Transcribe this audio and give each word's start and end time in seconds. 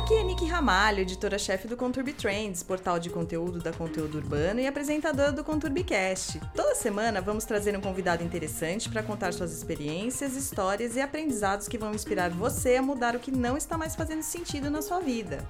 Aqui 0.00 0.14
é 0.14 0.22
Nick 0.22 0.46
Ramalho, 0.46 1.00
editora-chefe 1.00 1.68
do 1.68 1.76
Conturbi 1.76 2.14
Trends, 2.14 2.62
portal 2.62 2.98
de 2.98 3.10
conteúdo 3.10 3.58
da 3.58 3.70
Conteúdo 3.70 4.16
Urbano 4.16 4.58
e 4.58 4.66
apresentadora 4.66 5.30
do 5.30 5.44
ConturbiCast. 5.44 6.40
Toda 6.54 6.74
semana 6.74 7.20
vamos 7.20 7.44
trazer 7.44 7.76
um 7.76 7.82
convidado 7.82 8.24
interessante 8.24 8.88
para 8.88 9.02
contar 9.02 9.34
suas 9.34 9.52
experiências, 9.52 10.34
histórias 10.36 10.96
e 10.96 11.02
aprendizados 11.02 11.68
que 11.68 11.76
vão 11.76 11.92
inspirar 11.92 12.30
você 12.30 12.76
a 12.76 12.82
mudar 12.82 13.14
o 13.14 13.20
que 13.20 13.30
não 13.30 13.58
está 13.58 13.76
mais 13.76 13.94
fazendo 13.94 14.22
sentido 14.22 14.70
na 14.70 14.80
sua 14.80 15.00
vida. 15.00 15.46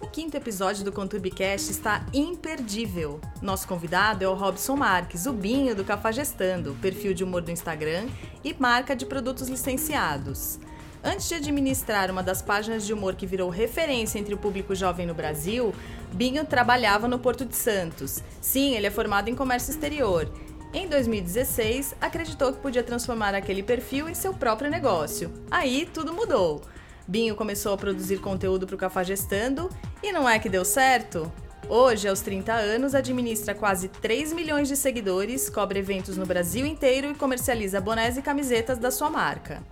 O 0.00 0.08
quinto 0.08 0.36
episódio 0.36 0.84
do 0.84 0.90
ConturbiCast 0.90 1.70
está 1.70 2.04
imperdível. 2.12 3.20
Nosso 3.40 3.68
convidado 3.68 4.24
é 4.24 4.28
o 4.28 4.34
Robson 4.34 4.74
Marques, 4.74 5.26
o 5.26 5.32
Binho 5.32 5.76
do 5.76 5.84
Cafajestando, 5.84 6.76
perfil 6.82 7.14
de 7.14 7.22
humor 7.22 7.40
do 7.40 7.52
Instagram 7.52 8.08
e 8.42 8.52
marca 8.52 8.96
de 8.96 9.06
produtos 9.06 9.48
licenciados. 9.48 10.58
Antes 11.02 11.28
de 11.28 11.34
administrar 11.34 12.10
uma 12.10 12.22
das 12.22 12.42
páginas 12.42 12.86
de 12.86 12.92
humor 12.92 13.14
que 13.14 13.26
virou 13.26 13.48
referência 13.48 14.18
entre 14.18 14.34
o 14.34 14.38
público 14.38 14.74
jovem 14.74 15.06
no 15.06 15.14
Brasil, 15.14 15.74
Binho 16.12 16.44
trabalhava 16.44 17.08
no 17.08 17.18
Porto 17.18 17.46
de 17.46 17.56
Santos. 17.56 18.22
Sim, 18.38 18.74
ele 18.76 18.86
é 18.86 18.90
formado 18.90 19.30
em 19.30 19.34
comércio 19.34 19.70
exterior. 19.70 20.30
Em 20.74 20.86
2016, 20.86 21.94
acreditou 22.00 22.52
que 22.52 22.60
podia 22.60 22.82
transformar 22.82 23.34
aquele 23.34 23.62
perfil 23.62 24.10
em 24.10 24.14
seu 24.14 24.34
próprio 24.34 24.70
negócio. 24.70 25.32
Aí 25.50 25.88
tudo 25.92 26.12
mudou. 26.12 26.60
Binho 27.08 27.34
começou 27.34 27.72
a 27.72 27.78
produzir 27.78 28.18
conteúdo 28.18 28.66
para 28.66 28.76
o 28.76 28.78
Cafajestando 28.78 29.70
e 30.02 30.12
não 30.12 30.28
é 30.28 30.38
que 30.38 30.50
deu 30.50 30.66
certo? 30.66 31.32
Hoje, 31.66 32.08
aos 32.08 32.20
30 32.20 32.52
anos, 32.52 32.94
administra 32.94 33.54
quase 33.54 33.88
3 33.88 34.34
milhões 34.34 34.68
de 34.68 34.76
seguidores, 34.76 35.48
cobre 35.48 35.78
eventos 35.78 36.16
no 36.16 36.26
Brasil 36.26 36.66
inteiro 36.66 37.10
e 37.10 37.14
comercializa 37.14 37.80
bonés 37.80 38.18
e 38.18 38.22
camisetas 38.22 38.78
da 38.78 38.90
sua 38.90 39.08
marca. 39.08 39.62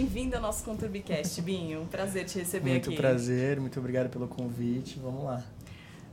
Bem-vindo 0.00 0.34
ao 0.34 0.40
nosso 0.40 0.64
Conturbicast, 0.64 1.42
Binho. 1.42 1.86
Prazer 1.90 2.24
te 2.24 2.38
receber 2.38 2.70
muito 2.70 2.84
aqui. 2.84 2.88
Muito 2.88 3.00
prazer, 3.02 3.60
muito 3.60 3.78
obrigado 3.78 4.08
pelo 4.08 4.26
convite. 4.26 4.98
Vamos 4.98 5.24
lá. 5.24 5.44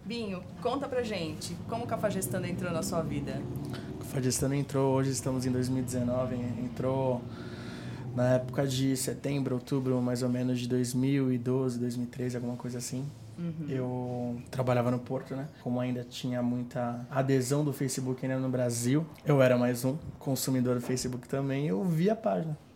Binho, 0.04 0.44
conta 0.62 0.90
pra 0.90 1.02
gente, 1.04 1.56
como 1.70 1.86
o 1.86 1.88
Cafajestando 1.88 2.46
entrou 2.48 2.70
na 2.70 2.84
sua 2.84 3.02
vida? 3.02 3.42
O 3.96 4.00
Cafajestando 4.00 4.56
entrou, 4.56 4.94
hoje 4.94 5.12
estamos 5.12 5.46
em 5.46 5.52
2019, 5.54 6.36
entrou 6.36 7.22
na 8.14 8.34
época 8.34 8.68
de 8.68 8.98
setembro, 8.98 9.56
outubro, 9.56 10.02
mais 10.02 10.22
ou 10.22 10.28
menos, 10.28 10.60
de 10.60 10.68
2012, 10.68 11.80
2013, 11.80 12.36
alguma 12.36 12.58
coisa 12.58 12.80
assim. 12.80 13.06
Uhum. 13.40 13.70
Eu 13.70 14.42
trabalhava 14.52 14.92
no 14.92 15.00
Porto, 15.00 15.34
né? 15.34 15.48
Como 15.64 15.80
ainda 15.80 16.04
tinha 16.04 16.44
muita 16.44 17.08
adesão 17.10 17.64
do 17.64 17.72
Facebook 17.72 18.26
ainda 18.26 18.38
no 18.38 18.50
Brasil, 18.50 19.06
eu 19.26 19.42
era 19.42 19.58
mais 19.58 19.86
um 19.86 19.96
consumidor 20.20 20.76
do 20.76 20.82
Facebook 20.82 21.26
também, 21.30 21.68
eu 21.68 21.82
vi 21.86 22.10
a 22.10 22.16
página. 22.18 22.67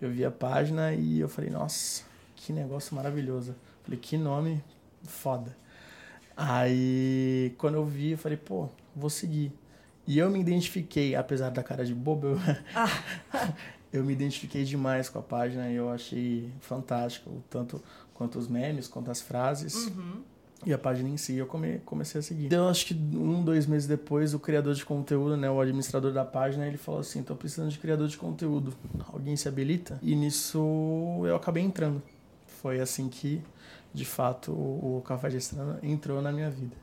Eu 0.00 0.10
vi 0.10 0.24
a 0.24 0.30
página 0.30 0.92
e 0.92 1.20
eu 1.20 1.28
falei, 1.28 1.50
nossa, 1.50 2.02
que 2.36 2.52
negócio 2.52 2.94
maravilhoso. 2.96 3.54
Falei, 3.82 3.98
que 3.98 4.16
nome 4.16 4.62
foda. 5.04 5.56
Aí, 6.36 7.54
quando 7.58 7.74
eu 7.74 7.84
vi, 7.84 8.12
eu 8.12 8.18
falei, 8.18 8.38
pô, 8.38 8.68
vou 8.96 9.10
seguir. 9.10 9.52
E 10.06 10.18
eu 10.18 10.30
me 10.30 10.40
identifiquei, 10.40 11.14
apesar 11.14 11.50
da 11.50 11.62
cara 11.62 11.84
de 11.84 11.94
bobo, 11.94 12.28
eu, 12.28 12.38
ah. 12.74 13.54
eu 13.92 14.02
me 14.02 14.12
identifiquei 14.12 14.64
demais 14.64 15.08
com 15.08 15.18
a 15.18 15.22
página 15.22 15.70
e 15.70 15.76
eu 15.76 15.90
achei 15.90 16.50
fantástico, 16.60 17.42
tanto 17.50 17.82
quanto 18.14 18.38
os 18.38 18.48
memes, 18.48 18.88
quanto 18.88 19.10
as 19.10 19.20
frases. 19.20 19.86
Uhum. 19.86 20.22
E 20.64 20.74
a 20.74 20.78
página 20.78 21.08
em 21.08 21.16
si, 21.16 21.36
eu 21.36 21.46
come, 21.46 21.78
comecei 21.86 22.18
a 22.18 22.22
seguir. 22.22 22.46
Então, 22.46 22.68
acho 22.68 22.84
que 22.86 22.94
um, 22.94 23.42
dois 23.42 23.66
meses 23.66 23.88
depois, 23.88 24.34
o 24.34 24.38
criador 24.38 24.74
de 24.74 24.84
conteúdo, 24.84 25.36
né, 25.36 25.50
o 25.50 25.58
administrador 25.58 26.12
da 26.12 26.24
página, 26.24 26.66
ele 26.66 26.76
falou 26.76 27.00
assim, 27.00 27.22
tô 27.22 27.34
precisando 27.34 27.70
de 27.70 27.78
criador 27.78 28.08
de 28.08 28.18
conteúdo. 28.18 28.74
Alguém 29.10 29.36
se 29.36 29.48
habilita? 29.48 29.98
E 30.02 30.14
nisso 30.14 30.58
eu 31.24 31.34
acabei 31.34 31.62
entrando. 31.62 32.02
Foi 32.60 32.78
assim 32.78 33.08
que, 33.08 33.42
de 33.94 34.04
fato, 34.04 34.52
o, 34.52 34.98
o 34.98 35.02
Café 35.02 35.30
Gestrana 35.30 35.78
entrou 35.82 36.20
na 36.20 36.30
minha 36.30 36.50
vida. 36.50 36.76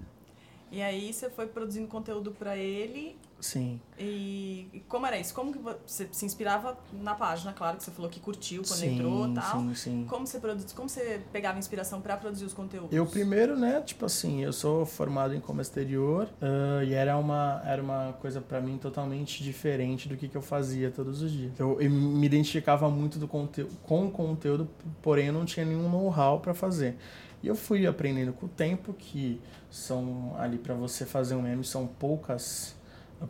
E 0.72 0.82
aí 0.82 1.14
você 1.14 1.30
foi 1.30 1.48
produzindo 1.48 1.88
conteúdo 1.88 2.32
para 2.32 2.58
ele 2.58 3.18
Sim. 3.40 3.80
E, 4.00 4.68
e, 4.74 4.80
como 4.88 5.06
era 5.06 5.18
isso? 5.18 5.34
Como 5.34 5.52
que 5.52 5.60
você 5.60 6.08
se 6.12 6.26
inspirava 6.26 6.78
na 7.02 7.14
página, 7.14 7.54
claro 7.54 7.78
que 7.78 7.84
você 7.84 7.92
falou 7.92 8.10
que 8.10 8.20
curtiu 8.20 8.64
quando 8.64 8.80
sim, 8.80 8.96
entrou, 8.96 9.34
tal. 9.34 9.60
Sim, 9.60 9.76
sim. 9.76 10.06
Como 10.08 10.26
você 10.26 10.40
produz, 10.40 10.74
como 10.74 10.90
você 10.90 11.22
pegava 11.32 11.60
inspiração 11.60 12.02
para 12.02 12.18
produzir 12.18 12.46
os 12.46 12.54
conteúdos? 12.54 12.92
Eu 12.92 13.06
primeiro, 13.06 13.58
né, 13.58 13.82
tipo 13.82 14.06
assim, 14.06 14.44
eu 14.44 14.52
sou 14.52 14.86
formado 14.86 15.36
em 15.36 15.40
comércio 15.40 15.72
exterior 15.72 16.28
uh, 16.42 16.84
e 16.84 16.94
era 16.94 17.18
uma 17.18 17.62
era 17.66 17.82
uma 17.82 18.14
coisa 18.14 18.42
para 18.42 18.60
mim 18.60 18.78
totalmente 18.78 19.44
diferente 19.44 20.08
do 20.08 20.18
que, 20.18 20.28
que 20.28 20.36
eu 20.36 20.42
fazia 20.42 20.90
todos 20.90 21.22
os 21.22 21.32
dias. 21.32 21.52
Eu, 21.60 21.80
eu 21.80 21.90
me 21.90 22.26
identificava 22.26 22.90
muito 22.90 23.20
do 23.20 23.28
conteúdo 23.28 23.72
com 23.84 24.08
o 24.08 24.12
conteúdo, 24.12 24.68
porém 25.02 25.28
eu 25.28 25.34
não 25.34 25.46
tinha 25.46 25.66
nenhum 25.66 25.90
know-how 25.90 26.40
para 26.40 26.54
fazer. 26.54 26.96
E 27.42 27.48
eu 27.48 27.56
fui 27.56 27.86
aprendendo 27.86 28.34
com 28.34 28.48
o 28.48 28.50
tempo 28.50 28.94
que 28.94 29.40
são 29.70 30.36
ali 30.38 30.58
para 30.58 30.74
você 30.74 31.06
fazer 31.06 31.36
um 31.36 31.42
meme 31.42 31.64
são 31.64 31.86
poucas 31.86 32.76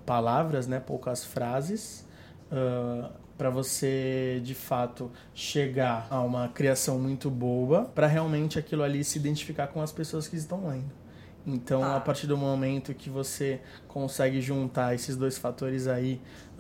palavras, 0.06 0.68
né, 0.68 0.80
poucas 0.80 1.24
frases, 1.24 2.06
uh, 2.52 3.10
para 3.38 3.50
você 3.50 4.42
de 4.44 4.56
fato 4.56 5.12
chegar 5.34 6.08
a 6.10 6.22
uma 6.22 6.48
criação 6.50 7.00
muito 7.00 7.30
boa, 7.30 7.86
para 7.86 8.08
realmente 8.08 8.58
aquilo 8.58 8.84
ali 8.84 9.04
se 9.04 9.20
identificar 9.20 9.68
com 9.68 9.82
as 9.82 9.92
pessoas 9.92 10.28
que 10.28 10.36
estão 10.36 10.68
lendo. 10.68 10.92
Então, 11.46 11.82
ah. 11.84 11.96
a 11.96 12.00
partir 12.00 12.28
do 12.28 12.36
momento 12.36 12.94
que 12.94 13.10
você 13.10 13.62
consegue 13.88 14.42
juntar 14.42 14.94
esses 14.94 15.16
dois 15.16 15.38
fatores 15.38 15.88
aí, 15.88 16.20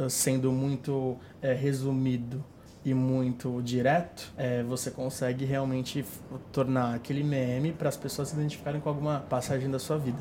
sendo 0.09 0.51
muito 0.51 1.17
é, 1.41 1.51
resumido 1.51 2.43
e 2.87 2.93
muito 2.93 3.61
direto, 3.61 4.31
é, 4.37 4.63
você 4.63 4.89
consegue 4.89 5.43
realmente 5.43 6.05
tornar 6.53 6.95
aquele 6.95 7.21
meme 7.21 7.73
para 7.73 7.89
as 7.89 7.97
pessoas 7.97 8.29
se 8.29 8.35
identificarem 8.35 8.79
com 8.79 8.87
alguma 8.87 9.19
passagem 9.19 9.69
da 9.69 9.77
sua 9.77 9.97
vida. 9.97 10.19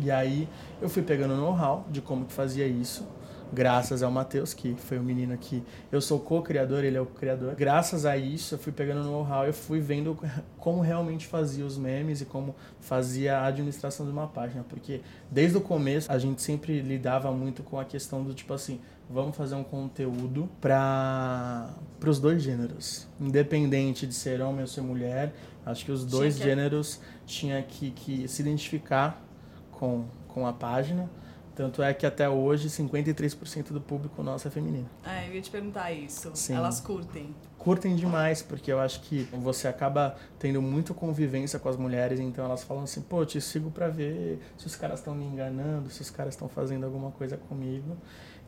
E 0.00 0.10
aí 0.10 0.48
eu 0.80 0.88
fui 0.88 1.02
pegando 1.02 1.36
know-how 1.36 1.84
de 1.90 2.00
como 2.00 2.24
que 2.24 2.32
fazia 2.32 2.66
isso, 2.66 3.06
graças 3.52 4.02
ao 4.02 4.10
Matheus, 4.10 4.54
que 4.54 4.74
foi 4.74 4.98
o 4.98 5.02
menino 5.02 5.36
que 5.36 5.62
eu 5.92 6.00
sou 6.00 6.18
co-criador, 6.18 6.82
ele 6.82 6.96
é 6.96 7.00
o 7.00 7.04
criador. 7.04 7.54
Graças 7.54 8.06
a 8.06 8.16
isso, 8.16 8.54
eu 8.54 8.58
fui 8.58 8.72
pegando 8.72 9.04
know-how, 9.04 9.44
eu 9.44 9.52
fui 9.52 9.78
vendo 9.78 10.18
como 10.56 10.80
realmente 10.80 11.26
fazia 11.26 11.64
os 11.66 11.76
memes 11.76 12.22
e 12.22 12.24
como 12.24 12.54
fazia 12.80 13.36
a 13.36 13.46
administração 13.48 14.06
de 14.06 14.12
uma 14.12 14.26
página, 14.26 14.64
porque 14.66 15.02
desde 15.30 15.58
o 15.58 15.60
começo 15.60 16.10
a 16.10 16.18
gente 16.18 16.40
sempre 16.40 16.80
lidava 16.80 17.30
muito 17.32 17.62
com 17.62 17.78
a 17.78 17.84
questão 17.84 18.24
do 18.24 18.32
tipo 18.32 18.54
assim, 18.54 18.80
vamos 19.08 19.36
fazer 19.36 19.54
um 19.54 19.64
conteúdo 19.64 20.48
para 20.60 21.70
os 22.04 22.18
dois 22.18 22.42
gêneros, 22.42 23.06
independente 23.20 24.06
de 24.06 24.14
ser 24.14 24.40
homem 24.40 24.62
ou 24.62 24.66
ser 24.66 24.80
mulher. 24.80 25.32
Acho 25.64 25.84
que 25.84 25.92
os 25.92 26.04
dois 26.04 26.36
gêneros 26.36 27.00
tinha 27.24 27.62
que, 27.62 27.90
que 27.90 28.28
se 28.28 28.42
identificar 28.42 29.22
com, 29.70 30.04
com 30.28 30.46
a 30.46 30.52
página. 30.52 31.08
Tanto 31.56 31.82
é 31.82 31.94
que 31.94 32.04
até 32.04 32.28
hoje 32.28 32.68
53% 32.68 33.72
do 33.72 33.80
público 33.80 34.22
nosso 34.22 34.46
é 34.46 34.50
feminino. 34.50 34.88
É, 35.02 35.26
eu 35.26 35.34
ia 35.34 35.40
te 35.40 35.50
perguntar 35.50 35.90
isso. 35.90 36.30
Sim. 36.34 36.54
Elas 36.54 36.80
curtem? 36.80 37.34
Curtem 37.56 37.96
demais, 37.96 38.42
porque 38.42 38.70
eu 38.70 38.78
acho 38.78 39.00
que 39.00 39.22
você 39.32 39.66
acaba 39.66 40.16
tendo 40.38 40.60
muito 40.60 40.92
convivência 40.92 41.58
com 41.58 41.68
as 41.70 41.76
mulheres, 41.76 42.20
então 42.20 42.44
elas 42.44 42.62
falam 42.62 42.82
assim, 42.82 43.00
pô, 43.00 43.24
te 43.24 43.40
sigo 43.40 43.70
pra 43.70 43.88
ver 43.88 44.38
se 44.58 44.66
os 44.66 44.76
caras 44.76 44.98
estão 44.98 45.14
me 45.14 45.24
enganando, 45.24 45.88
se 45.88 46.02
os 46.02 46.10
caras 46.10 46.34
estão 46.34 46.46
fazendo 46.46 46.84
alguma 46.84 47.10
coisa 47.10 47.38
comigo. 47.38 47.96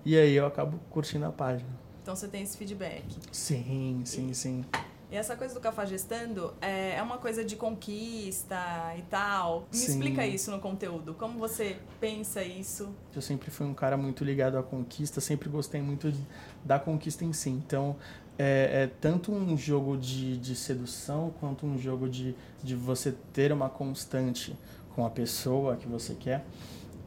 E 0.05 0.17
aí 0.17 0.35
eu 0.35 0.47
acabo 0.47 0.79
curtindo 0.91 1.27
a 1.27 1.33
página. 1.33 1.69
Então 2.03 2.17
você 2.17 2.29
tem 2.29 2.43
esse 2.43 2.57
feedback? 2.57 3.05
Sim, 3.31 4.03
sim, 4.05 4.33
sim. 4.33 4.65
E 5.11 5.17
essa 5.17 5.35
coisa 5.37 5.55
do 5.55 5.61
cafajestando 5.61 6.53
é, 6.61 6.97
é 6.97 7.03
uma 7.03 7.17
coisa 7.17 7.43
de 7.43 7.57
conquista 7.57 8.95
e 8.97 9.03
tal. 9.03 9.67
Me 9.73 9.79
Sim. 9.79 9.93
explica 9.93 10.27
isso 10.27 10.51
no 10.51 10.59
conteúdo. 10.59 11.15
Como 11.15 11.39
você 11.39 11.79
pensa 11.99 12.43
isso? 12.43 12.91
Eu 13.15 13.23
sempre 13.23 13.51
fui 13.51 13.67
um 13.67 13.73
cara 13.73 13.97
muito 13.97 14.23
ligado 14.23 14.59
à 14.59 14.63
conquista, 14.63 15.19
sempre 15.19 15.49
gostei 15.49 15.81
muito 15.81 16.13
de, 16.13 16.21
da 16.63 16.79
conquista 16.79 17.25
em 17.25 17.33
si. 17.33 17.49
Então, 17.49 17.97
é, 18.39 18.83
é, 18.83 18.91
tanto 19.01 19.33
um 19.33 19.57
jogo 19.57 19.97
de, 19.97 20.37
de 20.37 20.55
sedução 20.55 21.33
quanto 21.41 21.65
um 21.65 21.79
jogo 21.79 22.07
de, 22.07 22.35
de 22.63 22.77
você 22.77 23.15
ter 23.33 23.51
uma 23.51 23.71
constante 23.71 24.55
com 24.95 25.07
a 25.07 25.11
pessoa 25.11 25.77
que 25.77 25.89
você 25.89 26.15
quer. 26.15 26.45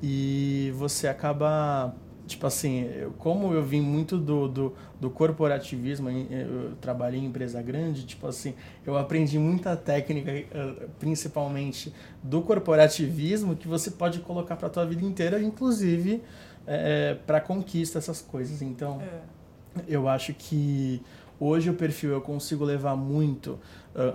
E 0.02 0.74
você 0.76 1.08
acaba 1.08 1.96
tipo 2.32 2.48
assim, 2.48 2.90
eu, 2.96 3.12
como 3.12 3.54
eu 3.54 3.64
vim 3.64 3.82
muito 3.82 4.18
do, 4.18 4.48
do, 4.48 4.74
do, 5.00 5.10
corporativismo, 5.10 6.10
eu 6.10 6.74
trabalhei 6.80 7.20
em 7.20 7.26
empresa 7.26 7.62
grande, 7.62 8.06
tipo 8.06 8.26
assim, 8.26 8.54
eu 8.86 8.98
aprendi 8.98 9.38
muita 9.38 9.76
técnica, 9.76 10.32
eh, 10.32 10.88
principalmente 11.00 11.94
do 12.24 12.42
corporativismo, 12.42 13.56
que 13.56 13.68
você 13.68 13.92
pode 13.92 14.20
colocar 14.20 14.56
para 14.56 14.68
a 14.68 14.70
tua 14.70 14.86
vida 14.86 15.06
inteira, 15.06 15.42
inclusive 15.42 16.22
é, 16.66 17.18
para 17.26 17.42
conquista 17.42 18.00
essas 18.00 18.22
coisas. 18.22 18.62
Então, 18.62 19.02
é. 19.02 19.82
eu 19.88 20.08
acho 20.08 20.34
que 20.34 21.02
hoje 21.40 21.70
o 21.70 21.74
perfil 21.74 22.12
eu 22.12 22.22
consigo 22.22 22.64
levar 22.64 22.96
muito, 22.96 23.60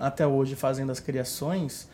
até 0.00 0.26
hoje 0.26 0.54
fazendo 0.54 0.90
as 0.90 1.00
criações, 1.00 1.88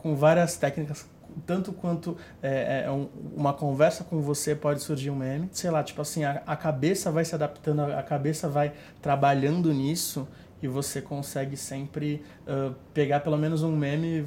com 0.00 0.16
várias 0.16 0.56
técnicas 0.56 1.06
tanto 1.46 1.72
quanto 1.72 2.16
é, 2.42 2.84
é 2.86 2.90
um, 2.90 3.08
uma 3.34 3.52
conversa 3.52 4.04
com 4.04 4.20
você 4.20 4.54
pode 4.54 4.82
surgir 4.82 5.10
um 5.10 5.16
meme. 5.16 5.48
Sei 5.52 5.70
lá, 5.70 5.82
tipo 5.82 6.00
assim, 6.00 6.24
a, 6.24 6.42
a 6.46 6.56
cabeça 6.56 7.10
vai 7.10 7.24
se 7.24 7.34
adaptando, 7.34 7.80
a, 7.80 7.98
a 7.98 8.02
cabeça 8.02 8.48
vai 8.48 8.72
trabalhando 9.00 9.72
nisso 9.72 10.26
e 10.62 10.68
você 10.68 11.02
consegue 11.02 11.56
sempre 11.56 12.24
uh, 12.46 12.74
pegar 12.92 13.20
pelo 13.20 13.36
menos 13.36 13.62
um 13.62 13.76
meme 13.76 14.26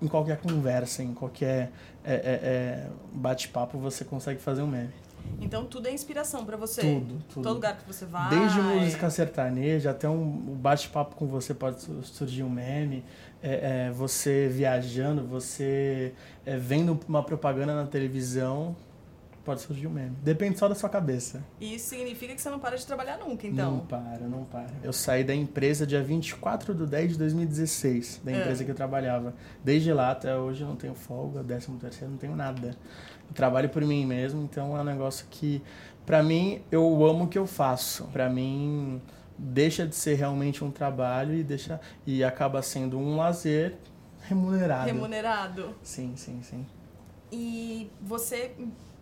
em 0.00 0.08
qualquer 0.08 0.38
conversa, 0.38 1.02
em 1.02 1.14
qualquer 1.14 1.70
é, 2.04 2.14
é, 2.14 2.14
é 2.14 2.88
bate-papo, 3.12 3.78
você 3.78 4.04
consegue 4.04 4.40
fazer 4.40 4.62
um 4.62 4.66
meme. 4.66 5.05
Então 5.40 5.64
tudo 5.64 5.88
é 5.88 5.92
inspiração 5.92 6.44
para 6.44 6.56
você? 6.56 6.80
Tudo, 6.80 7.22
tudo. 7.28 7.42
Todo 7.42 7.54
lugar 7.54 7.76
que 7.76 7.86
você 7.86 8.04
vai? 8.04 8.30
Desde 8.30 8.60
música 8.60 9.10
sertaneja 9.10 9.90
até 9.90 10.08
um 10.08 10.26
bate-papo 10.54 11.14
com 11.14 11.26
você 11.26 11.54
pode 11.54 11.80
surgir 12.02 12.42
um 12.42 12.50
meme 12.50 13.04
é, 13.42 13.86
é, 13.86 13.90
você 13.90 14.48
viajando, 14.48 15.24
você 15.24 16.12
é, 16.44 16.56
vendo 16.56 16.98
uma 17.08 17.22
propaganda 17.22 17.74
na 17.74 17.86
televisão, 17.86 18.74
pode 19.44 19.60
surgir 19.60 19.86
um 19.86 19.90
meme. 19.90 20.16
Depende 20.22 20.58
só 20.58 20.68
da 20.68 20.74
sua 20.74 20.88
cabeça. 20.88 21.44
E 21.60 21.76
isso 21.76 21.90
significa 21.90 22.34
que 22.34 22.42
você 22.42 22.50
não 22.50 22.58
para 22.58 22.76
de 22.76 22.84
trabalhar 22.84 23.16
nunca, 23.18 23.46
então? 23.46 23.70
Não 23.70 23.86
para, 23.86 24.26
não 24.26 24.44
para. 24.44 24.72
Eu 24.82 24.92
saí 24.92 25.22
da 25.22 25.32
empresa 25.32 25.86
dia 25.86 26.02
24 26.02 26.74
de 26.74 26.84
10 26.84 27.12
de 27.12 27.18
2016, 27.18 28.22
da 28.24 28.32
é. 28.32 28.40
empresa 28.40 28.64
que 28.64 28.70
eu 28.72 28.74
trabalhava. 28.74 29.32
Desde 29.62 29.92
lá 29.92 30.10
até 30.10 30.36
hoje 30.36 30.62
eu 30.62 30.68
não 30.68 30.76
tenho 30.76 30.94
folga, 30.94 31.44
13 31.44 31.70
terceiro, 31.72 32.10
não 32.10 32.18
tenho 32.18 32.34
nada. 32.34 32.76
Eu 33.28 33.34
trabalho 33.34 33.68
por 33.68 33.82
mim 33.82 34.06
mesmo, 34.06 34.42
então 34.42 34.76
é 34.76 34.80
um 34.80 34.84
negócio 34.84 35.26
que, 35.30 35.62
para 36.04 36.22
mim, 36.22 36.62
eu 36.70 37.04
amo 37.04 37.24
o 37.24 37.28
que 37.28 37.38
eu 37.38 37.46
faço. 37.46 38.04
Para 38.12 38.28
mim 38.28 39.00
deixa 39.38 39.86
de 39.86 39.94
ser 39.94 40.14
realmente 40.14 40.64
um 40.64 40.70
trabalho 40.70 41.34
e 41.34 41.42
deixa 41.42 41.80
e 42.06 42.24
acaba 42.24 42.62
sendo 42.62 42.98
um 42.98 43.16
lazer 43.16 43.76
remunerado. 44.22 44.86
Remunerado. 44.86 45.74
Sim, 45.82 46.14
sim, 46.16 46.40
sim. 46.42 46.66
E 47.30 47.90
você 48.00 48.54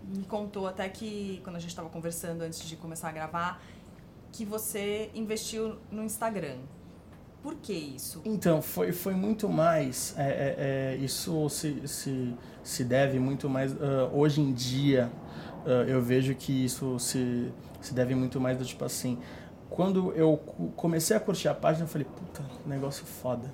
me 0.03 0.25
contou 0.25 0.67
até 0.67 0.89
que 0.89 1.41
quando 1.45 1.57
a 1.57 1.59
gente 1.59 1.71
estava 1.71 1.89
conversando 1.89 2.43
antes 2.43 2.61
de 2.67 2.77
começar 2.77 3.09
a 3.09 3.13
gravar 3.13 3.63
que 4.33 4.45
você 4.45 5.11
investiu 5.15 5.77
no 5.91 6.03
Instagram. 6.03 6.59
Por 7.45 7.55
que 7.57 7.73
isso? 7.73 8.23
Então, 8.25 8.61
foi, 8.61 8.91
foi 8.91 9.15
muito 9.15 9.49
mais. 9.49 10.15
É, 10.19 10.23
é, 10.23 10.55
é, 10.59 10.97
isso 10.97 11.49
se, 11.49 11.87
se, 11.87 12.35
se 12.63 12.83
deve 12.83 13.21
muito 13.21 13.49
mais. 13.49 13.73
Uh, 13.73 14.11
hoje 14.13 14.41
em 14.41 14.53
dia, 14.53 15.13
uh, 15.65 15.87
eu 15.87 16.03
vejo 16.03 16.35
que 16.35 16.65
isso 16.65 16.99
se, 16.99 17.53
se 17.81 17.95
deve 17.95 18.17
muito 18.17 18.41
mais 18.41 18.59
do 18.59 18.65
tipo 18.65 18.85
assim 18.85 19.19
quando 19.75 20.13
eu 20.13 20.37
comecei 20.77 21.17
a 21.17 21.21
curtir 21.21 21.49
a 21.49 21.55
página, 21.55 21.85
eu 21.85 21.89
falei, 21.89 22.07
puta, 22.07 22.45
negócio 22.65 23.05
foda. 23.05 23.53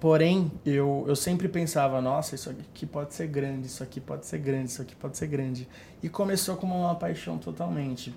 Porém, 0.00 0.50
eu, 0.66 1.04
eu 1.06 1.14
sempre 1.14 1.46
pensava, 1.46 2.00
nossa, 2.00 2.34
isso 2.34 2.50
aqui 2.50 2.84
pode 2.84 3.14
ser 3.14 3.28
grande, 3.28 3.68
isso 3.68 3.80
aqui 3.80 4.00
pode 4.00 4.26
ser 4.26 4.38
grande, 4.38 4.70
isso 4.70 4.82
aqui 4.82 4.96
pode 4.96 5.16
ser 5.16 5.28
grande. 5.28 5.68
E 6.02 6.08
começou 6.08 6.56
como 6.56 6.76
uma 6.76 6.96
paixão 6.96 7.38
totalmente. 7.38 8.12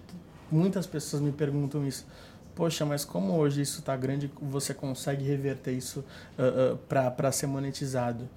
Muitas 0.52 0.88
pessoas 0.88 1.22
me 1.22 1.32
perguntam 1.32 1.86
isso. 1.86 2.08
Poxa, 2.56 2.86
mas 2.86 3.04
como 3.04 3.34
hoje 3.34 3.62
isso 3.62 3.80
está 3.80 3.96
grande, 3.96 4.32
você 4.42 4.74
consegue 4.74 5.24
reverter 5.26 5.72
isso 5.72 6.04
uh, 6.38 6.74
uh, 6.74 6.78
para 6.78 7.32
ser 7.32 7.48
monetizado? 7.48 8.30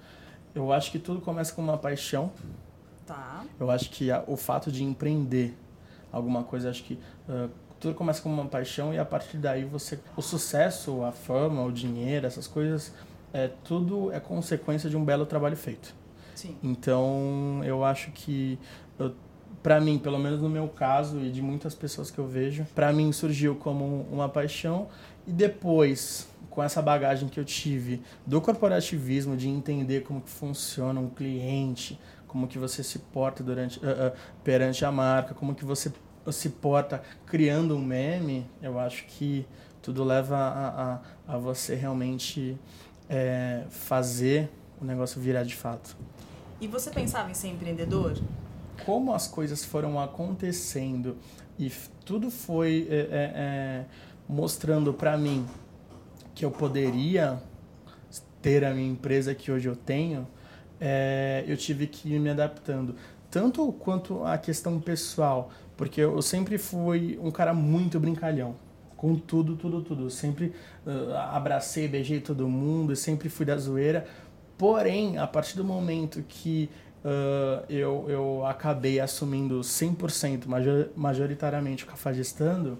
Eu 0.55 0.73
acho 0.73 0.91
que 0.91 0.97
tudo 0.97 1.21
começa 1.21 1.53
com 1.53 1.61
uma 1.61 1.77
paixão. 1.77 2.31
Tá. 3.05 3.43
Eu 3.59 3.69
acho 3.69 3.89
que 3.91 4.11
a, 4.11 4.23
o 4.25 4.35
fato 4.35 4.71
de 4.71 4.83
empreender 4.83 5.55
alguma 6.11 6.43
coisa, 6.43 6.69
acho 6.69 6.83
que 6.83 6.95
uh, 7.29 7.49
tudo 7.79 7.93
começa 7.93 8.21
como 8.21 8.33
uma 8.33 8.49
paixão 8.49 8.93
e 8.93 8.97
a 8.97 9.05
partir 9.05 9.37
daí 9.37 9.63
você 9.63 9.99
o 10.15 10.21
sucesso, 10.21 11.03
a 11.03 11.11
fama, 11.11 11.63
o 11.63 11.71
dinheiro, 11.71 12.25
essas 12.25 12.47
coisas, 12.47 12.91
é 13.31 13.49
tudo 13.63 14.11
é 14.11 14.19
consequência 14.19 14.89
de 14.89 14.97
um 14.97 15.05
belo 15.05 15.25
trabalho 15.25 15.55
feito. 15.55 15.93
Sim. 16.33 16.55
Então, 16.63 17.61
eu 17.63 17.83
acho 17.83 18.11
que 18.11 18.59
para 19.61 19.79
mim, 19.79 19.97
pelo 19.97 20.17
menos 20.17 20.41
no 20.41 20.49
meu 20.49 20.67
caso 20.67 21.19
e 21.19 21.29
de 21.29 21.41
muitas 21.41 21.75
pessoas 21.75 22.09
que 22.09 22.19
eu 22.19 22.27
vejo, 22.27 22.65
para 22.75 22.91
mim 22.93 23.11
surgiu 23.11 23.55
como 23.55 24.07
uma 24.11 24.29
paixão 24.29 24.87
e 25.25 25.31
depois 25.31 26.27
com 26.49 26.63
essa 26.63 26.81
bagagem 26.81 27.29
que 27.29 27.39
eu 27.39 27.45
tive 27.45 28.01
do 28.25 28.41
corporativismo, 28.41 29.37
de 29.37 29.47
entender 29.47 30.01
como 30.01 30.21
que 30.21 30.29
funciona 30.29 30.99
um 30.99 31.09
cliente, 31.09 31.99
como 32.27 32.47
que 32.47 32.57
você 32.57 32.81
se 32.83 32.99
porta 32.99 33.43
durante 33.43 33.79
uh, 33.79 33.81
uh, 33.81 34.11
perante 34.43 34.83
a 34.83 34.91
marca, 34.91 35.33
como 35.33 35.53
que 35.53 35.63
você 35.63 35.91
se 36.31 36.49
porta 36.49 37.01
criando 37.25 37.75
um 37.75 37.81
meme, 37.81 38.49
eu 38.61 38.79
acho 38.79 39.05
que 39.05 39.45
tudo 39.81 40.03
leva 40.03 40.35
a, 40.35 40.93
a, 40.93 41.35
a 41.35 41.37
você 41.37 41.75
realmente 41.75 42.57
é, 43.09 43.63
fazer 43.69 44.49
o 44.81 44.85
negócio 44.85 45.21
virar 45.21 45.43
de 45.43 45.55
fato. 45.55 45.95
E 46.59 46.67
você 46.67 46.89
pensava 46.89 47.29
em 47.31 47.33
ser 47.33 47.49
empreendedor? 47.49 48.17
Como 48.85 49.13
as 49.13 49.27
coisas 49.27 49.63
foram 49.63 49.99
acontecendo 49.99 51.17
e 51.57 51.71
tudo 52.05 52.29
foi 52.29 52.87
é, 52.89 52.95
é, 52.95 53.05
é 53.11 53.85
mostrando 54.29 54.93
para 54.93 55.17
mim 55.17 55.45
que 56.35 56.43
eu 56.45 56.51
poderia 56.51 57.41
ter 58.41 58.63
a 58.63 58.73
minha 58.73 58.89
empresa 58.89 59.33
que 59.33 59.51
hoje 59.51 59.67
eu 59.67 59.75
tenho, 59.75 60.27
é, 60.79 61.43
eu 61.47 61.57
tive 61.57 61.87
que 61.87 62.13
ir 62.13 62.19
me 62.19 62.29
adaptando. 62.29 62.95
Tanto 63.29 63.71
quanto 63.73 64.23
a 64.23 64.37
questão 64.37 64.79
pessoal, 64.79 65.49
porque 65.75 66.01
eu 66.01 66.21
sempre 66.21 66.57
fui 66.57 67.19
um 67.21 67.31
cara 67.31 67.53
muito 67.53 67.99
brincalhão. 67.99 68.55
Com 68.95 69.15
tudo, 69.15 69.55
tudo, 69.55 69.81
tudo. 69.81 70.05
Eu 70.05 70.09
sempre 70.09 70.53
uh, 70.85 71.13
abracei, 71.31 71.87
beijei 71.87 72.19
todo 72.19 72.47
mundo, 72.47 72.95
sempre 72.95 73.29
fui 73.29 73.45
da 73.45 73.55
zoeira. 73.55 74.07
Porém, 74.57 75.19
a 75.19 75.27
partir 75.27 75.55
do 75.55 75.63
momento 75.63 76.23
que 76.27 76.67
uh, 77.03 77.65
eu, 77.69 78.05
eu 78.09 78.45
acabei 78.45 78.99
assumindo 78.99 79.59
100%, 79.61 80.45
major, 80.45 80.89
majoritariamente 80.95 81.83
o 81.83 81.87
Cafajestando, 81.87 82.77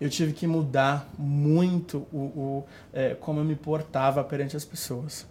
eu 0.00 0.10
tive 0.10 0.32
que 0.32 0.46
mudar 0.46 1.08
muito 1.16 2.06
o, 2.12 2.18
o 2.18 2.64
é, 2.92 3.14
como 3.14 3.40
eu 3.40 3.44
me 3.44 3.54
portava 3.54 4.24
perante 4.24 4.56
as 4.56 4.64
pessoas. 4.64 5.26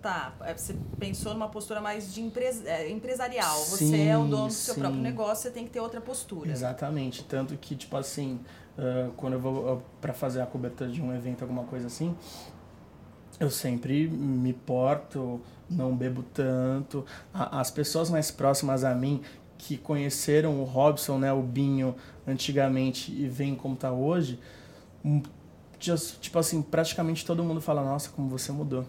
Tá, 0.00 0.32
é, 0.42 0.54
você 0.54 0.76
pensou 0.98 1.34
numa 1.34 1.48
postura 1.48 1.80
mais 1.80 2.14
de 2.14 2.22
é, 2.64 2.88
empresarial. 2.88 3.56
Sim, 3.56 3.90
você 3.90 4.02
é 4.04 4.16
o 4.16 4.24
dono 4.24 4.46
do 4.46 4.52
seu 4.52 4.74
sim. 4.74 4.80
próprio 4.80 5.02
negócio, 5.02 5.42
você 5.42 5.50
tem 5.50 5.64
que 5.64 5.70
ter 5.70 5.80
outra 5.80 6.00
postura. 6.00 6.50
Exatamente. 6.50 7.24
Tanto 7.24 7.56
que, 7.56 7.74
tipo 7.74 7.96
assim, 7.96 8.40
uh, 8.78 9.10
quando 9.16 9.34
eu 9.34 9.40
vou 9.40 9.74
uh, 9.74 9.82
para 10.00 10.14
fazer 10.14 10.40
a 10.40 10.46
cobertura 10.46 10.88
de 10.88 11.02
um 11.02 11.12
evento, 11.12 11.42
alguma 11.42 11.64
coisa 11.64 11.88
assim, 11.88 12.16
eu 13.40 13.50
sempre 13.50 14.08
me 14.08 14.52
porto, 14.52 15.40
não 15.70 15.94
bebo 15.96 16.22
tanto. 16.22 17.04
A, 17.32 17.60
as 17.60 17.70
pessoas 17.70 18.10
mais 18.10 18.30
próximas 18.30 18.84
a 18.84 18.94
mim, 18.94 19.20
que 19.56 19.76
conheceram 19.76 20.60
o 20.60 20.64
Robson, 20.64 21.18
né, 21.18 21.32
o 21.32 21.42
Binho, 21.42 21.94
antigamente 22.26 23.12
e 23.12 23.28
veem 23.28 23.54
como 23.54 23.74
tá 23.74 23.90
hoje, 23.90 24.38
hum, 25.04 25.22
just, 25.80 26.20
tipo 26.20 26.38
assim, 26.38 26.62
praticamente 26.62 27.24
todo 27.24 27.42
mundo 27.42 27.60
fala, 27.60 27.82
nossa, 27.82 28.10
como 28.10 28.28
você 28.28 28.52
mudou. 28.52 28.84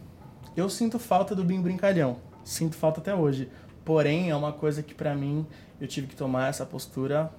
Eu 0.55 0.69
sinto 0.69 0.99
falta 0.99 1.35
do 1.35 1.43
Bim 1.43 1.61
Brincalhão. 1.61 2.17
Sinto 2.43 2.75
falta 2.75 2.99
até 2.99 3.13
hoje. 3.13 3.49
Porém, 3.85 4.29
é 4.29 4.35
uma 4.35 4.51
coisa 4.51 4.83
que 4.83 4.93
para 4.93 5.15
mim 5.15 5.45
eu 5.79 5.87
tive 5.87 6.07
que 6.07 6.15
tomar 6.15 6.49
essa 6.49 6.65
postura 6.65 7.31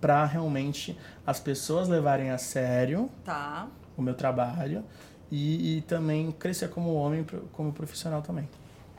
para 0.00 0.24
realmente 0.24 0.98
as 1.26 1.40
pessoas 1.40 1.88
levarem 1.88 2.30
a 2.30 2.36
sério 2.36 3.08
tá. 3.24 3.68
o 3.96 4.02
meu 4.02 4.14
trabalho 4.14 4.84
e, 5.30 5.78
e, 5.78 5.80
também 5.82 6.30
crescer 6.32 6.68
como 6.68 6.94
homem, 6.94 7.24
como 7.52 7.72
profissional 7.72 8.20
também. 8.20 8.48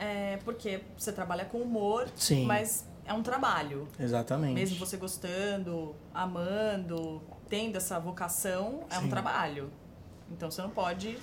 É, 0.05 0.37
porque 0.45 0.81
você 0.97 1.11
trabalha 1.11 1.45
com 1.45 1.59
humor, 1.59 2.07
Sim. 2.15 2.45
mas 2.45 2.87
é 3.05 3.13
um 3.13 3.23
trabalho. 3.23 3.87
Exatamente. 3.99 4.53
Mesmo 4.53 4.77
você 4.77 4.97
gostando, 4.97 5.95
amando, 6.13 7.21
tendo 7.49 7.77
essa 7.77 7.99
vocação, 7.99 8.81
é 8.89 8.95
Sim. 8.99 9.05
um 9.05 9.09
trabalho. 9.09 9.71
Então 10.31 10.49
você 10.51 10.61
não 10.61 10.69
pode 10.69 11.17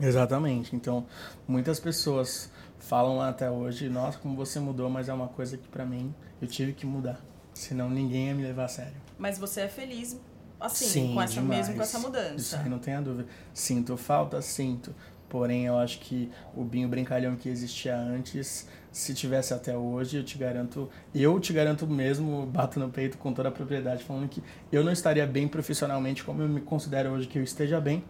Exatamente. 0.00 0.76
Então, 0.76 1.06
muitas 1.48 1.80
pessoas 1.80 2.50
falam 2.78 3.20
até 3.20 3.50
hoje, 3.50 3.88
nossa, 3.88 4.18
como 4.18 4.36
você 4.36 4.60
mudou, 4.60 4.90
mas 4.90 5.08
é 5.08 5.14
uma 5.14 5.28
coisa 5.28 5.56
que 5.56 5.66
para 5.68 5.84
mim 5.84 6.14
eu 6.40 6.46
tive 6.46 6.72
que 6.72 6.86
mudar. 6.86 7.20
Senão 7.54 7.88
ninguém 7.88 8.28
ia 8.28 8.34
me 8.34 8.42
levar 8.42 8.64
a 8.64 8.68
sério. 8.68 8.96
Mas 9.18 9.38
você 9.38 9.62
é 9.62 9.68
feliz 9.68 10.20
assim, 10.60 10.86
Sim, 10.86 11.14
com 11.14 11.22
essa 11.22 11.34
demais. 11.34 11.60
mesmo 11.60 11.76
com 11.76 11.82
essa 11.82 11.98
mudança. 11.98 12.36
Isso 12.36 12.56
aí 12.56 12.68
não 12.68 12.78
tenha 12.78 13.00
dúvida. 13.00 13.28
Sinto 13.54 13.96
falta, 13.96 14.40
sinto. 14.42 14.94
Porém, 15.36 15.66
eu 15.66 15.76
acho 15.76 15.98
que 15.98 16.32
o 16.56 16.64
Binho 16.64 16.88
Brincalhão 16.88 17.36
que 17.36 17.46
existia 17.46 17.94
antes, 17.94 18.66
se 18.90 19.12
tivesse 19.12 19.52
até 19.52 19.76
hoje, 19.76 20.16
eu 20.16 20.24
te 20.24 20.38
garanto, 20.38 20.88
eu 21.14 21.38
te 21.38 21.52
garanto 21.52 21.86
mesmo, 21.86 22.46
bato 22.46 22.80
no 22.80 22.88
peito 22.88 23.18
com 23.18 23.34
toda 23.34 23.50
a 23.50 23.52
propriedade, 23.52 24.02
falando 24.02 24.30
que 24.30 24.42
eu 24.72 24.82
não 24.82 24.90
estaria 24.90 25.26
bem 25.26 25.46
profissionalmente 25.46 26.24
como 26.24 26.40
eu 26.40 26.48
me 26.48 26.62
considero 26.62 27.10
hoje 27.10 27.28
que 27.28 27.38
eu 27.38 27.42
esteja 27.42 27.78
bem. 27.78 28.02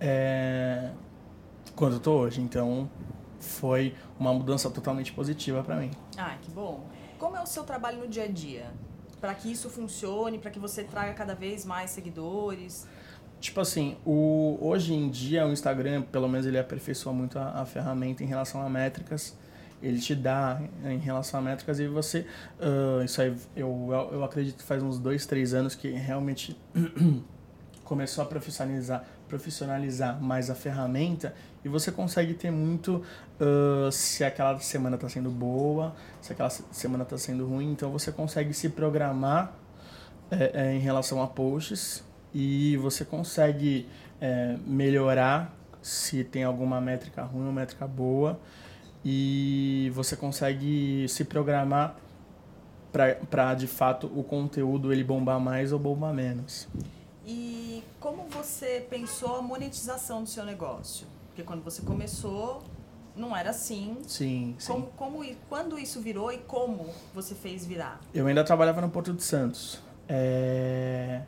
É, 0.00 0.90
quando 1.76 1.92
eu 1.92 2.00
tô 2.00 2.14
hoje. 2.14 2.40
Então, 2.40 2.90
foi 3.38 3.94
uma 4.18 4.34
mudança 4.34 4.68
totalmente 4.68 5.12
positiva 5.12 5.62
para 5.62 5.76
mim. 5.76 5.92
Ah, 6.18 6.36
que 6.42 6.50
bom. 6.50 6.88
Como 7.20 7.36
é 7.36 7.40
o 7.40 7.46
seu 7.46 7.62
trabalho 7.62 8.00
no 8.00 8.08
dia 8.08 8.24
a 8.24 8.28
dia? 8.28 8.66
Para 9.20 9.32
que 9.32 9.52
isso 9.52 9.70
funcione, 9.70 10.40
para 10.40 10.50
que 10.50 10.58
você 10.58 10.82
traga 10.82 11.14
cada 11.14 11.36
vez 11.36 11.64
mais 11.64 11.90
seguidores? 11.90 12.84
Tipo 13.44 13.60
assim, 13.60 13.98
o, 14.06 14.56
hoje 14.58 14.94
em 14.94 15.10
dia 15.10 15.46
o 15.46 15.52
Instagram, 15.52 16.00
pelo 16.00 16.26
menos 16.26 16.46
ele 16.46 16.58
aperfeiçoa 16.58 17.12
muito 17.12 17.38
a, 17.38 17.60
a 17.60 17.66
ferramenta 17.66 18.24
em 18.24 18.26
relação 18.26 18.62
a 18.62 18.70
métricas. 18.70 19.36
Ele 19.82 20.00
te 20.00 20.14
dá 20.14 20.62
em 20.82 20.96
relação 20.96 21.40
a 21.40 21.42
métricas 21.42 21.78
e 21.78 21.86
você. 21.86 22.26
Uh, 22.58 23.04
isso 23.04 23.20
aí 23.20 23.36
eu, 23.54 23.90
eu 24.10 24.24
acredito 24.24 24.56
que 24.56 24.62
faz 24.62 24.82
uns 24.82 24.98
dois, 24.98 25.26
três 25.26 25.52
anos 25.52 25.74
que 25.74 25.90
realmente 25.90 26.58
começou 27.84 28.24
a 28.24 28.26
profissionalizar, 28.26 29.04
profissionalizar 29.28 30.18
mais 30.22 30.48
a 30.48 30.54
ferramenta 30.54 31.34
e 31.62 31.68
você 31.68 31.92
consegue 31.92 32.32
ter 32.32 32.50
muito 32.50 33.04
uh, 33.38 33.92
se 33.92 34.24
aquela 34.24 34.58
semana 34.58 34.94
está 34.96 35.10
sendo 35.10 35.28
boa, 35.30 35.94
se 36.22 36.32
aquela 36.32 36.48
semana 36.48 37.02
está 37.02 37.18
sendo 37.18 37.46
ruim, 37.46 37.72
então 37.72 37.92
você 37.92 38.10
consegue 38.10 38.54
se 38.54 38.70
programar 38.70 39.52
é, 40.30 40.50
é, 40.54 40.74
em 40.74 40.78
relação 40.78 41.22
a 41.22 41.26
posts 41.26 42.02
e 42.34 42.76
você 42.78 43.04
consegue 43.04 43.88
é, 44.20 44.56
melhorar 44.66 45.54
se 45.80 46.24
tem 46.24 46.42
alguma 46.42 46.80
métrica 46.80 47.22
ruim 47.22 47.46
ou 47.46 47.52
métrica 47.52 47.86
boa 47.86 48.40
e 49.04 49.92
você 49.94 50.16
consegue 50.16 51.06
se 51.08 51.24
programar 51.24 51.96
para 53.30 53.54
de 53.54 53.66
fato 53.66 54.10
o 54.14 54.22
conteúdo 54.22 54.92
ele 54.92 55.04
bombar 55.04 55.38
mais 55.38 55.72
ou 55.72 55.78
bombar 55.78 56.14
menos. 56.14 56.66
E 57.26 57.82
como 58.00 58.24
você 58.30 58.86
pensou 58.88 59.36
a 59.36 59.42
monetização 59.42 60.22
do 60.22 60.28
seu 60.28 60.44
negócio? 60.44 61.06
Porque 61.28 61.42
quando 61.42 61.62
você 61.62 61.82
começou 61.82 62.62
não 63.16 63.36
era 63.36 63.50
assim. 63.50 63.98
Sim, 64.06 64.54
sim. 64.58 64.72
Como, 64.72 64.86
como, 64.96 65.36
quando 65.48 65.78
isso 65.78 66.00
virou 66.00 66.32
e 66.32 66.38
como 66.38 66.86
você 67.14 67.34
fez 67.34 67.64
virar? 67.64 68.00
Eu 68.12 68.26
ainda 68.26 68.42
trabalhava 68.42 68.80
no 68.80 68.90
Porto 68.90 69.12
de 69.12 69.22
Santos. 69.22 69.80
É... 70.08 71.22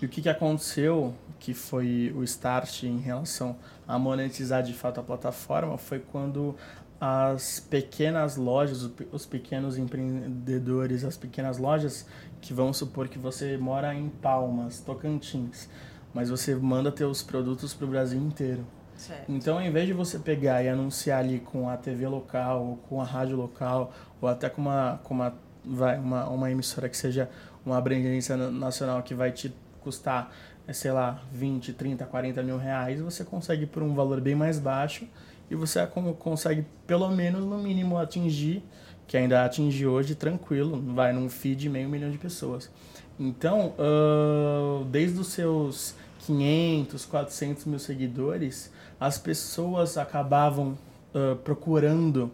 E 0.00 0.06
o 0.06 0.08
que, 0.08 0.22
que 0.22 0.28
aconteceu, 0.28 1.14
que 1.38 1.52
foi 1.52 2.12
o 2.16 2.24
start 2.24 2.84
em 2.84 2.98
relação 2.98 3.56
a 3.86 3.98
monetizar 3.98 4.62
de 4.62 4.72
fato 4.72 4.98
a 4.98 5.02
plataforma, 5.02 5.76
foi 5.76 5.98
quando 5.98 6.56
as 7.00 7.60
pequenas 7.60 8.36
lojas, 8.36 8.90
os 9.10 9.26
pequenos 9.26 9.78
empreendedores, 9.78 11.04
as 11.04 11.16
pequenas 11.16 11.58
lojas 11.58 12.06
que 12.40 12.52
vão 12.52 12.72
supor 12.72 13.08
que 13.08 13.18
você 13.18 13.56
mora 13.56 13.94
em 13.94 14.08
Palmas, 14.08 14.80
Tocantins, 14.80 15.68
mas 16.12 16.28
você 16.28 16.54
manda 16.54 16.90
teus 16.90 17.22
produtos 17.22 17.72
para 17.74 17.86
o 17.86 17.88
Brasil 17.88 18.20
inteiro. 18.20 18.66
Certo. 18.96 19.32
Então, 19.32 19.56
ao 19.56 19.64
invés 19.64 19.86
de 19.86 19.94
você 19.94 20.18
pegar 20.18 20.62
e 20.62 20.68
anunciar 20.68 21.20
ali 21.20 21.40
com 21.40 21.70
a 21.70 21.76
TV 21.76 22.06
local, 22.06 22.66
ou 22.66 22.76
com 22.76 23.00
a 23.00 23.04
rádio 23.04 23.36
local, 23.36 23.92
ou 24.20 24.28
até 24.28 24.50
com 24.50 24.60
uma, 24.60 25.00
com 25.02 25.14
uma, 25.14 25.34
vai, 25.64 25.98
uma, 25.98 26.28
uma 26.28 26.50
emissora 26.50 26.86
que 26.86 26.96
seja 26.96 27.30
uma 27.64 27.78
abrangência 27.78 28.36
nacional 28.36 29.02
que 29.02 29.14
vai 29.14 29.32
te 29.32 29.54
custar, 29.80 30.32
é, 30.66 30.72
sei 30.72 30.92
lá, 30.92 31.22
20, 31.32 31.72
30, 31.72 32.04
40 32.06 32.42
mil 32.42 32.56
reais, 32.56 33.00
você 33.00 33.24
consegue 33.24 33.66
por 33.66 33.82
um 33.82 33.94
valor 33.94 34.20
bem 34.20 34.34
mais 34.34 34.58
baixo 34.58 35.06
e 35.50 35.54
você 35.54 35.84
consegue 35.86 36.64
pelo 36.86 37.08
menos 37.10 37.44
no 37.44 37.58
mínimo 37.58 37.98
atingir, 37.98 38.62
que 39.06 39.16
ainda 39.16 39.44
atinge 39.44 39.86
hoje 39.86 40.14
tranquilo, 40.14 40.80
vai 40.94 41.12
num 41.12 41.28
feed 41.28 41.68
meio 41.68 41.88
milhão 41.88 42.10
de 42.10 42.18
pessoas. 42.18 42.70
Então, 43.18 43.74
uh, 43.78 44.84
desde 44.84 45.18
os 45.18 45.26
seus 45.26 45.94
500, 46.20 47.04
400 47.04 47.64
mil 47.64 47.78
seguidores, 47.78 48.72
as 48.98 49.18
pessoas 49.18 49.98
acabavam 49.98 50.78
uh, 51.14 51.36
procurando 51.36 52.30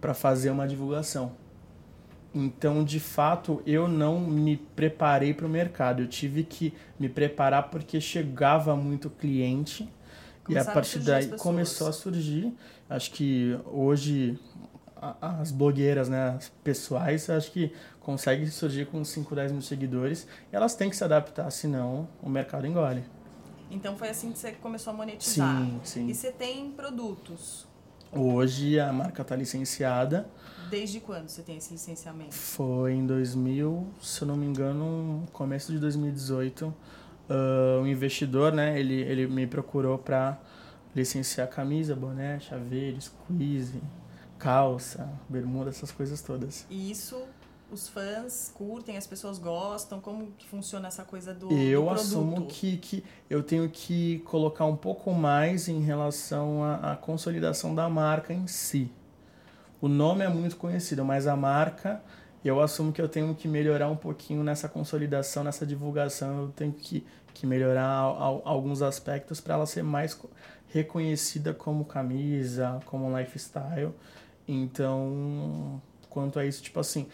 para 0.00 0.14
fazer 0.14 0.50
uma 0.50 0.68
divulgação. 0.68 1.32
Então, 2.36 2.84
de 2.84 3.00
fato, 3.00 3.62
eu 3.64 3.88
não 3.88 4.20
me 4.20 4.58
preparei 4.58 5.32
para 5.32 5.46
o 5.46 5.48
mercado. 5.48 6.02
Eu 6.02 6.06
tive 6.06 6.44
que 6.44 6.74
me 7.00 7.08
preparar 7.08 7.70
porque 7.70 7.98
chegava 7.98 8.76
muito 8.76 9.08
cliente 9.08 9.88
Começaram 10.44 10.50
e 10.50 10.58
a 10.58 10.74
partir 10.74 10.98
daí 10.98 11.28
começou 11.38 11.88
a 11.88 11.92
surgir. 11.92 12.54
Acho 12.90 13.10
que 13.12 13.58
hoje 13.64 14.38
as 15.20 15.50
blogueiras, 15.50 16.10
né, 16.10 16.34
as 16.36 16.50
pessoais, 16.62 17.30
acho 17.30 17.50
que 17.50 17.72
conseguem 18.00 18.46
surgir 18.48 18.86
com 18.86 19.02
5, 19.02 19.34
10 19.34 19.52
mil 19.52 19.62
seguidores. 19.62 20.26
E 20.52 20.56
elas 20.56 20.74
têm 20.74 20.90
que 20.90 20.96
se 20.96 21.04
adaptar, 21.04 21.50
senão 21.50 22.06
o 22.22 22.28
mercado 22.28 22.66
engole. 22.66 23.02
Então 23.70 23.96
foi 23.96 24.10
assim 24.10 24.30
que 24.30 24.38
você 24.38 24.52
começou 24.52 24.92
a 24.92 24.96
monetizar. 24.96 25.58
Sim, 25.58 25.80
sim. 25.82 26.06
E 26.08 26.14
você 26.14 26.30
tem 26.30 26.70
produtos? 26.70 27.66
Hoje 28.12 28.78
a 28.78 28.92
marca 28.92 29.22
está 29.22 29.36
licenciada. 29.36 30.28
Desde 30.70 31.00
quando 31.00 31.28
você 31.28 31.42
tem 31.42 31.56
esse 31.56 31.72
licenciamento? 31.72 32.34
Foi 32.34 32.92
em 32.92 33.06
2000, 33.06 33.86
se 34.00 34.22
eu 34.22 34.28
não 34.28 34.36
me 34.36 34.46
engano, 34.46 35.24
começo 35.32 35.72
de 35.72 35.78
2018. 35.78 36.66
Uh, 36.66 37.82
um 37.82 37.86
investidor, 37.86 38.52
né, 38.52 38.78
ele, 38.78 38.94
ele 38.94 39.26
me 39.26 39.46
procurou 39.46 39.98
para 39.98 40.38
licenciar 40.94 41.48
camisa, 41.48 41.94
boné, 41.94 42.38
chaveiro, 42.40 43.00
squeeze, 43.00 43.82
calça, 44.38 45.08
bermuda, 45.28 45.70
essas 45.70 45.90
coisas 45.90 46.22
todas. 46.22 46.66
E 46.70 46.90
isso 46.90 47.16
os 47.70 47.88
fãs 47.88 48.52
curtem, 48.54 48.96
as 48.96 49.06
pessoas 49.06 49.38
gostam? 49.38 50.00
Como 50.00 50.28
que 50.38 50.46
funciona 50.46 50.88
essa 50.88 51.04
coisa 51.04 51.34
do, 51.34 51.52
eu 51.52 51.84
do 51.84 51.90
assumo 51.90 52.46
que, 52.46 52.76
que 52.76 53.04
eu 53.28 53.42
tenho 53.42 53.68
que 53.68 54.20
colocar 54.20 54.64
um 54.66 54.76
pouco 54.76 55.12
mais 55.12 55.68
em 55.68 55.80
relação 55.80 56.62
à, 56.62 56.92
à 56.92 56.96
consolidação 56.96 57.74
da 57.74 57.88
marca 57.88 58.32
em 58.32 58.46
si. 58.46 58.90
O 59.80 59.88
nome 59.88 60.24
é 60.24 60.28
muito 60.28 60.56
conhecido, 60.56 61.04
mas 61.04 61.26
a 61.26 61.36
marca, 61.36 62.02
eu 62.44 62.60
assumo 62.60 62.92
que 62.92 63.02
eu 63.02 63.08
tenho 63.08 63.34
que 63.34 63.46
melhorar 63.48 63.88
um 63.88 63.96
pouquinho 63.96 64.42
nessa 64.42 64.68
consolidação, 64.68 65.44
nessa 65.44 65.66
divulgação. 65.66 66.42
Eu 66.42 66.48
tenho 66.48 66.72
que, 66.72 67.04
que 67.34 67.46
melhorar 67.46 67.90
alguns 68.44 68.80
aspectos 68.80 69.40
para 69.40 69.54
ela 69.54 69.66
ser 69.66 69.82
mais 69.82 70.18
reconhecida 70.68 71.52
como 71.52 71.84
camisa, 71.84 72.80
como 72.86 73.16
lifestyle. 73.18 73.92
Então, 74.48 75.80
quanto 76.08 76.38
a 76.38 76.46
isso, 76.46 76.62
tipo 76.62 76.80
assim, 76.80 77.06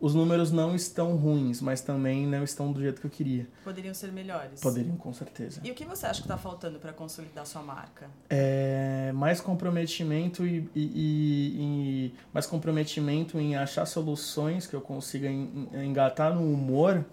os 0.00 0.14
números 0.14 0.50
não 0.50 0.74
estão 0.74 1.14
ruins, 1.16 1.60
mas 1.60 1.82
também 1.82 2.26
não 2.26 2.42
estão 2.42 2.72
do 2.72 2.80
jeito 2.80 3.00
que 3.00 3.06
eu 3.06 3.10
queria. 3.10 3.46
Poderiam 3.62 3.92
ser 3.92 4.10
melhores. 4.10 4.60
Poderiam, 4.60 4.96
com 4.96 5.12
certeza. 5.12 5.60
E 5.62 5.70
o 5.70 5.74
que 5.74 5.84
você 5.84 6.06
acha 6.06 6.20
que 6.20 6.24
está 6.24 6.38
faltando 6.38 6.78
para 6.78 6.92
consolidar 6.92 7.44
sua 7.44 7.62
marca? 7.62 8.08
É 8.30 9.12
mais 9.12 9.42
comprometimento 9.42 10.46
e, 10.46 10.68
e, 10.74 10.84
e, 10.84 12.14
mais 12.32 12.46
comprometimento 12.46 13.38
em 13.38 13.56
achar 13.56 13.84
soluções 13.84 14.66
que 14.66 14.74
eu 14.74 14.80
consiga 14.80 15.28
engatar 15.30 16.34
no 16.34 16.50
humor. 16.50 17.04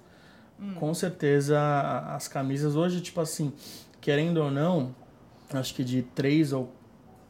Hum. 0.57 0.75
Com 0.75 0.93
certeza 0.93 1.59
as 2.15 2.29
camisas 2.29 2.77
hoje, 2.77 3.01
tipo 3.01 3.19
assim, 3.19 3.51
querendo 3.99 4.37
ou 4.37 4.49
não, 4.49 4.95
acho 5.53 5.75
que 5.75 5.83
de 5.83 6.03
três 6.03 6.53
ou 6.53 6.73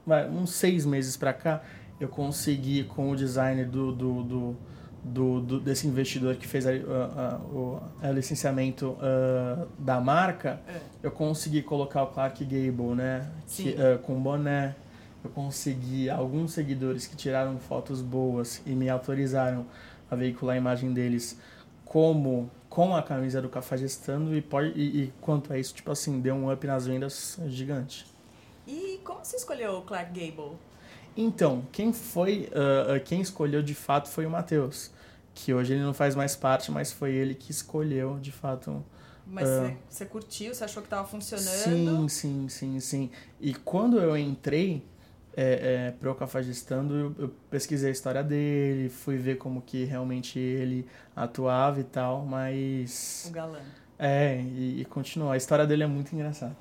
vai, 0.05 0.29
uns 0.29 0.51
seis 0.51 0.85
meses 0.85 1.17
para 1.17 1.33
cá, 1.33 1.63
eu 1.99 2.07
consegui 2.07 2.83
com 2.83 3.09
o 3.09 3.15
design 3.15 3.65
do, 3.65 3.91
do, 3.91 4.23
do 4.23 4.57
do, 5.05 5.39
do, 5.39 5.59
desse 5.59 5.87
investidor 5.87 6.35
que 6.35 6.47
fez 6.47 6.65
a, 6.65 6.71
a, 6.71 7.37
o 7.37 7.79
a 8.01 8.09
licenciamento 8.09 8.97
uh, 8.97 9.67
da 9.77 10.01
marca, 10.01 10.59
é. 10.67 10.79
eu 11.03 11.11
consegui 11.11 11.61
colocar 11.61 12.01
o 12.03 12.07
Clark 12.07 12.43
Gable, 12.43 12.95
né? 12.95 13.29
Que, 13.47 13.69
uh, 13.69 13.99
com 13.99 14.19
boné. 14.19 14.75
Eu 15.23 15.29
consegui 15.29 16.09
alguns 16.09 16.53
seguidores 16.53 17.05
que 17.05 17.15
tiraram 17.15 17.57
fotos 17.59 18.01
boas 18.01 18.61
e 18.65 18.71
me 18.71 18.89
autorizaram 18.89 19.65
a 20.09 20.15
veicular 20.15 20.55
a 20.55 20.57
imagem 20.57 20.91
deles 20.91 21.39
como 21.83 22.49
com 22.67 22.95
a 22.95 23.01
camisa 23.01 23.41
do 23.41 23.47
Cafajestando 23.47 24.35
e, 24.35 24.41
pode, 24.41 24.77
e, 24.79 25.03
e 25.03 25.13
quanto 25.21 25.53
a 25.53 25.57
isso, 25.57 25.73
tipo 25.73 25.91
assim, 25.91 26.19
deu 26.19 26.35
um 26.35 26.51
up 26.51 26.65
nas 26.65 26.85
vendas 26.85 27.39
gigante. 27.47 28.05
E 28.67 28.99
como 29.03 29.23
você 29.23 29.37
escolheu 29.37 29.77
o 29.77 29.81
Clark 29.83 30.07
Gable? 30.07 30.57
Então, 31.15 31.63
quem 31.71 31.93
foi, 31.93 32.49
uh, 32.51 32.99
quem 33.03 33.21
escolheu 33.21 33.61
de 33.63 33.73
fato 33.73 34.09
foi 34.09 34.25
o 34.25 34.29
Matheus 34.29 34.91
que 35.35 35.53
hoje 35.53 35.73
ele 35.73 35.83
não 35.83 35.93
faz 35.93 36.15
mais 36.15 36.35
parte, 36.35 36.71
mas 36.71 36.91
foi 36.91 37.13
ele 37.13 37.35
que 37.35 37.51
escolheu, 37.51 38.17
de 38.19 38.31
fato. 38.31 38.83
Mas 39.27 39.47
uh, 39.47 39.75
você 39.89 40.05
curtiu, 40.05 40.55
você 40.55 40.63
achou 40.63 40.81
que 40.81 40.87
estava 40.87 41.05
funcionando? 41.05 41.45
Sim, 41.45 42.07
sim, 42.07 42.49
sim, 42.49 42.79
sim. 42.79 43.11
E 43.41 43.53
quando 43.53 43.99
eu 43.99 44.17
entrei 44.17 44.83
é, 45.35 45.87
é, 45.87 45.91
para 45.91 46.09
o 46.09 46.15
Cafajestando, 46.15 46.95
eu, 46.95 47.15
eu 47.19 47.29
pesquisei 47.49 47.89
a 47.89 47.91
história 47.91 48.23
dele, 48.23 48.89
fui 48.89 49.17
ver 49.17 49.37
como 49.37 49.61
que 49.61 49.83
realmente 49.83 50.39
ele 50.39 50.87
atuava 51.13 51.81
e 51.81 51.83
tal, 51.83 52.25
mas... 52.25 53.25
O 53.27 53.33
galã. 53.33 53.59
É, 53.99 54.39
e, 54.41 54.81
e 54.81 54.85
continua. 54.85 55.33
A 55.33 55.37
história 55.37 55.65
dele 55.67 55.83
é 55.83 55.87
muito 55.87 56.15
engraçada. 56.15 56.55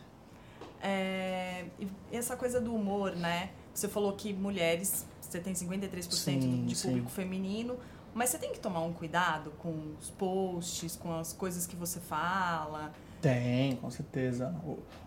É, 0.82 1.64
e 1.78 1.88
essa 2.12 2.36
coisa 2.36 2.60
do 2.60 2.74
humor, 2.74 3.14
né? 3.14 3.50
Você 3.72 3.88
falou 3.88 4.12
que 4.12 4.32
mulheres, 4.32 5.06
você 5.20 5.40
tem 5.40 5.52
53% 5.52 6.12
sim, 6.12 6.64
de 6.66 6.76
público 6.76 7.08
sim. 7.08 7.14
feminino, 7.14 7.76
mas 8.14 8.30
você 8.30 8.38
tem 8.38 8.52
que 8.52 8.60
tomar 8.60 8.80
um 8.80 8.92
cuidado 8.92 9.50
com 9.58 9.94
os 10.00 10.10
posts, 10.10 10.96
com 10.96 11.14
as 11.18 11.32
coisas 11.32 11.66
que 11.66 11.76
você 11.76 12.00
fala. 12.00 12.92
Tem, 13.20 13.76
com 13.76 13.90
certeza. 13.90 14.54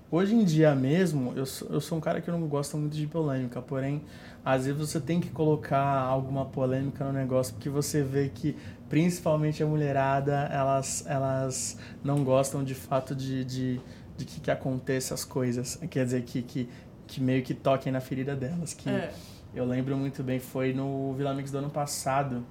Hoje 0.09 0.33
em 0.35 0.43
dia 0.43 0.73
mesmo, 0.73 1.33
eu 1.35 1.45
sou, 1.45 1.67
eu 1.69 1.81
sou 1.81 1.97
um 1.97 2.01
cara 2.01 2.21
que 2.21 2.31
não 2.31 2.47
gosta 2.47 2.77
muito 2.77 2.95
de 2.95 3.05
polêmica, 3.05 3.61
porém, 3.61 4.01
às 4.43 4.65
vezes 4.65 4.79
você 4.79 4.99
tem 4.99 5.19
que 5.19 5.29
colocar 5.29 5.79
alguma 5.99 6.45
polêmica 6.45 7.03
no 7.03 7.11
negócio, 7.11 7.53
porque 7.53 7.69
você 7.69 8.01
vê 8.01 8.29
que, 8.29 8.55
principalmente 8.89 9.61
a 9.61 9.67
mulherada, 9.67 10.47
elas, 10.51 11.05
elas 11.07 11.77
não 12.03 12.23
gostam 12.23 12.63
de 12.63 12.73
fato 12.73 13.13
de, 13.13 13.43
de, 13.43 13.81
de 14.17 14.25
que, 14.25 14.39
que 14.39 14.49
aconteça 14.49 15.13
as 15.13 15.23
coisas. 15.25 15.75
Quer 15.89 16.05
dizer, 16.05 16.23
que, 16.23 16.41
que, 16.41 16.69
que 17.05 17.21
meio 17.21 17.43
que 17.43 17.53
toquem 17.53 17.91
na 17.91 17.99
ferida 17.99 18.35
delas. 18.35 18.73
Que 18.73 18.89
É. 18.89 19.13
eu 19.53 19.65
lembro 19.65 19.95
muito 19.97 20.23
bem, 20.23 20.39
foi 20.39 20.73
no 20.73 21.13
Vila 21.13 21.33
Mix 21.33 21.51
do 21.51 21.57
ano 21.59 21.69
passado. 21.69 22.43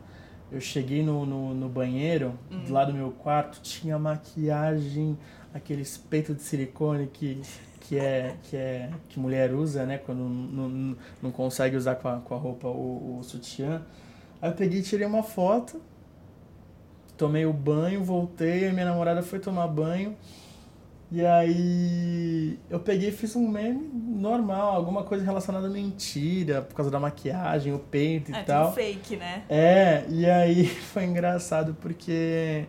Eu 0.51 0.61
cheguei 0.61 1.03
no, 1.03 1.27
no, 1.27 1.55
no 1.55 1.69
banheiro, 1.69 2.39
do 2.67 2.73
lado 2.73 2.93
do 2.93 2.99
meu 2.99 3.11
quarto, 3.11 3.61
tinha 3.61 3.99
maquiagem, 3.99 5.19
aqueles 5.53 5.97
peitos 5.97 6.37
de 6.37 6.43
silicone 6.43 7.09
que, 7.09 7.43
que, 7.81 7.99
é, 7.99 8.37
que, 8.45 8.57
é, 8.57 8.91
que 9.09 9.19
mulher 9.19 9.53
usa, 9.53 9.85
né? 9.85 9.99
Quando 9.99 10.19
não, 10.21 10.69
não, 10.69 10.97
não 11.23 11.31
consegue 11.33 11.77
usar 11.77 11.97
com 11.97 12.09
a, 12.09 12.21
com 12.21 12.35
a 12.35 12.39
roupa 12.39 12.69
o, 12.69 13.19
o 13.19 13.25
sutiã. 13.25 13.83
Aí 14.41 14.51
eu 14.51 14.55
peguei 14.55 14.81
e 14.81 14.83
tirei 14.83 15.07
uma 15.07 15.23
foto, 15.23 15.81
tomei 17.17 17.45
o 17.45 17.53
banho, 17.53 18.05
voltei, 18.05 18.69
a 18.69 18.73
minha 18.73 18.87
namorada 18.87 19.23
foi 19.23 19.41
tomar 19.41 19.67
banho. 19.67 20.17
E 21.11 21.25
aí 21.25 22.59
eu 22.69 22.81
peguei 22.81 23.11
e 23.11 23.13
fiz 23.13 23.37
um 23.37 23.49
meme 23.49 23.89
normal, 23.95 24.75
alguma 24.75 25.05
coisa 25.05 25.25
relacionada 25.25 25.67
à 25.69 25.71
mentira, 25.71 26.63
por 26.63 26.75
causa 26.75 26.91
da 26.91 26.99
maquiagem, 26.99 27.73
o 27.73 27.79
peito 27.79 28.33
e 28.33 28.35
É, 28.35 28.43
tal. 28.43 28.65
tudo 28.67 28.75
fake, 28.75 29.17
né? 29.17 29.45
É, 29.49 30.05
e 30.09 30.27
aí 30.29 30.67
foi 30.93 31.05
engraçado 31.05 31.77
porque 31.81 32.67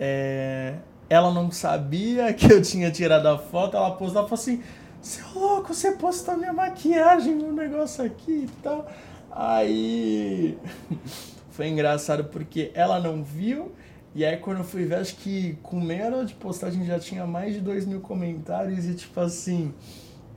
é, 0.00 0.76
ela 1.10 1.30
não 1.32 1.50
sabia 1.50 2.32
que 2.32 2.50
eu 2.50 2.62
tinha 2.62 2.90
tirado 2.90 3.26
a 3.26 3.36
foto, 3.38 3.76
ela 3.76 3.90
postou, 3.90 4.20
ela 4.20 4.28
falou 4.28 4.40
assim, 4.42 4.62
seu 5.02 5.26
louco, 5.34 5.74
você 5.74 5.92
postou 5.92 6.36
minha 6.38 6.52
maquiagem 6.52 7.34
no 7.34 7.52
negócio 7.52 8.02
aqui 8.04 8.46
e 8.46 8.50
tal. 8.62 8.90
Aí 9.30 10.56
foi 11.50 11.68
engraçado 11.68 12.24
porque 12.24 12.70
ela 12.74 12.98
não 12.98 13.22
viu, 13.22 13.72
e 14.18 14.24
aí 14.24 14.36
quando 14.36 14.58
eu 14.58 14.64
fui 14.64 14.84
ver, 14.84 14.96
acho 14.96 15.14
que 15.14 15.56
com 15.62 15.80
meia 15.80 16.06
hora 16.06 16.24
de 16.24 16.34
postagem 16.34 16.84
já 16.84 16.98
tinha 16.98 17.24
mais 17.24 17.54
de 17.54 17.60
dois 17.60 17.86
mil 17.86 18.00
comentários 18.00 18.84
e 18.84 18.92
tipo 18.92 19.20
assim, 19.20 19.72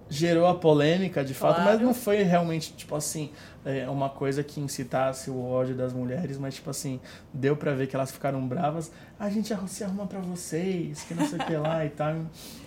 gerou 0.08 0.46
a 0.46 0.54
polêmica 0.54 1.26
de 1.26 1.34
fato, 1.34 1.62
mas 1.62 1.70
Claro. 1.70 1.86
não 1.86 1.94
foi 1.94 2.22
realmente, 2.22 2.74
tipo 2.74 2.94
assim, 2.94 3.32
é, 3.66 3.90
uma 3.90 4.08
coisa 4.08 4.44
que 4.44 4.62
incitasse 4.62 5.32
o 5.32 5.44
ódio 5.44 5.74
das 5.74 5.94
mulheres, 5.94 6.38
mas 6.38 6.54
tipo 6.54 6.70
assim, 6.70 7.00
deu 7.34 7.58
pra 7.58 7.74
ver 7.74 7.88
que 7.88 7.96
elas 7.96 8.12
ficaram 8.12 8.48
bravas. 8.48 8.92
A 9.18 9.32
gente 9.32 9.52
se 9.68 9.84
arruma 9.84 10.06
pra 10.06 10.20
vocês, 10.20 11.02
que 11.02 11.16
não 11.16 11.26
sei 11.28 11.40
o 11.40 11.46
que 11.46 11.56
lá 11.58 11.84
e 11.84 11.90
tal. 11.90 12.18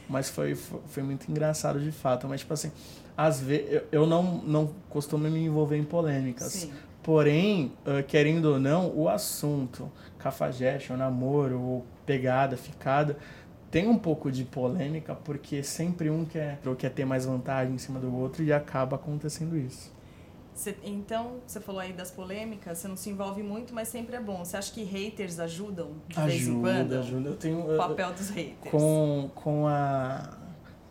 Mas 0.08 0.28
foi, 0.28 0.56
foi, 0.56 1.02
muito 1.04 1.30
engraçado 1.30 1.78
de 1.78 1.92
fato. 1.92 2.26
Mas 2.26 2.40
tipo 2.40 2.52
assim, 2.52 2.72
às 3.16 3.40
vezes 3.40 3.70
eu, 3.70 3.82
eu 3.92 4.06
não, 4.06 4.22
não 4.38 4.74
costumo 4.88 5.28
me 5.30 5.44
envolver 5.44 5.76
em 5.76 5.84
polêmicas. 5.84 6.50
Sim. 6.50 6.72
Porém, 7.04 7.72
ah, 7.84 8.02
querendo 8.02 8.46
ou 8.46 8.58
não, 8.58 8.90
o 8.96 9.08
assunto, 9.10 9.92
cafajeste, 10.18 10.90
ou 10.90 10.98
namoro, 10.98 11.60
ou 11.60 11.86
pegada, 12.06 12.56
ficada, 12.56 13.16
tem 13.70 13.86
um 13.86 13.98
pouco 13.98 14.32
de 14.32 14.42
polêmica, 14.44 15.14
porque 15.14 15.62
sempre 15.62 16.08
um 16.08 16.24
quer, 16.24 16.58
ou 16.64 16.74
quer 16.74 16.90
ter 16.90 17.04
mais 17.04 17.26
vantagem 17.26 17.74
em 17.74 17.78
cima 17.78 18.00
do 18.00 18.12
outro 18.16 18.42
e 18.42 18.52
acaba 18.52 18.96
acontecendo 18.96 19.54
isso. 19.56 19.92
Cê- 20.54 20.76
então, 20.82 21.40
você 21.46 21.60
falou 21.60 21.80
aí 21.82 21.92
das 21.92 22.10
polêmicas, 22.10 22.78
você 22.78 22.88
não 22.88 22.96
se 22.96 23.10
envolve 23.10 23.42
muito, 23.42 23.74
mas 23.74 23.88
sempre 23.88 24.16
é 24.16 24.20
bom. 24.20 24.42
Você 24.44 24.56
acha 24.56 24.72
que 24.72 24.82
haters 24.84 25.38
ajudam 25.40 25.90
de 26.08 26.18
vez 26.20 26.46
em 26.48 26.58
quando? 26.60 26.92
Ajuda, 26.94 27.00
ajuda. 27.00 27.28
Eu 27.30 27.36
tenho. 27.36 27.74
O 27.74 27.76
papel 27.76 28.12
dos 28.12 28.30
haters. 28.30 28.70
com, 28.70 29.30
com 29.34 29.66
a. 29.66 30.38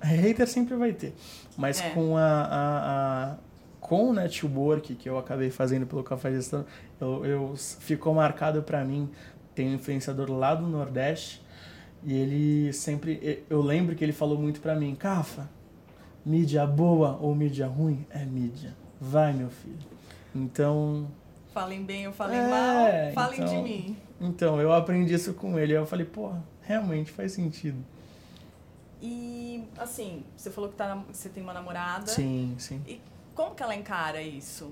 Hater 0.01 0.47
sempre 0.47 0.75
vai 0.75 0.91
ter. 0.91 1.15
Mas 1.57 1.79
É. 1.81 1.89
com 1.91 2.17
a, 2.17 2.21
a, 2.21 3.31
a- 3.31 3.37
Com 3.83 4.09
o 4.09 4.13
network 4.13 4.95
que 4.95 5.09
eu 5.09 5.17
acabei 5.17 5.49
fazendo 5.51 5.85
pelo 5.85 6.01
Café 6.05 6.31
Gestão, 6.31 6.65
eu, 7.01 7.25
eu 7.25 7.53
ficou 7.57 8.13
marcado 8.13 8.63
pra 8.63 8.81
mim. 8.85 9.09
Tem 9.53 9.69
um 9.69 9.73
influenciador 9.75 10.31
lá 10.31 10.55
do 10.55 10.65
Nordeste 10.65 11.41
e 12.01 12.13
ele 12.13 12.71
sempre. 12.71 13.43
Eu 13.49 13.61
lembro 13.61 13.93
que 13.93 14.01
ele 14.01 14.13
falou 14.13 14.37
muito 14.39 14.61
pra 14.61 14.73
mim: 14.73 14.95
Cafa, 14.95 15.49
mídia 16.25 16.65
boa 16.65 17.17
ou 17.21 17.35
mídia 17.35 17.67
ruim 17.67 18.05
é 18.09 18.23
mídia. 18.23 18.73
Vai, 19.01 19.33
meu 19.33 19.49
filho. 19.49 19.77
Então. 20.33 21.07
Falem 21.53 21.83
bem 21.83 22.07
ou 22.07 22.13
falem 22.13 22.39
É, 22.39 22.47
mal, 22.47 23.13
falem 23.13 23.39
de 23.41 23.45
então- 23.51 23.63
mim. 23.63 23.97
Então, 24.21 24.61
eu 24.61 24.71
aprendi 24.71 25.13
isso 25.13 25.33
com 25.33 25.59
ele. 25.59 25.73
Eu 25.73 25.85
falei, 25.85 26.05
porra, 26.05 26.41
realmente 26.61 27.11
faz 27.11 27.33
sentido. 27.33 27.77
E, 29.01 29.65
assim, 29.77 30.23
você 30.37 30.49
falou 30.49 30.69
que 30.69 30.77
tá 30.77 31.03
você 31.11 31.27
tem 31.27 31.43
uma 31.43 31.53
namorada. 31.53 32.07
Sim, 32.07 32.55
sim. 32.57 32.81
E 32.87 33.01
como 33.33 33.55
que 33.55 33.63
ela 33.63 33.75
encara 33.75 34.21
isso? 34.21 34.71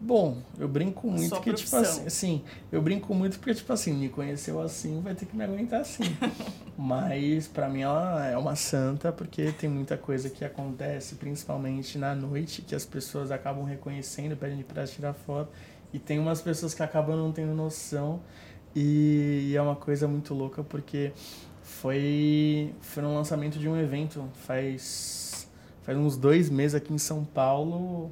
Bom, 0.00 0.42
eu 0.58 0.68
brinco 0.68 1.10
muito 1.10 1.40
que, 1.40 1.52
tipo 1.54 1.76
assim, 1.76 2.06
assim, 2.06 2.44
eu 2.70 2.82
brinco 2.82 3.14
muito 3.14 3.38
porque, 3.38 3.54
tipo 3.54 3.72
assim, 3.72 3.92
me 3.94 4.08
conheceu 4.08 4.60
assim, 4.60 5.00
vai 5.00 5.14
ter 5.14 5.24
que 5.24 5.36
me 5.36 5.44
aguentar 5.44 5.80
assim. 5.80 6.02
Mas, 6.76 7.46
pra 7.46 7.68
mim, 7.68 7.82
ela 7.82 8.26
é 8.26 8.36
uma 8.36 8.56
santa 8.56 9.12
porque 9.12 9.52
tem 9.52 9.70
muita 9.70 9.96
coisa 9.96 10.28
que 10.28 10.44
acontece, 10.44 11.14
principalmente 11.14 11.96
na 11.96 12.14
noite, 12.14 12.60
que 12.60 12.74
as 12.74 12.84
pessoas 12.84 13.30
acabam 13.30 13.64
reconhecendo, 13.64 14.36
pedem 14.36 14.62
pra 14.62 14.86
tirar 14.86 15.14
foto. 15.14 15.50
E 15.92 15.98
tem 15.98 16.18
umas 16.18 16.42
pessoas 16.42 16.74
que 16.74 16.82
acabam 16.82 17.16
não 17.16 17.32
tendo 17.32 17.54
noção. 17.54 18.20
E, 18.74 19.50
e 19.50 19.56
é 19.56 19.62
uma 19.62 19.76
coisa 19.76 20.08
muito 20.08 20.34
louca 20.34 20.62
porque 20.64 21.12
foi, 21.62 22.74
foi 22.80 23.02
no 23.02 23.14
lançamento 23.14 23.58
de 23.58 23.68
um 23.68 23.76
evento 23.76 24.28
faz, 24.46 25.43
faz 25.84 25.96
uns 25.96 26.16
dois 26.16 26.50
meses 26.50 26.74
aqui 26.74 26.92
em 26.92 26.98
São 26.98 27.24
Paulo 27.24 28.10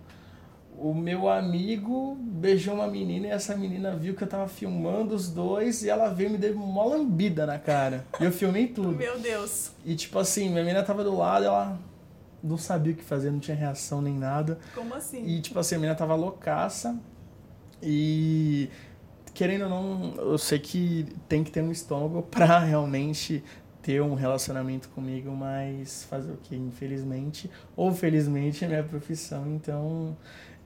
o 0.82 0.92
meu 0.92 1.28
amigo 1.28 2.16
beijou 2.20 2.74
uma 2.74 2.88
menina 2.88 3.28
e 3.28 3.30
essa 3.30 3.54
menina 3.56 3.94
viu 3.94 4.14
que 4.14 4.24
eu 4.24 4.28
tava 4.28 4.48
filmando 4.48 5.14
os 5.14 5.28
dois 5.28 5.82
e 5.84 5.88
ela 5.88 6.08
veio 6.08 6.30
e 6.30 6.32
me 6.32 6.38
deu 6.38 6.54
uma 6.54 6.84
lambida 6.84 7.46
na 7.46 7.58
cara. 7.58 8.04
E 8.20 8.24
eu 8.24 8.32
filmei 8.32 8.66
tudo. 8.66 8.90
Meu 8.90 9.18
Deus. 9.18 9.70
E 9.84 9.94
tipo 9.94 10.18
assim, 10.18 10.48
minha 10.48 10.64
menina 10.64 10.82
tava 10.82 11.04
do 11.04 11.16
lado, 11.16 11.44
ela 11.44 11.78
não 12.42 12.58
sabia 12.58 12.92
o 12.92 12.96
que 12.96 13.04
fazer, 13.04 13.30
não 13.30 13.38
tinha 13.38 13.56
reação 13.56 14.02
nem 14.02 14.14
nada. 14.14 14.58
Como 14.74 14.92
assim? 14.94 15.24
E 15.24 15.40
tipo 15.40 15.58
assim, 15.58 15.76
a 15.76 15.78
menina 15.78 15.94
tava 15.94 16.16
loucaça. 16.16 16.98
E 17.80 18.68
querendo 19.32 19.64
ou 19.64 19.70
não, 19.70 20.14
eu 20.16 20.38
sei 20.38 20.58
que 20.58 21.06
tem 21.28 21.44
que 21.44 21.50
ter 21.50 21.62
um 21.62 21.70
estômago 21.70 22.22
pra 22.22 22.58
realmente 22.60 23.42
ter 23.82 24.00
um 24.00 24.14
relacionamento 24.14 24.88
comigo, 24.90 25.30
mas 25.32 26.04
fazer 26.04 26.32
o 26.32 26.36
que? 26.36 26.54
Infelizmente, 26.56 27.50
ou 27.76 27.92
felizmente 27.92 28.64
é 28.64 28.68
minha 28.68 28.82
profissão, 28.84 29.46
então. 29.48 30.16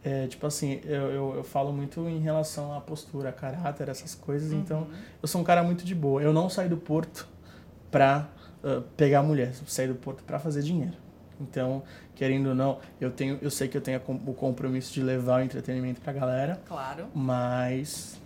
É, 0.05 0.29
tipo 0.29 0.47
assim, 0.47 0.81
eu, 0.85 1.11
eu, 1.11 1.35
eu 1.37 1.43
falo 1.45 1.73
muito 1.73 2.09
em 2.09 2.21
relação 2.21 2.73
à 2.77 2.81
postura, 2.81 3.33
caráter, 3.33 3.89
essas 3.89 4.15
coisas. 4.15 4.53
Então, 4.53 4.83
Uhum. 4.83 4.91
eu 5.23 5.27
sou 5.27 5.41
um 5.41 5.45
cara 5.45 5.65
muito 5.65 5.85
de 5.85 5.97
boa. 5.97 6.23
Eu 6.23 6.33
não 6.33 6.49
saio 6.49 6.71
do 6.71 6.77
porto 6.77 7.27
pra 7.91 8.29
ah, 8.63 8.83
pegar 8.97 9.23
mulher. 9.25 9.49
Eu 9.61 9.67
saio 9.67 9.89
do 9.89 9.95
porto 9.97 10.23
pra 10.23 10.39
fazer 10.39 10.63
dinheiro. 10.63 10.93
Então, 11.41 11.83
querendo 12.15 12.51
ou 12.51 12.55
não, 12.55 12.79
eu 13.01 13.11
tenho, 13.11 13.37
eu 13.43 13.51
sei 13.51 13.67
que 13.67 13.77
eu 13.77 13.81
tenho 13.81 13.99
a 13.99 14.11
o 14.31 14.33
compromisso 14.35 14.93
de 14.95 15.03
levar 15.03 15.41
o 15.41 15.45
entretenimento 15.45 16.01
pra 16.01 16.13
galera, 16.13 16.61
Claro. 16.69 17.07
mas 17.15 18.21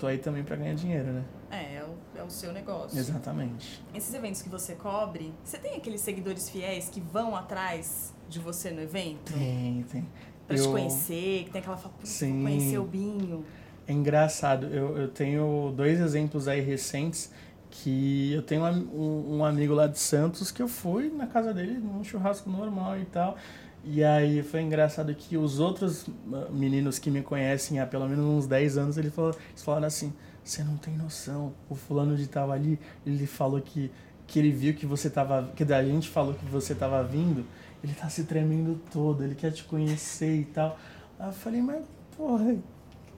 tô 0.00 0.06
aí 0.08 0.18
também 0.18 0.42
pra 0.42 0.56
ganhar 0.56 0.74
dinheiro, 0.74 1.06
né? 1.06 1.22
É, 1.52 1.76
é 1.76 1.84
o, 1.84 2.18
é 2.18 2.24
o 2.24 2.30
seu 2.30 2.50
negócio. 2.52 2.98
Exatamente. 2.98 3.84
Esses 3.94 4.14
eventos 4.14 4.40
que 4.40 4.48
você 4.48 4.74
cobre, 4.74 5.34
você 5.44 5.58
tem 5.58 5.76
aqueles 5.76 6.00
seguidores 6.00 6.48
fiéis 6.48 6.88
que 6.88 6.98
vão 7.00 7.36
atrás 7.36 8.14
de 8.28 8.38
você 8.38 8.70
no 8.70 8.80
evento? 8.80 9.34
Tem, 9.34 9.84
tem. 9.92 10.08
Pra 10.46 10.56
te 10.56 10.62
Eu- 10.62 10.70
conhecer, 10.72 11.44
que 11.44 11.50
tem 11.50 11.60
aquela 11.60 11.76
fala, 11.76 11.94
"Putz, 11.98 12.08
vou 12.20 12.28
Sim. 12.30 12.42
conhecer 12.42 12.78
o 12.78 12.84
Binho. 12.84 13.44
É 13.86 13.92
engraçado, 13.92 14.66
eu, 14.66 14.96
eu 14.96 15.08
tenho 15.08 15.72
dois 15.76 16.00
exemplos 16.00 16.48
aí 16.48 16.60
recentes 16.60 17.30
que 17.70 18.32
eu 18.32 18.42
tenho 18.42 18.64
um, 18.64 19.38
um, 19.38 19.44
amigo 19.44 19.74
lá 19.74 19.86
de 19.86 19.98
Santos 19.98 20.50
que 20.50 20.62
eu 20.62 20.68
fui 20.68 21.10
na 21.10 21.26
casa 21.26 21.52
dele 21.52 21.78
num 21.78 22.02
churrasco 22.04 22.48
normal 22.48 22.98
e 22.98 23.04
tal. 23.06 23.36
E 23.84 24.04
aí 24.04 24.42
foi 24.42 24.60
engraçado 24.62 25.12
que 25.14 25.36
os 25.36 25.58
outros 25.58 26.06
ah, 26.32 26.48
meninos 26.50 26.98
que 26.98 27.10
me 27.10 27.22
conhecem 27.22 27.80
há 27.80 27.86
pelo 27.86 28.08
menos 28.08 28.24
uns 28.24 28.46
10 28.46 28.78
anos, 28.78 28.96
ele 28.96 29.10
falou, 29.10 29.34
eles 29.50 29.62
falaram 29.62 29.86
assim, 29.86 30.12
você 30.44 30.62
não 30.64 30.76
tem 30.76 30.96
noção, 30.96 31.52
o 31.68 31.74
fulano 31.74 32.16
de 32.16 32.26
tal 32.26 32.50
ali, 32.50 32.78
ele 33.06 33.26
falou 33.26 33.60
que, 33.60 33.90
que 34.26 34.38
ele 34.38 34.50
viu 34.50 34.74
que 34.74 34.86
você 34.86 35.08
tava, 35.08 35.50
que 35.54 35.62
a 35.62 35.84
gente 35.84 36.08
falou 36.08 36.34
que 36.34 36.44
você 36.46 36.74
tava 36.74 37.02
vindo, 37.04 37.44
ele 37.82 37.94
tá 37.94 38.08
se 38.08 38.24
tremendo 38.24 38.80
todo, 38.92 39.24
ele 39.24 39.34
quer 39.34 39.52
te 39.52 39.64
conhecer 39.64 40.40
e 40.40 40.44
tal. 40.44 40.78
Aí 41.18 41.28
eu 41.28 41.32
falei, 41.32 41.60
mas 41.60 41.84
porra, 42.16 42.56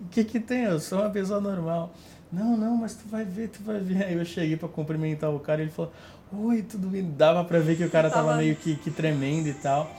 o 0.01 0.09
que 0.11 0.25
que 0.25 0.41
tem? 0.41 0.65
Eu 0.65 0.81
sou 0.81 1.01
uma 1.01 1.11
pessoa 1.11 1.41
normal. 1.41 1.93
Não, 2.33 2.57
não, 2.57 2.77
mas 2.77 2.95
tu 2.95 3.09
vai 3.09 3.25
ver, 3.25 3.49
tu 3.49 3.63
vai 3.63 3.79
ver. 3.79 4.05
Aí 4.05 4.15
eu 4.15 4.25
cheguei 4.25 4.57
pra 4.57 4.69
cumprimentar 4.69 5.31
o 5.33 5.39
cara 5.39 5.61
e 5.61 5.65
ele 5.65 5.71
falou, 5.71 5.93
oi, 6.33 6.63
tudo 6.63 6.89
bem? 6.89 7.11
Dava 7.17 7.45
pra 7.45 7.59
ver 7.61 7.77
que 7.77 7.85
o 7.85 7.91
cara 7.91 8.11
tava, 8.11 8.37
meio 8.37 8.57
que, 8.57 8.77
que 8.77 8.91
tremendo 8.91 9.49
e 9.49 9.55
tal. 9.55 9.91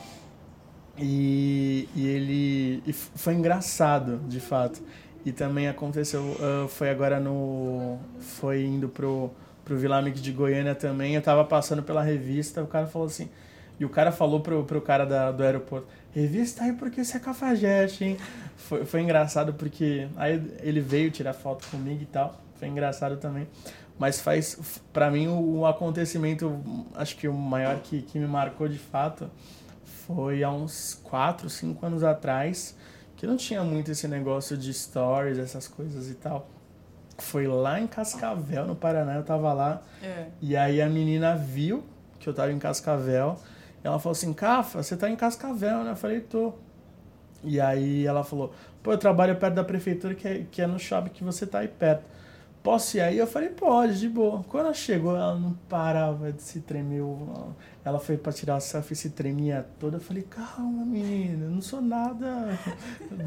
E, 0.98 1.88
e 1.96 2.06
ele... 2.06 2.84
E 2.86 2.94
foi 2.94 3.34
engraçado, 3.34 4.20
de 4.28 4.40
fato. 4.40 4.82
E 5.26 5.32
também 5.32 5.68
aconteceu, 5.68 6.38
ah, 6.40 6.68
foi 6.68 6.90
agora 6.90 7.20
no... 7.20 7.98
Foi 8.20 8.64
indo 8.64 8.88
pro, 8.88 9.32
pro 9.66 9.76
Vila 9.76 10.02
Mix 10.02 10.22
de 10.22 10.32
Goiânia 10.32 10.76
também. 10.76 11.16
Eu 11.16 11.22
tava 11.22 11.44
passando 11.44 11.82
pela 11.84 12.04
revista, 12.04 12.64
o 12.64 12.68
cara 12.68 12.88
falou 12.88 13.08
assim... 13.08 13.30
E 13.78 13.84
o 13.84 13.90
cara 13.90 14.12
falou 14.12 14.40
pro, 14.40 14.64
pro 14.64 14.82
cara 14.82 15.06
da, 15.06 15.32
do 15.32 15.44
aeroporto, 15.44 15.88
revista 16.14 16.64
aí 16.64 16.72
porque 16.72 17.04
você 17.04 17.18
é 17.18 17.20
cafajeste, 17.20 18.06
hein? 18.06 18.18
Foi, 18.56 18.86
foi 18.86 19.02
engraçado 19.02 19.54
porque 19.54 20.08
aí 20.16 20.42
ele 20.62 20.80
veio 20.80 21.12
tirar 21.12 21.34
foto 21.34 21.68
comigo 21.68 22.02
e 22.02 22.06
tal. 22.06 22.40
Foi 22.58 22.70
engraçado 22.70 23.18
também. 23.18 23.48
Mas 23.98 24.20
faz, 24.20 24.82
para 24.94 25.10
mim, 25.10 25.28
o, 25.28 25.60
o, 25.60 25.66
acontecimento, 25.66 26.62
acho 26.96 27.16
que 27.16 27.28
o 27.28 27.34
maior 27.34 27.80
que, 27.80 28.02
que 28.02 28.20
me 28.20 28.28
marcou 28.28 28.68
de 28.68 28.78
fato 28.78 29.30
foi 30.06 30.44
há 30.44 30.52
uns 30.52 31.00
4, 31.04 31.50
5 31.50 31.86
anos 31.86 32.04
atrás, 32.04 32.76
que 33.16 33.26
não 33.26 33.38
tinha 33.38 33.64
muito 33.64 33.92
esse 33.92 34.08
negócio 34.08 34.58
de 34.58 34.74
stories, 34.74 35.38
essas 35.38 35.68
coisas 35.68 36.10
e 36.10 36.16
tal. 36.16 36.50
Foi 37.18 37.48
lá 37.48 37.80
em 37.80 37.88
Cascavel, 37.88 38.66
no 38.66 38.76
Paraná, 38.76 39.16
eu 39.16 39.24
tava 39.24 39.54
lá. 39.54 39.82
É. 40.04 40.28
E 40.42 40.56
aí 40.56 40.82
a 40.82 40.90
menina 40.90 41.36
viu 41.36 41.84
que 42.20 42.28
eu 42.28 42.34
tava 42.34 42.52
em 42.52 42.60
Cascavel. 42.60 43.40
Ela 43.84 44.00
falou 44.00 44.12
assim, 44.12 44.34
Cafa, 44.34 44.82
você 44.82 44.98
tá 44.98 45.10
em 45.10 45.16
Cascavel, 45.16 45.84
né? 45.84 45.92
Eu 45.92 45.96
falei, 45.96 46.20
tô. 46.20 46.54
E 47.44 47.62
aí 47.62 48.06
ela 48.06 48.24
falou, 48.24 48.54
pô, 48.82 48.92
eu 48.92 48.98
trabalho 48.98 49.36
perto 49.36 49.54
da 49.54 49.64
prefeitura, 49.64 50.16
que 50.16 50.28
é, 50.28 50.46
que 50.52 50.62
é 50.62 50.68
no 50.68 50.80
shopping 50.80 51.12
que 51.12 51.24
você 51.24 51.46
tá 51.46 51.60
aí 51.60 51.68
perto. 51.68 52.04
Posso 52.66 52.98
ir 52.98 53.02
aí? 53.02 53.16
Eu 53.20 53.28
falei, 53.28 53.50
pode, 53.50 54.00
de 54.00 54.10
boa. 54.10 54.44
Quando 54.50 54.66
ela 54.66 54.74
chegou, 54.74 55.16
ela 55.16 55.36
não 55.36 55.54
parava 55.70 56.32
de 56.32 56.42
se 56.42 56.62
tremer. 56.62 57.04
Ela 57.86 58.00
foi 58.00 58.18
pra 58.18 58.34
tirar 58.34 58.56
a 58.56 58.60
selfie 58.60 58.94
e 58.94 58.96
se 58.96 59.12
tremia 59.12 59.64
toda. 59.80 59.98
Eu 59.98 60.02
falei, 60.02 60.24
calma, 60.24 60.84
menina, 60.84 61.48
não 61.48 61.62
sou 61.62 61.80
nada 61.80 62.58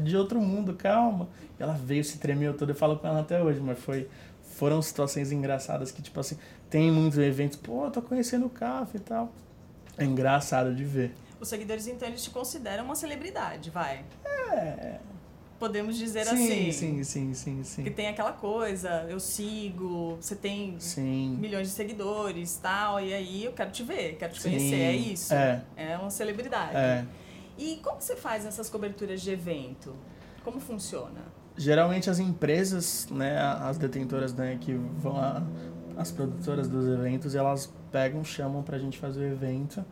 de 0.03 0.17
outro 0.17 0.41
mundo, 0.41 0.73
calma. 0.73 1.29
E 1.57 1.63
ela 1.63 1.71
veio, 1.71 2.03
se 2.03 2.17
tremeu 2.17 2.53
toda. 2.53 2.73
Eu 2.73 2.75
falo 2.75 2.99
com 2.99 3.07
ela 3.07 3.21
até 3.21 3.41
hoje, 3.41 3.61
mas 3.61 3.79
foi 3.79 4.09
foram 4.43 4.81
situações 4.81 5.31
engraçadas 5.31 5.89
que, 5.89 6.01
tipo 6.01 6.19
assim, 6.19 6.37
tem 6.69 6.91
muitos 6.91 7.17
eventos, 7.17 7.57
pô, 7.57 7.89
tô 7.89 8.01
conhecendo 8.01 8.45
o 8.45 8.49
CAF 8.49 8.97
e 8.97 8.99
tal. 8.99 9.31
É 9.97 10.03
engraçado 10.03 10.75
de 10.75 10.83
ver. 10.83 11.15
Os 11.39 11.47
seguidores, 11.47 11.87
então, 11.87 12.09
eles 12.09 12.21
te 12.21 12.29
consideram 12.29 12.83
uma 12.83 12.95
celebridade, 12.95 13.69
vai? 13.69 14.03
É 14.51 14.99
podemos 15.59 15.97
dizer 15.97 16.25
sim, 16.25 16.33
assim. 16.33 16.71
Sim, 16.71 17.03
sim, 17.03 17.33
sim, 17.33 17.63
sim. 17.63 17.83
Que 17.83 17.91
tem 17.91 18.07
aquela 18.07 18.31
coisa, 18.31 19.05
eu 19.09 19.19
sigo, 19.19 20.17
você 20.19 20.35
tem 20.35 20.75
sim. 20.79 21.37
milhões 21.39 21.67
de 21.67 21.73
seguidores 21.73 22.57
tal, 22.57 22.99
e 23.01 23.13
aí 23.13 23.45
eu 23.45 23.51
quero 23.51 23.69
te 23.69 23.83
ver, 23.83 24.15
quero 24.17 24.33
te 24.33 24.41
sim. 24.41 24.49
conhecer, 24.49 24.75
é 24.75 24.95
isso. 24.95 25.33
É. 25.33 25.61
É 25.75 25.97
uma 25.97 26.09
celebridade. 26.09 26.75
É. 26.75 27.05
E 27.57 27.75
como 27.83 28.01
você 28.01 28.15
faz 28.15 28.45
essas 28.45 28.69
coberturas 28.69 29.21
de 29.21 29.31
evento? 29.31 29.93
Como 30.43 30.59
funciona? 30.61 31.21
Geralmente 31.57 32.09
as 32.09 32.17
empresas, 32.17 33.07
né, 33.11 33.37
as 33.37 33.77
detentoras, 33.77 34.33
né, 34.33 34.57
que 34.61 34.73
vão 34.73 35.17
a, 35.17 35.43
as 35.97 36.09
produtoras 36.09 36.69
dos 36.69 36.87
eventos, 36.87 37.35
elas 37.35 37.71
pegam, 37.91 38.23
chamam 38.23 38.63
pra 38.63 38.79
gente 38.79 38.97
fazer 38.97 39.19
o 39.19 39.33
evento. 39.33 39.83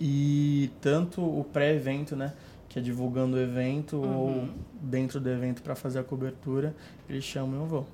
E 0.00 0.72
tanto 0.80 1.22
o 1.22 1.44
pré-evento, 1.44 2.16
né, 2.16 2.32
que 2.74 2.80
é 2.80 2.82
divulgando 2.82 3.36
o 3.36 3.40
evento 3.40 3.98
uhum. 3.98 4.16
ou 4.16 4.48
dentro 4.82 5.20
do 5.20 5.30
evento 5.30 5.62
para 5.62 5.76
fazer 5.76 6.00
a 6.00 6.02
cobertura, 6.02 6.74
eles 7.08 7.22
chamam 7.22 7.60
e 7.60 7.62
eu 7.62 7.66
vou. 7.66 7.86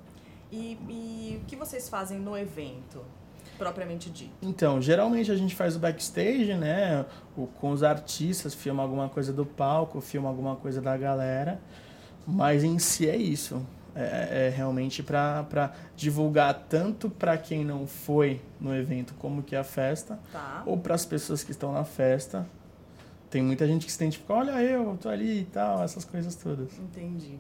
E, 0.51 0.79
e 0.89 1.41
o 1.43 1.45
que 1.45 1.55
vocês 1.55 1.87
fazem 1.87 2.19
no 2.19 2.37
evento? 2.37 3.05
propriamente 3.59 4.09
dito? 4.09 4.33
Então, 4.41 4.81
geralmente 4.81 5.31
a 5.31 5.37
gente 5.37 5.55
faz 5.55 5.77
o 5.77 5.79
backstage, 5.79 6.55
né? 6.55 7.05
O, 7.37 7.47
com 7.47 7.73
os 7.73 7.83
artistas, 7.83 8.55
filma 8.55 8.83
alguma 8.83 9.07
coisa 9.11 9.35
do 9.35 9.45
palco, 9.45 10.01
filma 10.01 10.31
alguma 10.31 10.57
coisa 10.57 10.81
da 10.81 10.97
galera. 10.97 11.61
Mas 12.27 12.65
em 12.65 12.79
si 12.79 13.07
é 13.07 13.17
isso. 13.17 13.63
É, 13.95 14.47
é 14.47 14.55
realmente 14.57 15.03
para 15.03 15.75
divulgar 15.95 16.55
tanto 16.71 17.11
para 17.11 17.37
quem 17.37 17.67
não 17.67 17.87
foi 17.87 18.41
no 18.59 18.75
evento 18.75 19.13
como 19.19 19.43
que 19.43 19.55
é 19.55 19.59
a 19.59 19.65
festa, 19.65 20.19
tá. 20.33 20.63
ou 20.65 20.79
para 20.79 20.95
as 20.95 21.05
pessoas 21.05 21.45
que 21.45 21.51
estão 21.51 21.71
na 21.71 21.85
festa, 21.85 22.47
tem 23.31 23.43
muita 23.43 23.67
gente 23.67 23.87
que 23.87 23.93
se 23.93 24.03
identifica, 24.03 24.35
olha 24.35 24.61
eu, 24.63 24.99
tô 25.01 25.09
ali 25.09 25.43
e 25.43 25.45
tal, 25.45 25.83
essas 25.83 26.05
coisas 26.05 26.35
todas. 26.35 26.77
Entendi. 26.79 27.39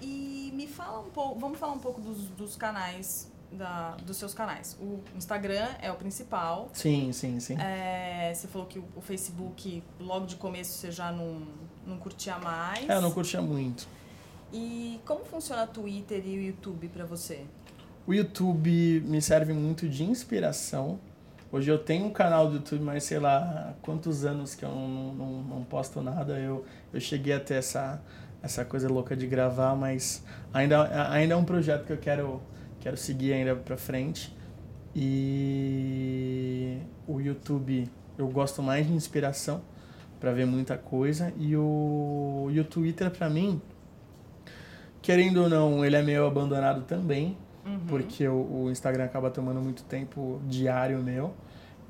E 0.00 0.52
me 0.54 0.66
fala 0.66 1.00
um 1.00 1.10
pouco, 1.10 1.40
vamos 1.40 1.58
falar 1.58 1.72
um 1.72 1.78
pouco 1.78 2.00
dos, 2.00 2.26
dos 2.28 2.54
canais, 2.54 3.32
da, 3.50 3.96
dos 3.96 4.18
seus 4.18 4.34
canais. 4.34 4.76
O 4.80 5.00
Instagram 5.16 5.68
é 5.80 5.90
o 5.90 5.94
principal. 5.94 6.68
Sim, 6.74 7.12
sim, 7.12 7.40
sim. 7.40 7.56
É, 7.58 8.32
você 8.34 8.46
falou 8.46 8.66
que 8.66 8.78
o, 8.78 8.84
o, 8.94 9.00
Facebook, 9.00 9.82
logo 9.98 10.26
de 10.26 10.36
começo, 10.36 10.72
você 10.72 10.92
já 10.92 11.10
não, 11.10 11.46
não 11.86 11.96
curtia 11.96 12.38
mais. 12.38 12.88
É, 12.88 12.94
eu 12.96 13.00
não 13.00 13.10
curtia 13.10 13.40
muito. 13.40 13.88
E 14.52 15.00
como 15.06 15.24
funciona 15.24 15.64
o 15.64 15.66
Twitter 15.66 16.22
e 16.26 16.36
o 16.36 16.42
YouTube 16.42 16.88
para 16.88 17.06
você? 17.06 17.46
O 18.06 18.12
YouTube 18.12 19.00
me 19.06 19.22
serve 19.22 19.54
muito 19.54 19.88
de 19.88 20.04
inspiração 20.04 21.00
Hoje 21.52 21.70
eu 21.70 21.78
tenho 21.78 22.06
um 22.06 22.10
canal 22.10 22.48
do 22.48 22.54
YouTube, 22.54 22.82
mas 22.82 23.04
sei 23.04 23.18
lá 23.18 23.74
quantos 23.82 24.24
anos 24.24 24.54
que 24.54 24.64
eu 24.64 24.70
não, 24.70 25.12
não, 25.12 25.42
não 25.42 25.64
posto 25.64 26.00
nada. 26.00 26.38
Eu, 26.38 26.64
eu 26.90 26.98
cheguei 26.98 27.34
a 27.34 27.38
ter 27.38 27.56
essa, 27.56 28.02
essa 28.42 28.64
coisa 28.64 28.88
louca 28.88 29.14
de 29.14 29.26
gravar, 29.26 29.76
mas 29.76 30.24
ainda, 30.50 31.10
ainda 31.10 31.34
é 31.34 31.36
um 31.36 31.44
projeto 31.44 31.84
que 31.84 31.92
eu 31.92 31.98
quero, 31.98 32.40
quero 32.80 32.96
seguir 32.96 33.34
ainda 33.34 33.54
pra 33.54 33.76
frente. 33.76 34.34
E 34.96 36.78
o 37.06 37.20
YouTube 37.20 37.86
eu 38.16 38.28
gosto 38.28 38.62
mais 38.62 38.86
de 38.86 38.94
inspiração 38.94 39.60
para 40.18 40.32
ver 40.32 40.46
muita 40.46 40.78
coisa. 40.78 41.34
E 41.36 41.54
o, 41.54 42.48
e 42.50 42.60
o 42.60 42.64
Twitter, 42.64 43.10
para 43.10 43.28
mim, 43.28 43.60
querendo 45.02 45.42
ou 45.42 45.50
não, 45.50 45.84
ele 45.84 45.96
é 45.96 46.02
meio 46.02 46.26
abandonado 46.26 46.84
também. 46.84 47.36
Uhum. 47.64 47.80
Porque 47.86 48.26
o, 48.26 48.64
o, 48.64 48.70
Instagram 48.70 49.04
acaba 49.04 49.30
tomando 49.30 49.60
muito 49.60 49.84
tempo 49.84 50.40
diário 50.46 51.02
meu. 51.02 51.32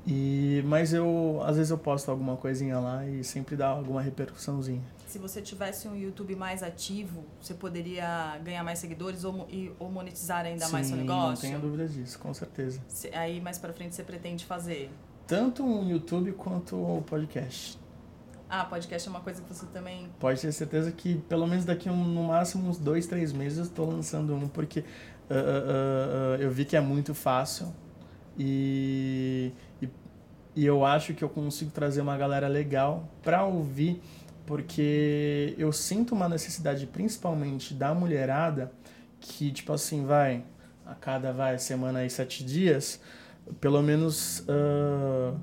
E, 0.05 0.61
mas 0.65 0.93
eu, 0.93 1.41
às 1.45 1.55
vezes 1.55 1.71
eu 1.71 1.77
posto 1.77 2.11
alguma 2.11 2.35
coisinha 2.35 2.77
lá 2.77 3.07
e 3.07 3.23
sempre 3.23 3.55
dá 3.55 3.67
alguma 3.67 4.01
repercussãozinha. 4.01 4.81
Se 5.07 5.17
você 5.17 5.41
tivesse 5.41 5.87
um 5.87 5.95
YouTube 5.95 6.35
mais 6.35 6.61
ativo, 6.61 7.23
você 7.39 7.53
poderia 7.53 8.37
ganhar 8.43 8.63
mais 8.63 8.79
seguidores 8.79 9.23
ou, 9.23 9.47
e, 9.49 9.71
ou 9.79 9.89
monetizar 9.89 10.45
ainda 10.45 10.65
Sim, 10.65 10.71
mais 10.71 10.87
seu 10.87 10.97
negócio? 10.97 11.29
não 11.29 11.35
tenho 11.37 11.59
dúvida 11.59 11.87
disso, 11.87 12.19
com 12.19 12.33
certeza. 12.33 12.81
Aí 13.13 13.39
mais 13.39 13.57
para 13.57 13.71
frente 13.71 13.95
você 13.95 14.03
pretende 14.03 14.43
fazer? 14.45 14.91
Tanto 15.25 15.63
o 15.65 15.87
YouTube 15.87 16.33
quanto 16.33 16.75
o 16.75 17.01
podcast. 17.03 17.79
Ah, 18.49 18.65
podcast 18.65 19.07
é 19.07 19.09
uma 19.09 19.21
coisa 19.21 19.41
que 19.41 19.51
você 19.51 19.65
também. 19.67 20.09
Pode 20.19 20.39
ter 20.39 20.51
certeza 20.51 20.91
que 20.91 21.15
pelo 21.27 21.47
menos 21.47 21.65
daqui 21.65 21.89
um, 21.89 22.03
no 22.03 22.25
máximo 22.25 22.69
uns 22.69 22.77
dois, 22.77 23.07
três 23.07 23.31
meses 23.31 23.57
eu 23.57 23.63
estou 23.63 23.89
lançando 23.89 24.35
um, 24.35 24.47
porque 24.47 24.83
uh, 25.33 26.37
uh, 26.37 26.39
uh, 26.39 26.41
eu 26.41 26.51
vi 26.51 26.65
que 26.65 26.75
é 26.75 26.81
muito 26.81 27.13
fácil 27.13 27.73
e, 28.37 29.51
e, 29.81 29.89
e, 30.55 30.65
eu 30.65 30.85
acho 30.85 31.13
que 31.13 31.23
eu 31.23 31.29
consigo 31.29 31.71
trazer 31.71 32.01
uma 32.01 32.17
galera 32.17 32.47
legal 32.47 33.07
para 33.21 33.43
ouvir, 33.43 34.01
porque 34.45 35.53
eu 35.57 35.71
sinto 35.71 36.15
uma 36.15 36.27
necessidade, 36.27 36.87
principalmente 36.87 37.73
da 37.73 37.93
mulherada, 37.93 38.71
que 39.19 39.51
tipo 39.51 39.71
assim, 39.71 40.05
vai, 40.05 40.43
a 40.85 40.95
cada 40.95 41.31
vai, 41.31 41.57
semana 41.59 42.05
e 42.05 42.09
sete 42.09 42.43
dias, 42.43 42.99
pelo 43.59 43.81
menos 43.81 44.39
uh, 44.39 45.37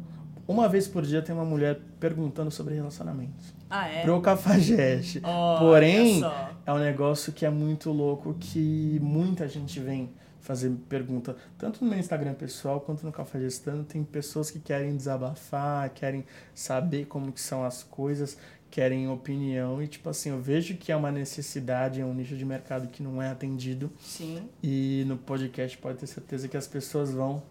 uma 0.51 0.69
vez 0.69 0.89
por 0.89 1.03
dia 1.03 1.23
tem 1.23 1.35
uma 1.35 1.45
mulher 1.45 1.81
perguntando 1.99 2.51
sobre 2.51 2.75
relacionamentos. 2.75 3.55
Ah, 3.69 3.89
é? 3.89 4.03
Pro 4.03 4.21
Cafajeste. 4.21 5.23
Oh, 5.25 5.59
Porém, 5.61 6.23
é 6.67 6.73
um 6.73 6.79
negócio 6.79 7.33
que 7.33 7.47
é 7.47 7.51
muito 7.51 7.91
louco 7.93 8.35
que 8.39 8.99
muita 9.01 9.47
gente 9.49 9.79
vem 9.79 10.11
fazer 10.41 10.71
pergunta, 10.89 11.37
tanto 11.59 11.85
no 11.85 11.91
meu 11.91 11.99
Instagram 11.99 12.35
pessoal 12.35 12.81
quanto 12.81 13.05
no 13.05 13.13
Cafajestando, 13.13 13.85
tem 13.85 14.03
pessoas 14.03 14.51
que 14.51 14.59
querem 14.59 14.97
desabafar, 14.97 15.91
querem 15.91 16.25
saber 16.55 17.05
como 17.05 17.31
que 17.31 17.41
são 17.41 17.63
as 17.63 17.83
coisas, 17.83 18.37
querem 18.71 19.09
opinião 19.09 19.83
e 19.83 19.87
tipo 19.87 20.09
assim, 20.09 20.31
eu 20.31 20.41
vejo 20.41 20.77
que 20.77 20.91
é 20.91 20.97
uma 20.97 21.13
necessidade, 21.13 22.01
é 22.01 22.05
um 22.05 22.15
nicho 22.15 22.37
de 22.37 22.45
mercado 22.45 22.89
que 22.89 23.03
não 23.03 23.23
é 23.23 23.29
atendido. 23.29 23.93
Sim. 24.01 24.49
E 24.63 25.05
no 25.07 25.17
podcast 25.17 25.77
pode 25.79 25.99
ter 25.99 26.07
certeza 26.07 26.49
que 26.49 26.57
as 26.57 26.67
pessoas 26.67 27.13
vão 27.13 27.43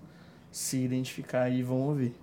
se 0.52 0.78
identificar 0.78 1.50
e 1.50 1.62
vão 1.62 1.82
ouvir. 1.82 2.16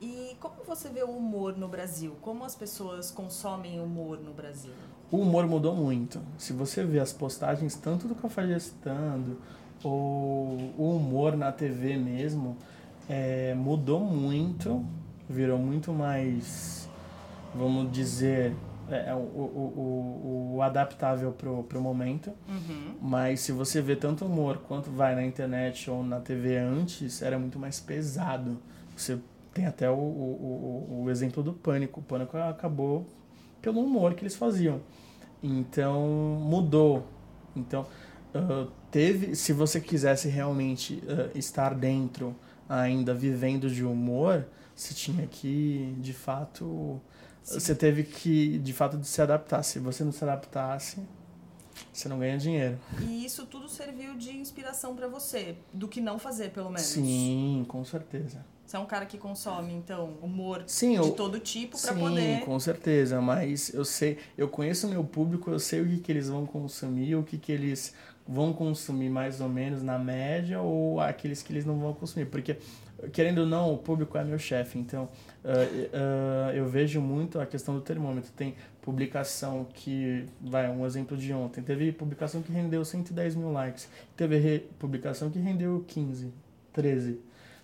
E 0.00 0.34
como 0.40 0.64
você 0.66 0.88
vê 0.88 1.02
o 1.02 1.10
humor 1.10 1.56
no 1.56 1.68
Brasil? 1.68 2.16
Como 2.22 2.44
as 2.44 2.54
pessoas 2.54 3.10
consomem 3.10 3.80
humor 3.80 4.18
no 4.18 4.32
Brasil? 4.32 4.72
O 5.10 5.18
humor 5.18 5.46
mudou 5.46 5.74
muito. 5.74 6.20
Se 6.38 6.52
você 6.52 6.82
vê 6.84 7.00
as 7.00 7.12
postagens 7.12 7.74
tanto 7.74 8.08
do 8.08 8.14
Cafajestando, 8.14 9.38
o, 9.84 10.72
o 10.78 10.96
humor 10.96 11.36
na 11.36 11.52
TV 11.52 11.96
mesmo 11.96 12.56
é, 13.08 13.54
mudou 13.54 14.00
muito, 14.00 14.84
virou 15.28 15.58
muito 15.58 15.92
mais, 15.92 16.88
vamos 17.54 17.92
dizer, 17.92 18.54
é, 18.88 19.10
é 19.10 19.14
o, 19.14 19.18
o, 19.18 19.22
o, 19.22 20.56
o, 20.56 20.62
adaptável 20.62 21.32
pro, 21.32 21.62
pro 21.64 21.80
momento. 21.80 22.32
Uhum. 22.48 22.94
Mas 23.02 23.40
se 23.40 23.52
você 23.52 23.82
vê 23.82 23.96
tanto 23.96 24.24
humor 24.24 24.62
quanto 24.66 24.90
vai 24.90 25.14
na 25.14 25.24
internet 25.24 25.90
ou 25.90 26.02
na 26.02 26.20
TV 26.20 26.56
antes, 26.56 27.20
era 27.20 27.38
muito 27.38 27.58
mais 27.58 27.80
pesado. 27.80 28.58
Você 28.96 29.18
tem 29.52 29.66
até 29.66 29.90
o, 29.90 29.94
o, 29.94 30.86
o, 30.90 31.02
o 31.04 31.10
exemplo 31.10 31.42
do 31.42 31.52
Pânico. 31.52 32.00
O 32.00 32.02
Pânico 32.02 32.36
acabou 32.36 33.06
pelo 33.60 33.80
humor 33.80 34.14
que 34.14 34.22
eles 34.22 34.36
faziam. 34.36 34.80
Então 35.42 36.06
mudou. 36.40 37.06
Então 37.54 37.86
uh, 38.34 38.70
teve, 38.90 39.34
se 39.34 39.52
você 39.52 39.80
quisesse 39.80 40.28
realmente 40.28 41.02
uh, 41.04 41.36
estar 41.36 41.74
dentro, 41.74 42.34
ainda 42.68 43.12
vivendo 43.12 43.68
de 43.68 43.84
humor, 43.84 44.46
você 44.74 44.94
tinha 44.94 45.26
que, 45.26 45.94
de 45.98 46.12
fato, 46.12 47.00
Sim. 47.42 47.58
você 47.58 47.74
teve 47.74 48.04
que, 48.04 48.58
de 48.58 48.72
fato, 48.72 49.02
se 49.02 49.20
adaptar. 49.20 49.62
Se 49.62 49.78
você 49.78 50.04
não 50.04 50.12
se 50.12 50.22
adaptasse, 50.22 51.00
você 51.92 52.08
não 52.08 52.18
ganha 52.18 52.38
dinheiro. 52.38 52.78
E 53.00 53.24
isso 53.24 53.46
tudo 53.46 53.68
serviu 53.68 54.16
de 54.16 54.30
inspiração 54.36 54.94
para 54.94 55.08
você, 55.08 55.56
do 55.72 55.88
que 55.88 56.00
não 56.00 56.18
fazer, 56.18 56.50
pelo 56.50 56.68
menos. 56.68 56.82
Sim, 56.82 57.64
com 57.66 57.84
certeza. 57.84 58.44
Você 58.70 58.76
é 58.76 58.78
um 58.78 58.86
cara 58.86 59.04
que 59.04 59.18
consome, 59.18 59.72
então, 59.74 60.10
humor 60.22 60.62
Sim, 60.64 60.92
de 60.92 60.98
eu- 60.98 61.10
todo 61.10 61.40
tipo 61.40 61.76
para 61.76 61.92
Sim, 61.92 61.98
poder. 61.98 62.38
com 62.38 62.60
certeza, 62.60 63.20
mas 63.20 63.74
eu 63.74 63.84
sei, 63.84 64.18
eu 64.38 64.46
conheço 64.46 64.86
o 64.86 64.90
meu 64.90 65.02
público, 65.02 65.50
eu 65.50 65.58
sei 65.58 65.80
o 65.80 65.88
que, 65.88 65.98
que 65.98 66.12
eles 66.12 66.28
vão 66.28 66.46
consumir, 66.46 67.16
o 67.16 67.24
que, 67.24 67.36
que 67.36 67.50
eles 67.50 67.92
vão 68.28 68.52
consumir 68.52 69.10
mais 69.10 69.40
ou 69.40 69.48
menos 69.48 69.82
na 69.82 69.98
média 69.98 70.60
ou 70.60 71.00
aqueles 71.00 71.42
que 71.42 71.52
eles 71.52 71.64
não 71.64 71.80
vão 71.80 71.92
consumir, 71.92 72.26
porque 72.26 72.58
querendo 73.12 73.38
ou 73.38 73.46
não, 73.46 73.74
o 73.74 73.78
público 73.78 74.16
é 74.16 74.22
meu 74.22 74.38
chefe, 74.38 74.78
então 74.78 75.08
ah, 75.44 75.48
ah, 76.48 76.54
eu 76.54 76.68
vejo 76.68 77.00
muito 77.00 77.40
a 77.40 77.46
questão 77.46 77.74
do 77.74 77.80
termômetro. 77.80 78.30
Tem 78.36 78.54
publicação 78.80 79.66
que, 79.74 80.26
vai, 80.40 80.70
um 80.70 80.86
exemplo 80.86 81.16
de 81.16 81.32
ontem, 81.32 81.60
teve 81.60 81.90
publicação 81.90 82.40
que 82.40 82.52
rendeu 82.52 82.84
110 82.84 83.34
mil 83.34 83.50
likes, 83.50 83.88
teve 84.16 84.60
publicação 84.78 85.28
que 85.28 85.40
rendeu 85.40 85.84
15, 85.88 86.32
13, 86.72 87.18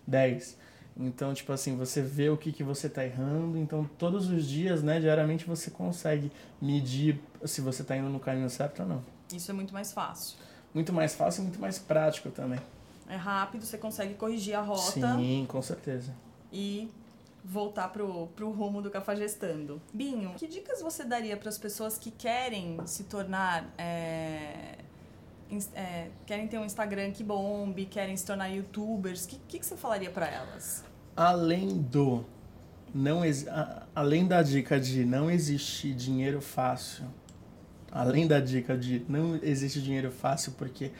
10. 0.05 0.66
Então, 0.99 1.35
tipo 1.35 1.53
assim, 1.53 1.77
você 1.77 2.01
vê 2.01 2.31
o 2.31 2.37
que, 2.37 2.51
que 2.51 2.65
você 2.65 2.89
tá 2.89 3.05
errando. 3.05 3.59
Então, 3.59 3.89
todos 3.99 4.31
os 4.31 4.47
dias, 4.47 4.83
né, 4.83 4.99
diariamente, 4.99 5.45
você 5.45 5.71
consegue 5.71 6.33
medir 6.61 7.21
se 7.45 7.61
você 7.61 7.85
tá 7.85 7.97
indo 7.97 8.09
no 8.09 8.19
caminho 8.19 8.49
certo 8.49 8.81
ou 8.83 8.89
não. 8.89 9.05
Isso 9.33 9.51
é 9.51 9.55
muito 9.55 9.75
mais 9.75 9.93
fácil. 9.93 10.39
Muito 10.73 10.93
mais 10.93 11.15
fácil 11.15 11.41
e 11.41 11.45
muito 11.45 11.61
mais 11.61 11.79
prático 11.79 12.31
também. 12.31 12.59
É 13.09 13.17
rápido, 13.17 13.65
você 13.65 13.79
consegue 13.79 14.15
corrigir 14.15 14.55
a 14.55 14.63
rota 14.63 14.81
Sim, 14.91 15.47
com 15.49 15.63
certeza. 15.63 16.13
e 16.53 16.91
voltar 17.45 17.89
pro, 17.89 18.27
pro 18.35 18.51
rumo 18.51 18.83
do 18.83 18.91
Cafajestando. 18.91 19.81
Binho, 19.93 20.35
que 20.37 20.49
dicas 20.49 20.83
você 20.83 21.05
daria 21.05 21.37
para 21.37 21.49
as 21.49 21.59
pessoas 21.59 21.97
que 21.97 22.11
querem 22.11 22.79
se 22.87 23.05
tornar. 23.05 23.73
é, 23.79 24.79
é, 25.75 26.09
querem 26.25 26.47
ter 26.49 26.59
um 26.59 26.65
Instagram 26.65 27.11
que 27.11 27.23
bombe, 27.23 27.87
querem 27.87 28.17
se 28.17 28.25
tornar 28.25 28.49
youtubers? 28.49 29.25
O 29.25 29.29
que, 29.29 29.41
que, 29.49 29.59
que 29.59 29.67
você 29.67 29.77
falaria 29.77 30.11
para 30.11 30.27
elas? 30.27 30.85
Além 31.17 31.69
do. 31.79 32.25
Não 32.95 33.21
além 33.95 34.27
da 34.27 34.43
dica 34.43 34.81
de 34.81 35.05
não 35.05 35.31
existe 35.31 35.93
dinheiro 35.93 36.41
fácil, 36.41 37.05
além 37.93 38.27
da 38.27 38.41
dica 38.41 38.79
de 38.79 39.05
não 39.07 39.39
existe 39.43 39.83
dinheiro 39.83 40.11
fácil, 40.11 40.53
porque 40.53 40.93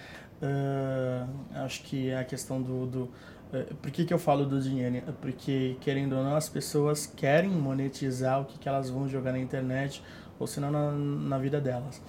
ah, 0.43 1.27
acho 1.65 1.83
que 1.83 2.11
é 2.11 2.19
a 2.19 2.25
questão 2.25 2.61
do. 2.61 2.87
do 2.87 3.11
eh, 3.53 3.73
por 3.81 3.91
que, 3.91 4.05
que 4.05 4.13
eu 4.13 4.19
falo 4.19 4.45
do 4.45 4.61
dinheiro? 4.61 5.03
Porque, 5.21 5.77
querendo 5.81 6.17
ou 6.17 6.25
não, 6.25 6.37
as 6.37 6.49
pessoas 6.49 7.07
querem 7.07 7.51
monetizar 7.51 8.41
o 8.41 8.45
que, 8.45 8.59
que 8.59 8.69
elas 8.69 8.91
vão 8.91 9.09
jogar 9.09 9.33
na 9.33 9.39
internet, 9.39 10.03
ou 10.39 10.47
senão 10.47 10.71
na, 10.71 10.93
na 10.93 11.39
vida 11.39 11.61
delas. 11.61 12.03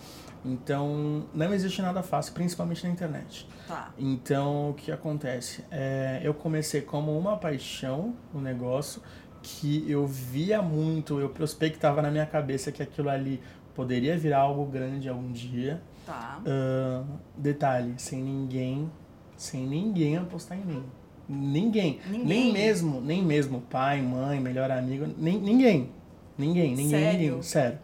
Então, 0.48 1.26
não 1.34 1.54
existe 1.54 1.82
nada 1.82 2.02
fácil, 2.02 2.34
principalmente 2.34 2.86
na 2.86 2.92
internet. 2.92 3.48
Tá. 3.68 3.92
Então, 3.98 4.70
o 4.70 4.74
que 4.74 4.92
acontece? 4.92 5.64
É, 5.70 6.22
eu 6.24 6.34
comecei 6.34 6.82
como 6.82 7.18
uma 7.18 7.36
paixão 7.36 8.16
o 8.34 8.40
negócio, 8.40 9.02
que 9.42 9.90
eu 9.90 10.08
via 10.08 10.62
muito, 10.62 11.20
eu 11.20 11.30
prospectava 11.30 12.02
na 12.02 12.10
minha 12.10 12.26
cabeça 12.26 12.72
que 12.72 12.82
aquilo 12.82 13.10
ali 13.10 13.42
poderia 13.76 14.18
virar 14.18 14.40
algo 14.40 14.66
grande 14.66 15.10
algum 15.10 15.32
dia. 15.32 15.82
Tá. 16.06 16.40
Ah, 16.46 17.04
detalhe, 17.38 17.94
sem 17.98 18.22
ninguém, 18.22 18.90
sem 19.36 19.68
ninguém 19.68 20.18
apostar 20.18 20.58
em 20.58 20.64
mim. 20.64 20.84
Ninguém. 21.28 22.00
Ninguém? 22.10 22.26
Nem 22.26 22.54
mesmo, 22.54 23.02
nem 23.02 23.24
mesmo 23.24 23.62
pai, 23.70 24.02
mãe, 24.02 24.40
melhor 24.40 24.72
amigo, 24.72 25.06
nem, 25.18 25.38
ninguém. 25.38 25.92
Ninguém, 26.38 26.76
ninguém, 26.76 26.90
Sério? 26.90 27.20
ninguém. 27.20 27.42
Sério. 27.42 27.80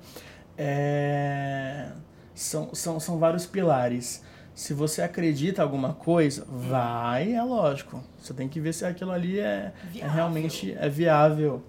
É, 0.58 1.92
são, 2.34 2.74
são, 2.74 3.00
são 3.00 3.18
vários 3.18 3.46
pilares. 3.46 4.24
Se 4.54 4.74
você 4.74 5.02
acredita 5.02 5.62
em 5.62 5.64
alguma 5.64 5.94
coisa, 5.94 6.46
vai, 6.48 7.34
é 7.34 7.42
lógico. 7.42 8.04
Você 8.20 8.34
tem 8.34 8.48
que 8.48 8.60
ver 8.60 8.74
se 8.74 8.86
aquilo 8.86 9.12
ali 9.12 9.40
é, 9.40 9.74
é 9.96 10.08
realmente 10.08 10.76
é 10.80 10.88
viável. 10.88 11.64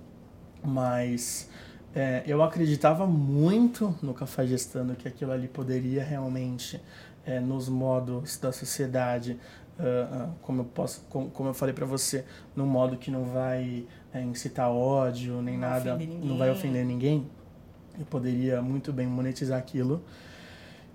Mas 0.62 1.48
é, 1.94 2.22
eu 2.26 2.42
acreditava 2.42 3.06
muito 3.06 3.94
no 4.02 4.12
Cafajestando 4.12 4.94
que 4.94 5.08
aquilo 5.08 5.32
ali 5.32 5.48
poderia 5.48 6.02
realmente, 6.02 6.80
é, 7.24 7.40
nos 7.40 7.68
modos 7.68 8.36
da 8.38 8.52
sociedade, 8.52 9.38
ah, 9.78 10.08
ah, 10.12 10.28
como, 10.42 10.60
eu 10.60 10.64
posso, 10.66 11.04
como, 11.08 11.30
como 11.30 11.48
eu 11.48 11.54
falei 11.54 11.74
pra 11.74 11.86
você, 11.86 12.24
num 12.54 12.66
modo 12.66 12.96
que 12.96 13.10
não 13.10 13.24
vai 13.24 13.84
é, 14.12 14.20
incitar 14.20 14.70
ódio 14.70 15.42
nem 15.42 15.54
Não 15.54 15.68
nada, 15.68 15.98
não 16.22 16.38
vai 16.38 16.50
ofender 16.50 16.84
ninguém, 16.84 17.26
eu 17.98 18.04
poderia 18.06 18.62
muito 18.62 18.92
bem 18.92 19.06
monetizar 19.06 19.58
aquilo. 19.58 20.02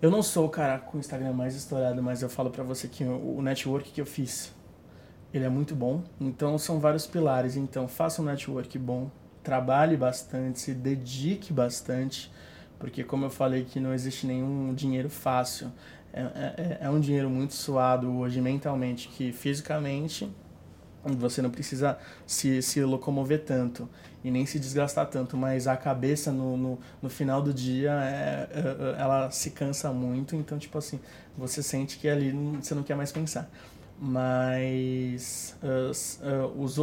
Eu 0.02 0.10
não 0.10 0.24
sou 0.24 0.46
o 0.46 0.50
cara 0.50 0.80
com 0.80 0.96
o 0.96 1.00
Instagram 1.02 1.34
mais 1.34 1.56
estourado, 1.56 2.02
mas 2.02 2.22
eu 2.22 2.30
falo 2.30 2.50
pra 2.50 2.64
você 2.64 2.88
que 2.88 3.04
o 3.04 3.42
network 3.42 3.92
que 3.92 4.00
eu 4.00 4.06
fiz, 4.06 4.56
ele 5.34 5.44
é 5.44 5.50
muito 5.50 5.76
bom. 5.76 6.04
Então 6.22 6.58
são 6.58 6.80
vários 6.80 7.06
pilares. 7.06 7.58
Então 7.58 7.86
faça 7.86 8.22
um 8.22 8.26
network 8.26 8.80
bom, 8.80 9.12
trabalhe 9.44 9.98
bastante, 9.98 10.60
se 10.60 10.74
dedique 10.74 11.52
bastante, 11.52 12.32
porque 12.80 13.04
como 13.04 13.26
eu 13.26 13.30
falei 13.30 13.66
que 13.66 13.78
não 13.78 13.94
existe 13.94 14.26
nenhum 14.26 14.74
dinheiro 14.74 15.10
fácil. 15.10 15.70
É, 16.14 16.22
é, 16.22 16.78
é 16.82 16.90
um 16.90 17.00
dinheiro 17.02 17.30
muito 17.30 17.54
suado 17.54 18.10
hoje 18.20 18.40
mentalmente 18.40 19.10
que 19.10 19.34
fisicamente 19.34 20.34
você 21.04 21.42
não 21.42 21.50
precisa 21.50 21.98
se, 22.26 22.62
se 22.62 22.84
locomover 22.84 23.44
tanto 23.46 23.88
e 24.24 24.30
nem 24.30 24.46
se 24.46 24.60
desgastar 24.60 25.08
tanto, 25.08 25.38
mas 25.38 25.66
a 25.68 25.78
cabeça 25.78 26.32
no, 26.32 26.58
no, 26.58 26.80
no 27.02 27.10
final 27.10 27.42
do 27.42 27.54
dia 27.54 27.92
é, 27.92 28.50
é, 28.98 29.02
ela 29.02 29.32
se 29.32 29.52
cansa 29.52 29.92
muito, 29.94 30.36
então 30.36 30.58
tipo 30.60 30.78
assim, 30.78 31.00
você 31.38 31.64
sente 31.64 31.98
que 31.98 32.08
ali 32.10 32.32
você 32.62 32.76
não 32.76 32.84
quer 32.84 32.96
mais 32.96 33.12
pensar. 33.12 33.50
Mas 34.02 35.56
s- 35.90 36.20
ah, 36.24 36.48
os 36.58 36.78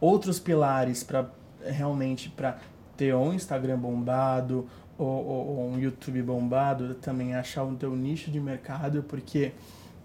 outros 0.00 0.38
pilares 0.40 1.02
para 1.04 1.28
realmente 1.64 2.28
para 2.28 2.58
ter 2.96 3.14
um 3.14 3.32
Instagram 3.32 3.78
bombado 3.78 4.66
ou, 4.98 5.06
ou- 5.06 5.46
ou 5.58 5.70
um 5.72 5.78
YouTube 5.78 6.22
bombado, 6.22 6.94
também 6.94 7.34
achar 7.34 7.64
o 7.64 7.74
teu 7.76 7.94
nicho 7.94 8.30
de 8.30 8.40
mercado, 8.40 9.02
porque 9.02 9.52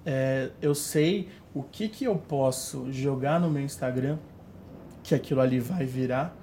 é, 0.06 0.50
eu 0.62 0.74
sei 0.74 1.30
o 1.54 1.64
que, 1.64 1.88
que 1.90 2.06
eu 2.06 2.16
posso 2.16 2.92
jogar 2.92 3.40
no 3.40 3.50
meu 3.50 3.64
Instagram 3.64 4.18
que 5.04 5.14
aquilo 5.14 5.42
ali 5.42 5.60
vai 5.60 5.86
virar 5.86 6.36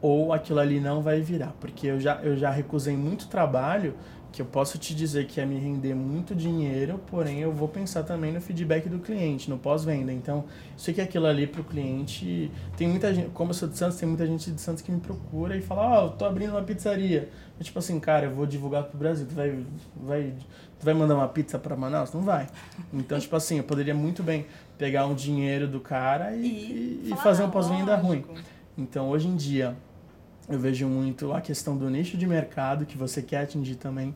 ou 0.00 0.32
aquilo 0.32 0.60
ali 0.60 0.80
não 0.80 1.00
vai 1.00 1.20
virar, 1.20 1.54
porque 1.58 1.86
eu 1.86 1.98
já, 1.98 2.16
eu 2.16 2.36
já 2.36 2.50
recusei 2.50 2.96
muito 2.96 3.26
trabalho 3.26 3.94
que 4.34 4.42
eu 4.42 4.46
posso 4.46 4.78
te 4.78 4.96
dizer 4.96 5.28
que 5.28 5.38
ia 5.38 5.46
me 5.46 5.56
render 5.60 5.94
muito 5.94 6.34
dinheiro, 6.34 6.98
porém 7.06 7.38
eu 7.38 7.52
vou 7.52 7.68
pensar 7.68 8.02
também 8.02 8.32
no 8.32 8.40
feedback 8.40 8.88
do 8.88 8.98
cliente, 8.98 9.48
no 9.48 9.56
pós-venda. 9.56 10.12
Então, 10.12 10.38
eu 10.38 10.44
sei 10.76 10.92
que 10.92 11.00
aquilo 11.00 11.26
ali 11.26 11.46
pro 11.46 11.62
cliente, 11.62 12.50
tem 12.76 12.88
muita 12.88 13.14
gente, 13.14 13.28
como 13.30 13.50
eu 13.50 13.54
sou 13.54 13.68
de 13.68 13.78
Santos, 13.78 13.96
tem 13.96 14.08
muita 14.08 14.26
gente 14.26 14.50
de 14.50 14.60
Santos 14.60 14.82
que 14.82 14.90
me 14.90 14.98
procura 14.98 15.56
e 15.56 15.62
fala: 15.62 15.82
"Ó, 16.00 16.04
eu 16.06 16.10
tô 16.10 16.24
abrindo 16.24 16.50
uma 16.50 16.62
pizzaria". 16.64 17.28
Eu, 17.56 17.64
tipo 17.64 17.78
assim, 17.78 18.00
cara, 18.00 18.26
eu 18.26 18.34
vou 18.34 18.44
divulgar 18.44 18.82
pro 18.82 18.98
Brasil, 18.98 19.24
tu 19.24 19.36
vai 19.36 19.56
vai 19.94 20.32
tu 20.80 20.84
vai 20.84 20.94
mandar 20.94 21.14
uma 21.14 21.28
pizza 21.28 21.56
para 21.56 21.76
Manaus? 21.76 22.12
Não 22.12 22.22
vai. 22.22 22.48
Então, 22.92 23.16
tipo 23.20 23.36
assim, 23.36 23.58
eu 23.58 23.64
poderia 23.64 23.94
muito 23.94 24.20
bem 24.24 24.46
pegar 24.76 25.06
um 25.06 25.14
dinheiro 25.14 25.68
do 25.68 25.78
cara 25.78 26.34
e, 26.34 26.44
e- 26.44 27.10
e 27.12 27.16
fazer 27.18 27.42
um 27.42 27.46
"Não, 27.46 27.52
pós-venda 27.52 27.94
ruim. 27.94 28.24
lógico." 28.28 28.34
Então, 28.76 29.08
hoje 29.10 29.28
em 29.28 29.36
dia, 29.36 29.76
eu 30.48 30.58
vejo 30.58 30.86
muito 30.86 31.32
a 31.32 31.40
questão 31.40 31.76
do 31.76 31.88
nicho 31.88 32.16
de 32.16 32.26
mercado 32.26 32.84
que 32.84 32.96
você 32.96 33.22
quer 33.22 33.42
atingir 33.42 33.76
também 33.76 34.14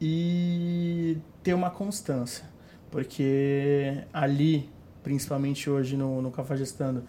e 0.00 1.18
ter 1.42 1.54
uma 1.54 1.70
constância. 1.70 2.44
Porque 2.90 4.04
ali, 4.12 4.70
principalmente 5.02 5.68
hoje 5.68 5.96
no, 5.96 6.20
no 6.20 6.30
Cafajestando, 6.30 7.04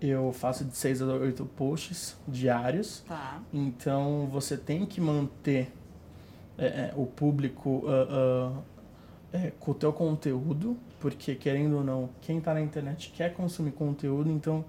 eu 0.00 0.32
faço 0.32 0.64
de 0.64 0.76
6 0.76 1.02
a 1.02 1.06
8 1.06 1.44
posts 1.46 2.16
diários. 2.28 3.02
Tá. 3.08 3.40
Então, 3.52 4.28
você 4.30 4.56
tem 4.56 4.84
que 4.84 5.00
manter 5.00 5.72
é, 6.58 6.66
é, 6.66 6.92
o 6.96 7.06
público 7.06 7.84
ah, 7.86 8.52
ah, 8.52 8.62
é, 9.32 9.52
com 9.58 9.72
o 9.72 9.74
teu 9.74 9.92
conteúdo, 9.92 10.76
porque 11.00 11.34
querendo 11.34 11.78
ou 11.78 11.84
não, 11.84 12.10
quem 12.20 12.38
está 12.38 12.54
na 12.54 12.60
internet 12.60 13.12
quer 13.16 13.34
consumir 13.34 13.72
conteúdo, 13.72 14.30
então 14.30 14.64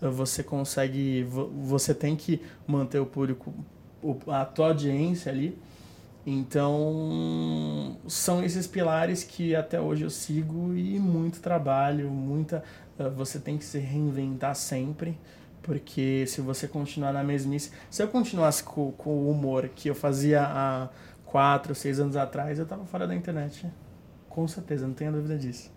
você 0.00 0.42
consegue, 0.42 1.22
vo- 1.24 1.48
você 1.48 1.94
tem 1.94 2.16
que 2.16 2.40
manter 2.66 2.98
o 3.00 3.06
público, 3.06 3.52
a 4.28 4.44
tua 4.44 4.68
audiência 4.68 5.30
ali. 5.32 5.58
Então, 6.26 7.96
são 8.06 8.42
esses 8.44 8.66
pilares 8.66 9.24
que 9.24 9.54
até 9.54 9.80
hoje 9.80 10.04
eu 10.04 10.10
sigo 10.10 10.74
e 10.74 10.98
muito 10.98 11.40
trabalho, 11.40 12.10
muita. 12.10 12.62
ah, 12.98 13.08
Você 13.08 13.38
tem 13.38 13.56
que 13.58 13.64
se 13.64 13.78
reinventar 13.78 14.54
sempre, 14.54 15.18
porque 15.62 16.24
se 16.26 16.40
você 16.40 16.68
continuar 16.68 17.12
na 17.12 17.24
mesmice. 17.24 17.70
Se 17.90 18.02
eu 18.02 18.08
continuasse 18.08 18.62
com, 18.62 18.92
com 18.92 19.10
o 19.10 19.30
humor 19.30 19.68
que 19.74 19.88
eu 19.88 19.94
fazia 19.94 20.42
há 20.44 20.88
quatro, 21.24 21.74
seis 21.74 21.98
anos 22.00 22.16
atrás, 22.16 22.58
eu 22.58 22.66
tava 22.66 22.84
fora 22.84 23.06
da 23.06 23.14
internet. 23.14 23.66
Com 24.28 24.46
certeza, 24.46 24.86
não 24.86 24.94
tenho 24.94 25.12
dúvida 25.12 25.36
disso. 25.38 25.70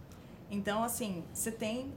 Então, 0.51 0.83
assim, 0.83 1.23
você 1.33 1.51
tem, 1.51 1.87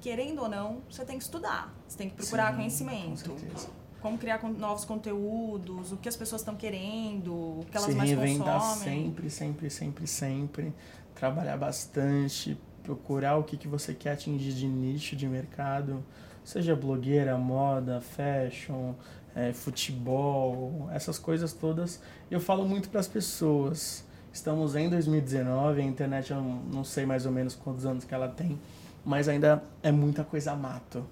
querendo 0.00 0.42
ou 0.42 0.48
não, 0.48 0.78
você 0.90 1.04
tem 1.04 1.18
que 1.18 1.24
estudar. 1.24 1.74
Você 1.88 1.98
tem 1.98 2.08
que 2.08 2.16
procurar 2.16 2.50
Sim, 2.50 2.56
conhecimento. 2.56 3.30
Com 3.30 3.38
certeza. 3.38 3.68
como 4.00 4.18
criar 4.18 4.42
novos 4.42 4.84
conteúdos, 4.84 5.92
o 5.92 5.96
que 5.96 6.08
as 6.08 6.16
pessoas 6.16 6.42
estão 6.42 6.54
querendo, 6.54 7.32
o 7.32 7.66
que 7.70 7.76
elas 7.76 7.90
Se 7.90 7.94
mais 7.96 8.10
reinventar 8.10 8.60
consomem. 8.60 9.04
sempre, 9.06 9.30
sempre, 9.30 9.70
sempre, 9.70 10.06
sempre. 10.06 10.74
Trabalhar 11.14 11.56
bastante, 11.56 12.58
procurar 12.82 13.36
o 13.38 13.44
que, 13.44 13.56
que 13.56 13.66
você 13.66 13.94
quer 13.94 14.12
atingir 14.12 14.52
de 14.52 14.66
nicho 14.66 15.16
de 15.16 15.26
mercado, 15.26 16.04
seja 16.44 16.76
blogueira, 16.76 17.38
moda, 17.38 18.00
fashion, 18.02 18.92
é, 19.34 19.52
futebol, 19.52 20.88
essas 20.92 21.18
coisas 21.18 21.52
todas. 21.52 22.00
Eu 22.30 22.40
falo 22.40 22.66
muito 22.68 22.88
para 22.90 23.00
as 23.00 23.08
pessoas. 23.08 24.04
Estamos 24.32 24.74
em 24.74 24.88
2019, 24.90 25.80
a 25.80 25.84
internet 25.84 26.30
eu 26.32 26.42
não 26.42 26.82
sei 26.84 27.06
mais 27.06 27.24
ou 27.24 27.32
menos 27.32 27.54
quantos 27.54 27.86
anos 27.86 28.04
que 28.04 28.12
ela 28.12 28.28
tem, 28.28 28.58
mas 29.04 29.28
ainda 29.28 29.62
é 29.82 29.92
muita 29.92 30.24
coisa 30.24 30.54
mato 30.54 31.04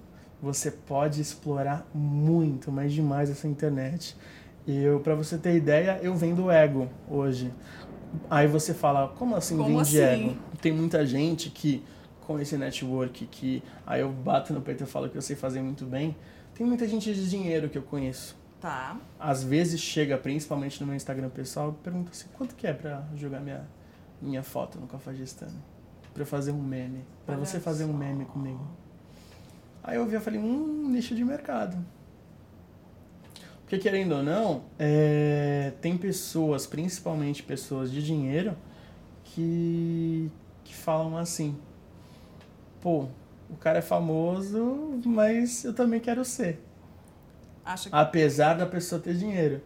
você 0.43 0.69
pode 0.69 1.21
explorar 1.21 1.87
muito, 1.93 2.69
mas 2.69 2.91
demais 2.91 3.29
essa 3.29 3.47
internet. 3.47 4.13
Eu, 4.67 4.99
para 4.99 5.15
você 5.15 5.37
ter 5.37 5.55
ideia, 5.55 5.97
eu 6.03 6.13
vendo 6.15 6.51
ego 6.51 6.89
hoje. 7.09 7.49
Aí 8.29 8.45
você 8.45 8.73
fala, 8.73 9.07
como 9.07 9.37
assim 9.37 9.55
como 9.55 9.69
vende 9.69 10.01
assim? 10.01 10.25
ego? 10.25 10.37
Tem 10.61 10.73
muita 10.73 11.05
gente 11.05 11.49
que 11.49 11.81
com 12.19 12.37
esse 12.39 12.57
network 12.57 13.25
que 13.27 13.63
aí 13.87 14.01
eu 14.01 14.11
bato 14.11 14.53
no 14.53 14.61
peito 14.61 14.83
e 14.83 14.85
falo 14.85 15.09
que 15.09 15.17
eu 15.17 15.21
sei 15.21 15.37
fazer 15.37 15.61
muito 15.61 15.85
bem. 15.85 16.13
Tem 16.53 16.67
muita 16.67 16.85
gente 16.89 17.13
de 17.13 17.29
dinheiro 17.29 17.69
que 17.69 17.77
eu 17.77 17.81
conheço. 17.81 18.35
Tá. 18.59 18.97
Às 19.17 19.45
vezes 19.45 19.79
chega, 19.79 20.17
principalmente 20.17 20.79
no 20.81 20.87
meu 20.87 20.95
Instagram 20.95 21.29
pessoal, 21.29 21.69
e 21.69 21.83
pergunta 21.83 22.11
assim, 22.11 22.27
quanto 22.33 22.53
que 22.53 22.67
é 22.67 22.73
para 22.73 23.07
jogar 23.15 23.39
minha 23.39 23.65
minha 24.21 24.43
foto 24.43 24.77
no 24.77 24.87
Cafajestano? 24.87 25.72
Para 26.13 26.25
fazer 26.25 26.51
um 26.51 26.61
meme, 26.61 27.03
para 27.25 27.35
você 27.35 27.59
fazer 27.59 27.85
um 27.85 27.93
meme 27.93 28.25
comigo. 28.25 28.65
Aí 29.83 29.97
eu 29.97 30.05
vi 30.05 30.15
e 30.15 30.19
falei, 30.19 30.39
hum, 30.39 30.89
nicho 30.89 31.15
de 31.15 31.25
mercado. 31.25 31.83
Porque 33.61 33.77
querendo 33.77 34.13
ou 34.13 34.23
não, 34.23 34.63
é, 34.77 35.73
tem 35.81 35.97
pessoas, 35.97 36.67
principalmente 36.67 37.41
pessoas 37.41 37.91
de 37.91 38.03
dinheiro, 38.03 38.55
que, 39.23 40.29
que 40.63 40.75
falam 40.75 41.17
assim, 41.17 41.57
pô, 42.79 43.07
o 43.49 43.55
cara 43.59 43.79
é 43.79 43.81
famoso, 43.81 45.01
mas 45.05 45.63
eu 45.63 45.73
também 45.73 45.99
quero 45.99 46.23
ser. 46.23 46.61
Que... 47.81 47.89
Apesar 47.91 48.53
da 48.55 48.65
pessoa 48.65 49.01
ter 49.01 49.15
dinheiro. 49.15 49.61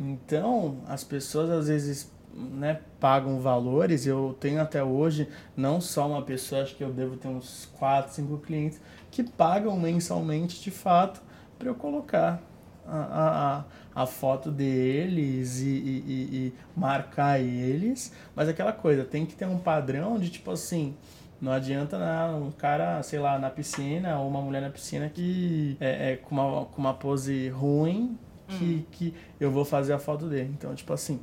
Então, 0.00 0.80
as 0.86 1.04
pessoas 1.04 1.50
às 1.50 1.68
vezes 1.68 2.10
né, 2.34 2.80
pagam 2.98 3.38
valores. 3.40 4.06
Eu 4.06 4.36
tenho 4.40 4.60
até 4.60 4.82
hoje, 4.82 5.28
não 5.56 5.80
só 5.80 6.08
uma 6.08 6.22
pessoa, 6.22 6.62
acho 6.62 6.74
que 6.74 6.82
eu 6.82 6.92
devo 6.92 7.16
ter 7.16 7.28
uns 7.28 7.68
4, 7.78 8.12
5 8.12 8.38
clientes 8.38 8.80
que 9.10 9.22
pagam 9.22 9.78
mensalmente 9.78 10.60
de 10.60 10.70
fato 10.70 11.22
para 11.58 11.68
eu 11.68 11.74
colocar 11.74 12.42
a, 12.86 13.64
a, 13.94 14.02
a 14.02 14.06
foto 14.06 14.50
deles 14.50 15.60
e, 15.60 15.68
e, 15.68 16.02
e, 16.06 16.52
marcar 16.76 17.40
eles. 17.40 18.12
Mas 18.34 18.48
aquela 18.48 18.72
coisa, 18.72 19.04
tem 19.04 19.24
que 19.24 19.34
ter 19.34 19.46
um 19.46 19.58
padrão 19.58 20.18
de 20.18 20.30
tipo 20.30 20.50
assim. 20.50 20.94
Não 21.40 21.52
adianta 21.52 21.98
nada 21.98 22.34
um 22.36 22.50
cara, 22.50 23.02
sei 23.02 23.18
lá, 23.18 23.38
na 23.38 23.50
piscina 23.50 24.18
ou 24.18 24.28
uma 24.28 24.40
mulher 24.40 24.62
na 24.62 24.70
piscina 24.70 25.10
que 25.10 25.76
é, 25.78 26.12
é 26.12 26.16
com, 26.16 26.34
uma, 26.34 26.64
com 26.64 26.80
uma 26.80 26.94
pose 26.94 27.48
ruim 27.50 28.16
que, 28.48 28.64
hum. 28.64 28.84
que 28.90 29.14
eu 29.38 29.50
vou 29.50 29.64
fazer 29.64 29.92
a 29.92 29.98
foto 29.98 30.26
dele. 30.26 30.50
Então, 30.56 30.74
tipo 30.74 30.92
assim, 30.92 31.20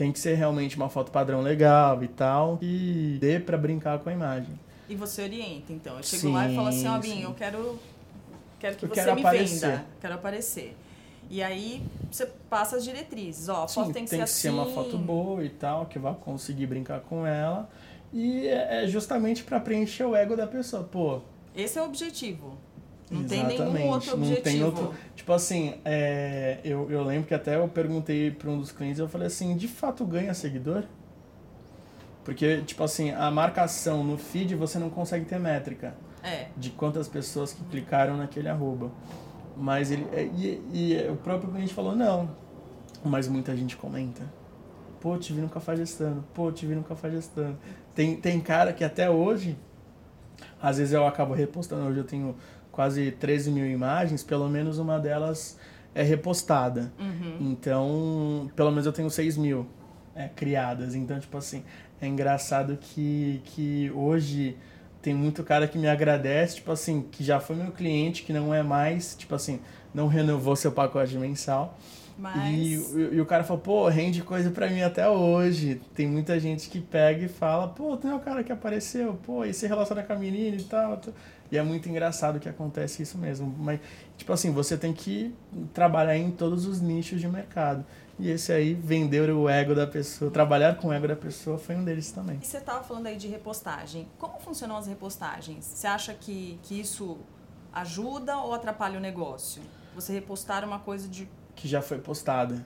tem 0.00 0.10
que 0.10 0.18
ser 0.18 0.34
realmente 0.34 0.78
uma 0.78 0.88
foto 0.88 1.12
padrão 1.12 1.42
legal 1.42 2.02
e 2.02 2.08
tal, 2.08 2.58
e 2.62 3.18
dê 3.20 3.38
para 3.38 3.58
brincar 3.58 3.98
com 3.98 4.08
a 4.08 4.12
imagem. 4.14 4.58
E 4.88 4.94
você 4.94 5.24
orienta, 5.24 5.74
então. 5.74 5.94
Eu 5.98 6.02
chego 6.02 6.22
sim, 6.22 6.32
lá 6.32 6.48
e 6.48 6.56
falo 6.56 6.68
assim, 6.68 6.88
ó, 6.88 6.96
oh, 6.96 6.98
Binho, 6.98 7.28
eu 7.28 7.34
quero, 7.34 7.78
quero 8.58 8.76
que 8.76 8.84
eu 8.86 8.88
você 8.88 8.94
quero 8.94 9.14
me 9.14 9.20
aparecer. 9.20 9.68
venda. 9.68 9.84
Quero 10.00 10.14
aparecer. 10.14 10.74
E 11.28 11.42
aí 11.42 11.82
você 12.10 12.24
passa 12.48 12.76
as 12.76 12.84
diretrizes. 12.84 13.50
Ó, 13.50 13.64
a 13.64 13.68
sim, 13.68 13.74
foto 13.74 13.92
tem 13.92 14.04
que 14.04 14.08
tem 14.08 14.08
ser 14.08 14.16
que 14.16 14.22
assim. 14.22 14.40
ser 14.40 14.48
uma 14.48 14.64
foto 14.64 14.96
boa 14.96 15.44
e 15.44 15.50
tal, 15.50 15.84
que 15.84 15.98
vá 15.98 16.14
conseguir 16.14 16.66
brincar 16.66 17.00
com 17.00 17.26
ela. 17.26 17.68
E 18.10 18.48
é 18.48 18.86
justamente 18.86 19.44
para 19.44 19.60
preencher 19.60 20.04
o 20.04 20.16
ego 20.16 20.34
da 20.34 20.46
pessoa. 20.46 20.82
Pô. 20.82 21.20
Esse 21.54 21.78
é 21.78 21.82
o 21.82 21.84
objetivo. 21.84 22.56
Não 23.10 23.22
Exatamente. 23.22 23.56
tem 23.56 23.72
nenhum 23.72 23.88
outro 23.90 24.14
objetivo. 24.14 24.36
Não 24.36 24.42
tem 24.42 24.64
outro. 24.64 24.94
Tipo 25.16 25.32
assim, 25.32 25.74
é, 25.84 26.58
eu, 26.62 26.88
eu 26.90 27.02
lembro 27.02 27.26
que 27.26 27.34
até 27.34 27.56
eu 27.56 27.66
perguntei 27.68 28.30
para 28.30 28.48
um 28.48 28.58
dos 28.58 28.70
clientes, 28.70 29.00
eu 29.00 29.08
falei 29.08 29.26
assim, 29.26 29.56
de 29.56 29.66
fato 29.66 30.04
ganha 30.04 30.32
seguidor? 30.32 30.84
Porque, 32.24 32.58
tipo 32.62 32.84
assim, 32.84 33.10
a 33.10 33.30
marcação 33.30 34.04
no 34.04 34.16
feed 34.16 34.54
você 34.54 34.78
não 34.78 34.90
consegue 34.90 35.24
ter 35.24 35.40
métrica. 35.40 35.94
É. 36.22 36.48
De 36.56 36.70
quantas 36.70 37.08
pessoas 37.08 37.52
que 37.52 37.64
clicaram 37.64 38.16
naquele 38.16 38.48
arroba. 38.48 38.90
Mas 39.56 39.90
ele. 39.90 40.06
é, 40.12 40.24
E, 40.24 40.62
e 40.72 41.08
o 41.10 41.16
próprio 41.16 41.50
cliente 41.50 41.72
falou, 41.74 41.96
não. 41.96 42.30
Mas 43.04 43.26
muita 43.26 43.56
gente 43.56 43.76
comenta. 43.76 44.22
Pô, 45.00 45.16
te 45.16 45.32
vi 45.32 45.40
no 45.40 45.48
Cafajestano. 45.48 46.22
Pô, 46.34 46.52
te 46.52 46.66
vi 46.66 46.74
no 46.74 46.82
Cafajestano. 46.84 47.58
Tem, 47.94 48.16
tem 48.16 48.38
cara 48.38 48.72
que 48.72 48.84
até 48.84 49.08
hoje, 49.08 49.56
às 50.60 50.76
vezes 50.76 50.92
eu 50.92 51.06
acabo 51.06 51.32
repostando. 51.32 51.86
Hoje 51.88 51.98
eu 51.98 52.04
tenho 52.04 52.36
quase 52.70 53.10
13 53.12 53.50
mil 53.50 53.66
imagens, 53.66 54.22
pelo 54.22 54.48
menos 54.48 54.78
uma 54.78 54.98
delas 54.98 55.58
é 55.94 56.02
repostada. 56.02 56.92
Uhum. 56.98 57.36
Então, 57.52 58.50
pelo 58.54 58.70
menos 58.70 58.86
eu 58.86 58.92
tenho 58.92 59.10
6 59.10 59.36
mil 59.36 59.66
é, 60.14 60.28
criadas. 60.28 60.94
Então, 60.94 61.18
tipo 61.18 61.36
assim, 61.36 61.64
é 62.00 62.06
engraçado 62.06 62.78
que, 62.80 63.40
que 63.44 63.90
hoje 63.94 64.56
tem 65.02 65.14
muito 65.14 65.42
cara 65.42 65.66
que 65.66 65.78
me 65.78 65.88
agradece, 65.88 66.56
tipo 66.56 66.72
assim, 66.72 67.02
que 67.10 67.24
já 67.24 67.40
foi 67.40 67.56
meu 67.56 67.72
cliente, 67.72 68.22
que 68.22 68.32
não 68.32 68.54
é 68.54 68.62
mais, 68.62 69.14
tipo 69.14 69.34
assim, 69.34 69.60
não 69.94 70.06
renovou 70.06 70.54
seu 70.54 70.72
pacote 70.72 71.16
mensal. 71.16 71.78
Mas... 72.18 72.54
E, 72.54 72.74
e, 72.74 73.14
e, 73.14 73.20
o 73.20 73.24
cara 73.24 73.42
fala, 73.42 73.58
pô, 73.60 73.88
rende 73.88 74.22
coisa 74.22 74.50
pra 74.50 74.68
mim 74.68 74.82
até 74.82 75.08
hoje. 75.08 75.80
Tem 75.94 76.06
muita 76.06 76.38
gente 76.38 76.68
que 76.68 76.78
pega 76.78 77.24
e 77.24 77.28
fala, 77.28 77.68
pô, 77.68 77.96
tem 77.96 78.12
um 78.12 78.18
cara 78.18 78.44
que 78.44 78.52
apareceu, 78.52 79.18
pô, 79.24 79.44
e 79.44 79.54
se 79.54 79.66
relaciona 79.66 80.02
com 80.02 80.12
a 80.12 80.16
menina 80.16 80.56
e 80.56 80.64
tal. 80.64 81.00
E 81.50 81.58
é 81.58 81.62
muito 81.62 81.88
engraçado 81.88 82.38
que 82.38 82.48
acontece 82.48 83.02
isso 83.02 83.18
mesmo. 83.18 83.54
Mas, 83.58 83.80
tipo 84.16 84.32
assim, 84.32 84.52
você 84.52 84.76
tem 84.76 84.92
que 84.92 85.34
trabalhar 85.74 86.16
em 86.16 86.30
todos 86.30 86.66
os 86.66 86.80
nichos 86.80 87.20
de 87.20 87.28
mercado. 87.28 87.84
E 88.18 88.28
esse 88.28 88.52
aí, 88.52 88.74
vender 88.74 89.30
o 89.30 89.48
ego 89.48 89.74
da 89.74 89.86
pessoa, 89.86 90.30
trabalhar 90.30 90.76
com 90.76 90.88
o 90.88 90.92
ego 90.92 91.08
da 91.08 91.16
pessoa, 91.16 91.58
foi 91.58 91.74
um 91.74 91.84
deles 91.84 92.12
também. 92.12 92.38
E 92.42 92.46
você 92.46 92.58
estava 92.58 92.84
falando 92.84 93.06
aí 93.06 93.16
de 93.16 93.26
repostagem. 93.26 94.06
Como 94.18 94.38
funcionam 94.38 94.76
as 94.76 94.86
repostagens? 94.86 95.64
Você 95.64 95.86
acha 95.86 96.14
que, 96.14 96.58
que 96.62 96.78
isso 96.78 97.18
ajuda 97.72 98.36
ou 98.36 98.52
atrapalha 98.52 98.98
o 98.98 99.00
negócio? 99.00 99.62
Você 99.94 100.12
repostar 100.12 100.64
uma 100.64 100.78
coisa 100.78 101.08
de 101.08 101.28
que 101.54 101.66
já 101.66 101.82
foi 101.82 101.98
postada. 101.98 102.64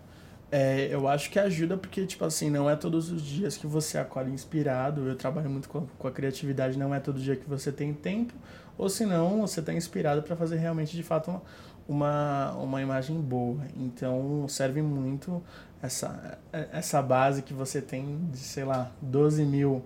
É, 0.51 0.88
eu 0.90 1.09
acho 1.09 1.31
que 1.31 1.38
ajuda 1.38 1.77
porque, 1.77 2.07
tipo 2.07 2.25
assim, 2.25 2.49
não 2.49 2.68
é 2.70 2.77
todos 2.77 3.11
os 3.11 3.23
dias 3.23 3.57
que 3.57 3.66
você 3.66 3.99
acorda 3.99 4.31
inspirado. 4.31 5.07
Eu 5.09 5.16
trabalho 5.16 5.51
muito 5.51 5.68
com 5.68 5.79
a, 5.79 5.83
com 5.99 6.09
a 6.09 6.11
criatividade, 6.12 6.79
não 6.79 6.94
é 6.94 7.01
todo 7.01 7.18
dia 7.18 7.35
que 7.35 7.49
você 7.49 7.73
tem 7.73 7.92
tempo. 7.92 8.35
Ou 8.77 8.89
senão, 8.89 9.41
você 9.41 9.61
está 9.61 9.73
inspirado 9.73 10.23
para 10.23 10.35
fazer 10.35 10.57
realmente, 10.57 10.97
de 10.97 11.03
fato, 11.03 11.31
uma, 11.31 11.43
uma, 11.89 12.53
uma 12.53 12.83
imagem 12.83 13.21
boa. 13.21 13.61
Então, 13.77 14.47
serve 14.49 14.83
muito 14.83 15.43
essa, 15.83 16.39
essa 16.53 17.01
base 17.01 17.43
que 17.43 17.55
você 17.55 17.81
tem 17.81 18.29
de, 18.31 18.39
sei 18.39 18.65
lá, 18.65 18.91
12 19.01 19.45
mil, 19.45 19.85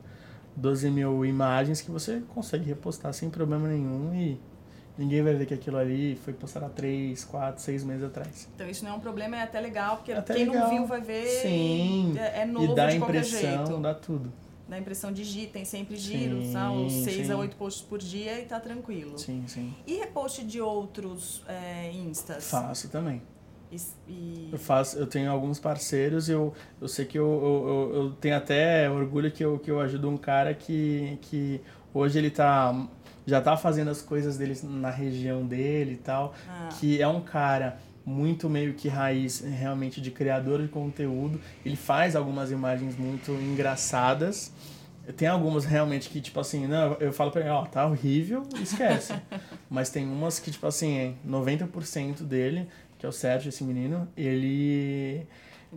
12 0.56 0.90
mil 0.90 1.24
imagens 1.24 1.80
que 1.80 1.90
você 1.90 2.22
consegue 2.34 2.64
repostar 2.64 3.12
sem 3.12 3.28
problema 3.28 3.68
nenhum 3.68 4.14
e 4.14 4.40
Ninguém 4.98 5.22
vai 5.22 5.32
ver 5.32 5.46
que 5.46 5.54
aquilo 5.54 5.76
ali 5.76 6.16
foi 6.16 6.32
postado 6.32 6.66
há 6.66 6.68
3, 6.70 7.24
4, 7.24 7.62
6 7.62 7.84
meses 7.84 8.02
atrás. 8.02 8.48
Então 8.52 8.68
isso 8.68 8.84
não 8.84 8.90
é 8.90 8.94
um 8.94 8.98
problema, 8.98 9.36
é 9.36 9.42
até 9.42 9.60
legal, 9.60 9.98
porque 9.98 10.10
até 10.10 10.34
quem 10.34 10.46
legal. 10.46 10.64
não 10.64 10.70
viu 10.70 10.86
vai 10.86 11.00
ver. 11.00 11.24
Sim. 11.24 12.18
É, 12.18 12.40
é 12.40 12.44
novo 12.44 12.72
e 12.72 12.74
dá 12.74 12.88
de 12.88 12.96
impressão, 12.96 13.40
qualquer 13.40 13.66
jeito. 13.66 13.80
dá 13.80 13.94
tudo. 13.94 14.32
Dá 14.68 14.78
impressão 14.78 15.10
de 15.12 15.24
giro, 15.24 15.50
tem 15.50 15.64
sempre 15.64 15.96
giro, 15.96 16.42
Sim, 16.44 16.56
uns 16.58 16.92
6 16.92 17.26
sim. 17.26 17.32
a 17.32 17.36
8 17.38 17.56
posts 17.56 17.82
por 17.82 17.98
dia 17.98 18.38
e 18.38 18.44
tá 18.44 18.60
tranquilo. 18.60 19.18
Sim, 19.18 19.44
sim. 19.46 19.72
E 19.86 19.94
repost 19.96 20.44
de 20.44 20.60
outros 20.60 21.42
é, 21.48 21.90
instas? 21.92 22.50
Faço 22.50 22.88
também. 22.90 23.22
E, 23.72 23.76
e- 24.06 24.48
Eu 24.52 24.58
faço, 24.58 24.98
eu 24.98 25.06
tenho 25.06 25.30
alguns 25.30 25.58
parceiros, 25.58 26.28
eu, 26.28 26.52
eu 26.80 26.86
sei 26.88 27.04
que 27.06 27.18
eu, 27.18 27.24
eu, 27.26 27.68
eu, 27.94 28.02
eu 28.04 28.10
tenho 28.12 28.36
até 28.36 28.90
orgulho 28.90 29.30
que 29.30 29.42
eu, 29.44 29.58
que 29.58 29.70
eu 29.70 29.80
ajudo 29.80 30.08
um 30.10 30.16
cara 30.18 30.52
que, 30.54 31.18
que 31.22 31.60
hoje 31.94 32.18
ele 32.18 32.30
tá 32.30 32.86
já 33.26 33.42
tá 33.42 33.58
fazendo 33.58 33.88
as 33.90 34.00
coisas 34.00 34.38
dele 34.38 34.58
na 34.62 34.88
região 34.90 35.46
dele 35.46 35.92
e 35.92 35.96
tal, 35.98 36.32
Ah. 36.48 36.70
que 36.80 37.00
é 37.00 37.06
um 37.06 37.20
cara 37.20 37.78
muito 38.08 38.48
meio 38.48 38.72
que 38.72 38.88
raiz 38.88 39.40
realmente 39.40 40.00
de 40.00 40.10
criador 40.10 40.62
de 40.62 40.68
conteúdo. 40.68 41.38
Ele 41.64 41.76
faz 41.76 42.16
algumas 42.16 42.50
imagens 42.50 42.96
muito 42.96 43.32
engraçadas. 43.32 44.50
Tem 45.16 45.28
algumas 45.28 45.64
realmente 45.64 46.08
que, 46.08 46.20
tipo 46.20 46.40
assim, 46.40 46.66
não, 46.66 46.94
eu 46.94 47.12
falo 47.12 47.30
pra 47.30 47.42
ele, 47.42 47.50
ó, 47.50 47.64
tá 47.64 47.86
horrível, 47.86 48.42
esquece. 48.60 49.14
Mas 49.68 49.90
tem 49.90 50.06
umas 50.06 50.38
que, 50.38 50.50
tipo 50.50 50.66
assim, 50.66 51.16
90% 51.26 52.22
dele, 52.22 52.68
que 52.98 53.04
é 53.06 53.08
o 53.08 53.12
Sérgio, 53.12 53.50
esse 53.50 53.62
menino, 53.62 54.08
ele. 54.16 55.26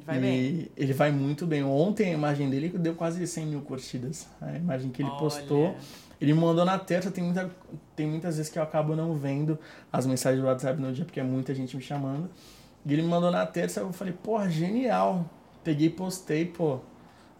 Vai 0.05 0.17
ele 0.77 0.93
vai 0.93 1.11
muito 1.11 1.45
bem. 1.45 1.63
Ontem 1.63 2.11
a 2.11 2.13
imagem 2.13 2.49
dele 2.49 2.69
deu 2.69 2.95
quase 2.95 3.27
100 3.27 3.45
mil 3.45 3.61
curtidas. 3.61 4.25
A 4.39 4.55
imagem 4.55 4.89
que 4.89 5.01
ele 5.01 5.09
Olha. 5.09 5.19
postou. 5.19 5.75
Ele 6.22 6.34
me 6.34 6.39
mandou 6.39 6.63
na 6.63 6.78
terça, 6.78 7.09
tem, 7.09 7.24
muita, 7.24 7.49
tem 7.95 8.05
muitas 8.05 8.38
vezes 8.38 8.51
que 8.51 8.59
eu 8.59 8.63
acabo 8.63 8.95
não 8.95 9.15
vendo 9.15 9.57
as 9.91 10.05
mensagens 10.05 10.39
do 10.39 10.47
WhatsApp 10.47 10.80
no 10.80 10.93
dia, 10.93 11.03
porque 11.03 11.19
é 11.19 11.24
muita 11.24 11.53
gente 11.55 11.76
me 11.76 11.82
chamando. 11.82 12.30
E 12.86 12.93
ele 12.93 13.01
me 13.01 13.07
mandou 13.07 13.32
na 13.32 13.43
terça, 13.45 13.80
eu 13.80 13.91
falei, 13.91 14.13
porra, 14.13 14.47
genial. 14.47 15.26
Peguei 15.63 15.88
e 15.88 15.89
postei, 15.89 16.45
pô. 16.45 16.80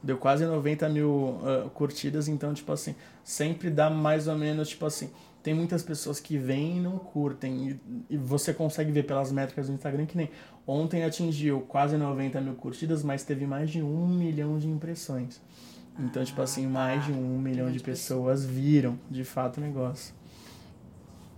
Deu 0.01 0.17
quase 0.17 0.45
90 0.47 0.89
mil 0.89 1.09
uh, 1.09 1.69
curtidas, 1.75 2.27
então, 2.27 2.55
tipo 2.55 2.71
assim, 2.71 2.95
sempre 3.23 3.69
dá 3.69 3.88
mais 3.88 4.27
ou 4.27 4.36
menos, 4.36 4.69
tipo 4.69 4.84
assim, 4.84 5.11
tem 5.43 5.53
muitas 5.53 5.84
pessoas 5.84 6.19
que 6.19 6.38
vêm 6.38 6.77
e 6.77 6.79
não 6.79 6.97
curtem. 6.97 7.69
E, 8.09 8.15
e, 8.15 8.17
você 8.17 8.51
consegue 8.51 8.91
ver 8.91 9.03
pelas 9.03 9.32
métricas 9.32 9.67
do 9.67 9.73
Instagram 9.73 10.07
que 10.07 10.17
nem 10.17 10.29
ontem 10.65 11.03
atingiu 11.03 11.61
quase 11.61 11.97
90 11.97 12.41
mil 12.41 12.55
curtidas, 12.55 13.03
mas 13.03 13.23
teve 13.23 13.45
mais 13.45 13.69
de 13.69 13.82
um 13.82 14.07
milhão 14.07 14.57
de 14.57 14.67
impressões. 14.67 15.39
Então, 16.01 16.23
tipo 16.25 16.41
assim, 16.41 16.65
mais 16.65 17.05
de 17.05 17.11
um 17.11 17.37
milhão 17.37 17.71
de 17.71 17.79
pessoas 17.79 18.43
viram 18.43 18.99
de 19.09 19.23
fato 19.23 19.57
o 19.57 19.61
negócio. 19.61 20.15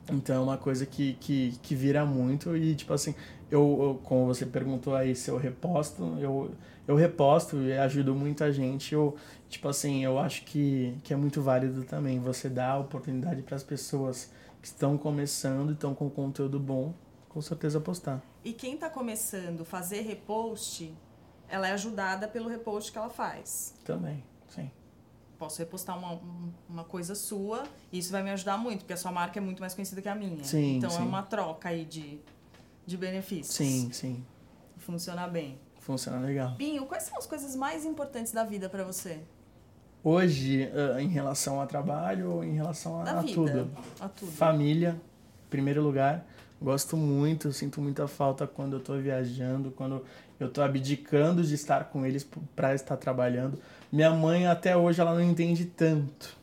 Então 0.10 0.36
é 0.36 0.40
uma 0.40 0.58
coisa 0.58 0.86
que, 0.86 1.14
que, 1.14 1.58
que 1.62 1.76
vira 1.76 2.06
muito 2.06 2.56
e, 2.56 2.76
tipo 2.76 2.94
assim, 2.94 3.14
eu, 3.52 3.80
eu, 3.82 4.02
como 4.04 4.26
você 4.26 4.46
perguntou 4.46 4.96
aí 4.96 5.16
se 5.16 5.30
eu 5.30 5.38
reposto, 5.38 6.04
eu, 6.20 6.52
eu 6.88 6.96
reposto 6.96 7.58
e 7.62 7.74
ajudo 7.74 8.16
muita 8.16 8.52
gente. 8.52 8.94
Eu, 8.94 9.16
tipo 9.50 9.68
assim, 9.68 10.04
eu 10.04 10.18
acho 10.18 10.44
que, 10.46 10.98
que 11.04 11.14
é 11.14 11.16
muito 11.16 11.42
válido 11.42 11.84
também 11.84 12.20
você 12.20 12.50
dar 12.50 12.72
a 12.72 12.80
oportunidade 12.80 13.42
para 13.42 13.56
as 13.56 13.64
pessoas 13.64 14.32
que 14.62 14.68
estão 14.68 14.98
começando 14.98 15.72
e 15.72 15.74
estão 15.74 15.94
com 15.94 16.10
conteúdo 16.10 16.60
bom, 16.60 16.94
com 17.28 17.42
certeza 17.42 17.80
postar. 17.80 18.22
E 18.44 18.54
quem 18.54 18.76
está 18.76 18.90
começando 18.90 19.64
fazer 19.64 20.02
repost, 20.02 20.94
ela 21.50 21.68
é 21.68 21.72
ajudada 21.72 22.28
pelo 22.28 22.50
repost 22.50 22.92
que 22.92 22.98
ela 22.98 23.10
faz. 23.10 23.74
Também 23.86 24.24
Sim. 24.56 24.72
Posso 25.38 25.60
repostar 25.60 25.98
uma, 25.98 26.20
uma 26.70 26.84
coisa 26.84 27.16
sua 27.16 27.64
e 27.92 27.98
isso 27.98 28.12
vai 28.12 28.24
me 28.24 28.32
ajudar 28.32 28.58
muito, 28.58 28.80
porque 28.80 28.94
a 28.94 28.98
sua 28.98 29.12
marca 29.12 29.40
é 29.40 29.42
muito 29.42 29.60
mais 29.60 29.74
conhecida 29.74 30.02
que 30.02 30.10
a 30.10 30.16
minha. 30.16 30.44
Sim, 30.44 30.78
então 30.78 30.90
é 30.90 30.94
sim. 30.94 31.00
é 31.00 31.04
uma 31.04 31.24
troca 31.24 31.70
aí 31.70 31.86
de, 31.86 32.20
de 32.86 32.98
benefícios. 32.98 33.56
Sim, 33.56 33.92
sim. 33.92 34.26
Funciona 34.78 35.28
bem. 35.28 35.60
Funciona 35.80 36.20
legal. 36.20 36.56
Binho, 36.56 36.86
quais 36.86 37.04
são 37.04 37.18
as 37.18 37.26
coisas 37.26 37.56
mais 37.56 37.86
importantes 37.86 38.32
da 38.32 38.44
vida 38.44 38.70
para 38.70 38.84
você? 38.84 39.20
Hoje, 40.02 40.70
uh, 40.74 41.00
em 41.00 41.08
relação 41.08 41.60
ao 41.60 41.68
trabalho 41.68 42.32
ou 42.32 42.44
em 42.44 42.54
relação 42.54 43.02
a, 43.02 43.04
a, 43.04 43.24
tudo? 43.24 43.70
a 44.00 44.10
tudo? 44.10 44.32
Família, 44.32 45.00
primeiro 45.50 45.82
lugar. 45.82 46.26
Gosto 46.62 46.96
muito, 46.96 47.52
sinto 47.52 47.82
muita 47.82 48.08
falta 48.08 48.48
quando 48.48 48.74
eu 48.74 48.80
estou 48.80 48.98
viajando, 48.98 49.72
quando 49.72 50.06
eu 50.40 50.48
estou 50.48 50.64
abdicando 50.64 51.44
de 51.44 51.56
estar 51.56 51.86
com 51.86 52.06
eles 52.06 52.26
para 52.56 52.74
estar 52.74 52.96
trabalhando. 52.96 53.60
Minha 53.94 54.10
mãe, 54.10 54.48
até 54.48 54.76
hoje, 54.76 55.00
ela 55.00 55.14
não 55.14 55.22
entende 55.22 55.66
tanto. 55.66 56.36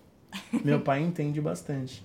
Meu 0.64 0.78
pai 0.82 1.02
entende 1.02 1.40
bastante. 1.40 2.00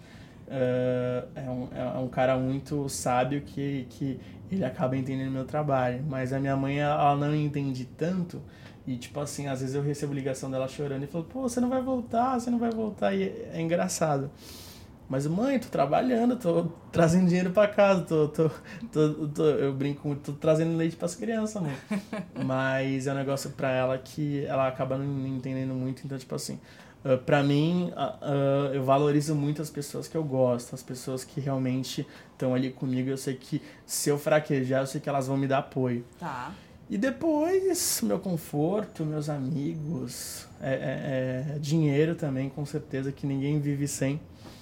Uh, 0.47 1.27
é, 1.35 1.41
um, 1.47 1.67
é 1.71 1.99
um 1.99 2.07
cara 2.07 2.35
muito 2.35 2.89
sábio 2.89 3.41
que, 3.41 3.85
que 3.91 4.19
ele 4.51 4.65
acaba 4.65 4.97
entendendo 4.97 5.31
meu 5.31 5.45
trabalho. 5.45 6.03
Mas 6.09 6.33
a 6.33 6.39
minha 6.39 6.57
mãe, 6.57 6.79
ela 6.79 7.15
não 7.15 7.35
entende 7.35 7.85
tanto. 7.85 8.41
E, 8.87 8.97
tipo 8.97 9.19
assim, 9.19 9.45
às 9.45 9.61
vezes 9.61 9.75
eu 9.75 9.83
recebo 9.83 10.15
ligação 10.15 10.49
dela 10.49 10.67
chorando 10.67 11.03
e 11.03 11.07
falo, 11.07 11.25
pô, 11.25 11.43
você 11.43 11.61
não 11.61 11.69
vai 11.69 11.79
voltar, 11.83 12.39
você 12.39 12.49
não 12.49 12.57
vai 12.57 12.71
voltar. 12.71 13.13
E 13.13 13.25
é, 13.25 13.51
é 13.53 13.61
engraçado. 13.61 14.31
Mas, 15.07 15.27
mãe, 15.27 15.59
tô 15.59 15.67
trabalhando, 15.67 16.35
tô 16.35 16.65
trazendo 16.91 17.27
dinheiro 17.27 17.51
para 17.51 17.67
casa, 17.67 18.01
tô, 18.01 18.27
tô, 18.27 18.49
tô, 18.91 19.27
tô, 19.27 19.43
eu 19.43 19.71
brinco, 19.71 20.15
tô 20.15 20.33
trazendo 20.33 20.75
leite 20.75 20.95
para 20.95 21.05
as 21.05 21.15
crianças, 21.15 21.61
mãe. 21.61 21.75
Mas 22.43 23.05
é 23.05 23.13
um 23.13 23.15
negócio 23.15 23.51
para 23.51 23.71
ela 23.71 23.97
que 23.99 24.43
ela 24.45 24.67
acaba 24.67 24.97
não 24.97 25.27
entendendo 25.27 25.75
muito, 25.75 26.01
então, 26.03 26.17
tipo 26.17 26.33
assim, 26.33 26.59
uh, 27.05 27.19
para 27.19 27.43
mim, 27.43 27.91
uh, 27.91 28.69
uh, 28.69 28.73
eu 28.73 28.83
valorizo 28.83 29.35
muito 29.35 29.61
as 29.61 29.69
pessoas 29.69 30.07
que 30.07 30.17
eu 30.17 30.23
gosto, 30.23 30.73
as 30.73 30.81
pessoas 30.81 31.23
que 31.23 31.39
realmente 31.39 32.05
estão 32.31 32.55
ali 32.55 32.71
comigo. 32.71 33.07
Eu 33.07 33.17
sei 33.17 33.35
que 33.35 33.61
se 33.85 34.09
eu 34.09 34.17
fraquejar, 34.17 34.81
eu 34.81 34.87
sei 34.87 34.99
que 34.99 35.07
elas 35.07 35.27
vão 35.27 35.37
me 35.37 35.47
dar 35.47 35.59
apoio. 35.59 36.03
Tá. 36.19 36.51
E 36.89 36.97
depois, 36.97 38.01
meu 38.03 38.19
conforto, 38.19 39.03
meus 39.03 39.27
amigos, 39.27 40.47
é, 40.61 40.73
é, 41.51 41.55
é 41.55 41.59
dinheiro 41.59 42.15
também, 42.15 42.49
com 42.49 42.65
certeza, 42.65 43.11
que 43.11 43.25
ninguém 43.25 43.59
vive 43.59 43.87
sem. 43.87 44.19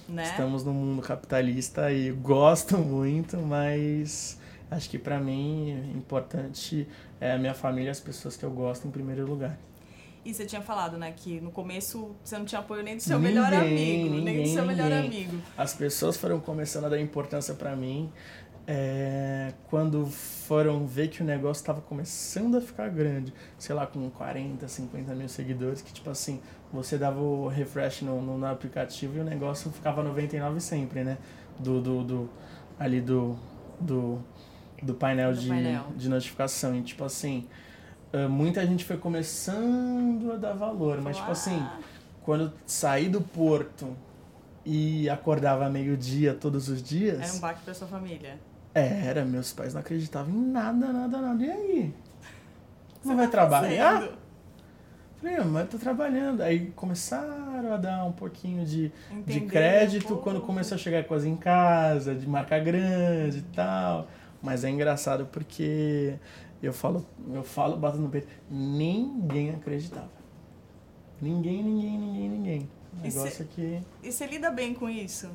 Né? 0.08 0.24
Estamos 0.24 0.64
no 0.64 0.72
mundo 0.72 1.00
capitalista 1.02 1.90
e 1.92 2.10
gosto 2.10 2.76
muito, 2.78 3.38
mas 3.38 4.38
acho 4.70 4.90
que 4.90 4.98
para 4.98 5.18
mim 5.18 5.70
é 5.70 5.96
importante 5.96 6.86
é 7.20 7.32
a 7.32 7.38
minha 7.38 7.54
família, 7.54 7.90
as 7.90 8.00
pessoas 8.00 8.36
que 8.36 8.44
eu 8.44 8.50
gosto 8.50 8.86
em 8.86 8.90
primeiro 8.90 9.26
lugar. 9.26 9.58
E 10.24 10.32
você 10.32 10.46
tinha 10.46 10.62
falado, 10.62 10.96
né, 10.96 11.12
que 11.14 11.38
no 11.38 11.50
começo 11.50 12.16
você 12.24 12.38
não 12.38 12.46
tinha 12.46 12.58
apoio 12.58 12.82
nem 12.82 12.96
do 12.96 13.02
seu 13.02 13.18
ninguém, 13.18 13.34
melhor 13.34 13.52
amigo, 13.52 14.08
ninguém, 14.08 14.24
nem 14.24 14.42
do 14.42 14.48
seu 14.48 14.64
melhor 14.64 14.90
amigo. 14.90 15.36
As 15.56 15.74
pessoas 15.74 16.16
foram 16.16 16.40
começando 16.40 16.86
a 16.86 16.88
dar 16.88 16.98
importância 16.98 17.54
para 17.54 17.76
mim 17.76 18.10
é, 18.66 19.52
quando 19.68 20.06
foram 20.06 20.86
ver 20.86 21.08
que 21.08 21.22
o 21.22 21.24
negócio 21.24 21.60
estava 21.60 21.80
começando 21.80 22.56
a 22.56 22.60
ficar 22.60 22.88
grande, 22.88 23.32
sei 23.58 23.74
lá, 23.74 23.86
com 23.86 24.08
40, 24.10 24.66
50 24.66 25.14
mil 25.14 25.28
seguidores, 25.28 25.82
que 25.82 25.92
tipo 25.92 26.08
assim, 26.08 26.40
você 26.72 26.96
dava 26.96 27.20
o 27.20 27.46
refresh 27.48 28.02
no, 28.02 28.22
no, 28.22 28.38
no 28.38 28.46
aplicativo 28.46 29.18
e 29.18 29.20
o 29.20 29.24
negócio 29.24 29.70
ficava 29.70 30.02
99 30.02 30.60
sempre, 30.60 31.04
né? 31.04 31.18
Do, 31.58 31.80
do, 31.80 32.02
do 32.02 32.30
ali 32.78 33.00
do, 33.00 33.36
do, 33.78 34.18
do 34.82 34.94
painel, 34.94 35.32
do 35.34 35.40
de, 35.40 35.48
painel. 35.48 35.86
de 35.94 36.08
notificação. 36.08 36.74
E 36.74 36.82
tipo 36.82 37.04
assim, 37.04 37.46
muita 38.30 38.66
gente 38.66 38.84
foi 38.84 38.96
começando 38.96 40.32
a 40.32 40.36
dar 40.36 40.54
valor, 40.54 41.00
mas 41.00 41.16
tipo 41.16 41.30
assim, 41.30 41.64
quando 42.22 42.52
saí 42.66 43.08
do 43.08 43.20
porto 43.20 43.94
e 44.64 45.08
acordava 45.10 45.68
meio-dia 45.68 46.34
todos 46.34 46.68
os 46.68 46.82
dias. 46.82 47.20
Era 47.20 47.34
um 47.34 47.40
baque 47.40 47.62
pra 47.62 47.74
sua 47.74 47.86
família. 47.86 48.38
Era, 48.74 49.24
meus 49.24 49.52
pais 49.52 49.72
não 49.72 49.80
acreditavam 49.80 50.34
em 50.34 50.46
nada, 50.46 50.92
nada, 50.92 51.20
nada. 51.20 51.44
E 51.44 51.50
aí? 51.50 51.94
Você 53.00 53.08
não 53.08 53.16
vai 53.16 53.26
tá 53.26 53.32
trabalhar? 53.32 54.00
Fazendo? 54.00 54.24
Falei, 55.24 55.38
mas 55.38 55.62
eu 55.62 55.68
tô 55.68 55.78
trabalhando. 55.78 56.42
Aí 56.42 56.72
começaram 56.74 57.72
a 57.72 57.76
dar 57.76 58.04
um 58.04 58.12
pouquinho 58.12 58.64
de, 58.66 58.92
de 59.26 59.40
crédito 59.42 60.16
quando 60.16 60.40
começou 60.40 60.74
a 60.74 60.78
chegar 60.78 61.04
coisa 61.04 61.28
em 61.28 61.36
casa, 61.36 62.14
de 62.14 62.28
marca 62.28 62.58
grande 62.58 63.38
e 63.38 63.42
tal. 63.54 64.08
Mas 64.42 64.64
é 64.64 64.70
engraçado 64.70 65.26
porque 65.26 66.16
eu 66.62 66.72
falo, 66.72 67.06
eu 67.32 67.42
falo, 67.42 67.76
bato 67.76 67.96
no 67.96 68.08
peito, 68.08 68.26
ninguém 68.50 69.50
acreditava. 69.50 70.10
Ninguém, 71.20 71.62
ninguém, 71.62 71.98
ninguém, 71.98 72.28
ninguém. 72.28 72.70
O 72.92 73.02
negócio 73.02 73.42
é 73.42 73.46
que. 73.46 73.82
E 74.02 74.12
você 74.12 74.26
lida 74.26 74.50
bem 74.50 74.74
com 74.74 74.90
isso? 74.90 75.30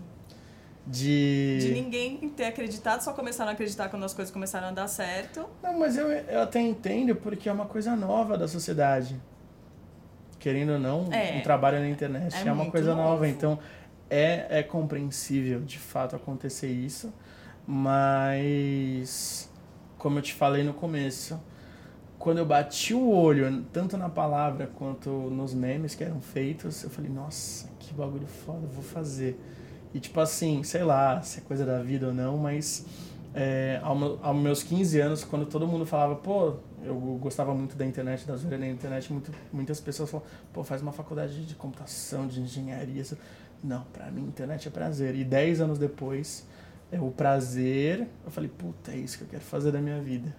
De... 0.89 1.59
De 1.59 1.71
ninguém 1.71 2.17
ter 2.29 2.45
acreditado, 2.45 3.01
só 3.01 3.13
começaram 3.13 3.51
a 3.51 3.53
acreditar 3.53 3.89
quando 3.89 4.03
as 4.05 4.13
coisas 4.13 4.33
começaram 4.33 4.69
a 4.69 4.71
dar 4.71 4.87
certo. 4.87 5.47
Não, 5.61 5.77
mas 5.77 5.95
eu, 5.95 6.07
eu 6.07 6.41
até 6.41 6.59
entendo 6.59 7.15
porque 7.15 7.47
é 7.47 7.51
uma 7.51 7.65
coisa 7.65 7.95
nova 7.95 8.35
da 8.35 8.47
sociedade. 8.47 9.15
Querendo 10.39 10.73
ou 10.73 10.79
não, 10.79 11.07
é, 11.11 11.37
um 11.37 11.41
trabalho 11.41 11.79
na 11.79 11.89
internet 11.89 12.35
é, 12.35 12.47
é 12.47 12.51
uma 12.51 12.71
coisa 12.71 12.95
novo. 12.95 13.09
nova. 13.09 13.27
Então, 13.27 13.59
é, 14.09 14.47
é 14.49 14.63
compreensível, 14.63 15.59
de 15.61 15.77
fato, 15.77 16.15
acontecer 16.15 16.71
isso. 16.71 17.13
Mas, 17.67 19.47
como 19.97 20.17
eu 20.17 20.23
te 20.23 20.33
falei 20.33 20.63
no 20.63 20.73
começo, 20.73 21.39
quando 22.17 22.39
eu 22.39 22.45
bati 22.45 22.95
o 22.95 23.11
olho, 23.11 23.63
tanto 23.71 23.95
na 23.95 24.09
palavra 24.09 24.65
quanto 24.65 25.09
nos 25.09 25.53
memes 25.53 25.93
que 25.93 26.03
eram 26.03 26.19
feitos, 26.19 26.83
eu 26.83 26.89
falei, 26.89 27.11
nossa, 27.11 27.69
que 27.77 27.93
bagulho 27.93 28.25
foda, 28.25 28.65
vou 28.65 28.81
fazer. 28.81 29.39
E 29.93 29.99
tipo 29.99 30.19
assim, 30.19 30.63
sei 30.63 30.83
lá 30.83 31.21
se 31.21 31.39
é 31.39 31.41
coisa 31.41 31.65
da 31.65 31.81
vida 31.81 32.07
ou 32.07 32.13
não, 32.13 32.37
mas 32.37 32.85
é, 33.33 33.79
ao, 33.83 34.19
aos 34.23 34.37
meus 34.37 34.63
15 34.63 34.99
anos, 34.99 35.23
quando 35.23 35.45
todo 35.45 35.67
mundo 35.67 35.85
falava, 35.85 36.15
pô, 36.15 36.55
eu 36.83 36.95
gostava 37.21 37.53
muito 37.53 37.75
da 37.75 37.85
internet, 37.85 38.25
da 38.25 38.35
zoeira 38.35 38.57
na 38.57 38.67
internet, 38.67 39.11
muito, 39.11 39.31
muitas 39.51 39.79
pessoas 39.79 40.09
falam, 40.09 40.25
pô, 40.53 40.63
faz 40.63 40.81
uma 40.81 40.91
faculdade 40.91 41.45
de 41.45 41.55
computação, 41.55 42.27
de 42.27 42.39
engenharia. 42.39 43.03
Não, 43.63 43.83
pra 43.93 44.09
mim 44.09 44.21
internet 44.21 44.67
é 44.67 44.71
prazer. 44.71 45.15
E 45.15 45.23
10 45.23 45.61
anos 45.61 45.79
depois, 45.79 46.47
é 46.91 46.99
o 46.99 47.11
prazer, 47.11 48.07
eu 48.25 48.31
falei, 48.31 48.49
puta, 48.49 48.91
é 48.91 48.97
isso 48.97 49.17
que 49.17 49.23
eu 49.23 49.27
quero 49.27 49.43
fazer 49.43 49.71
da 49.71 49.79
minha 49.79 50.01
vida. 50.01 50.33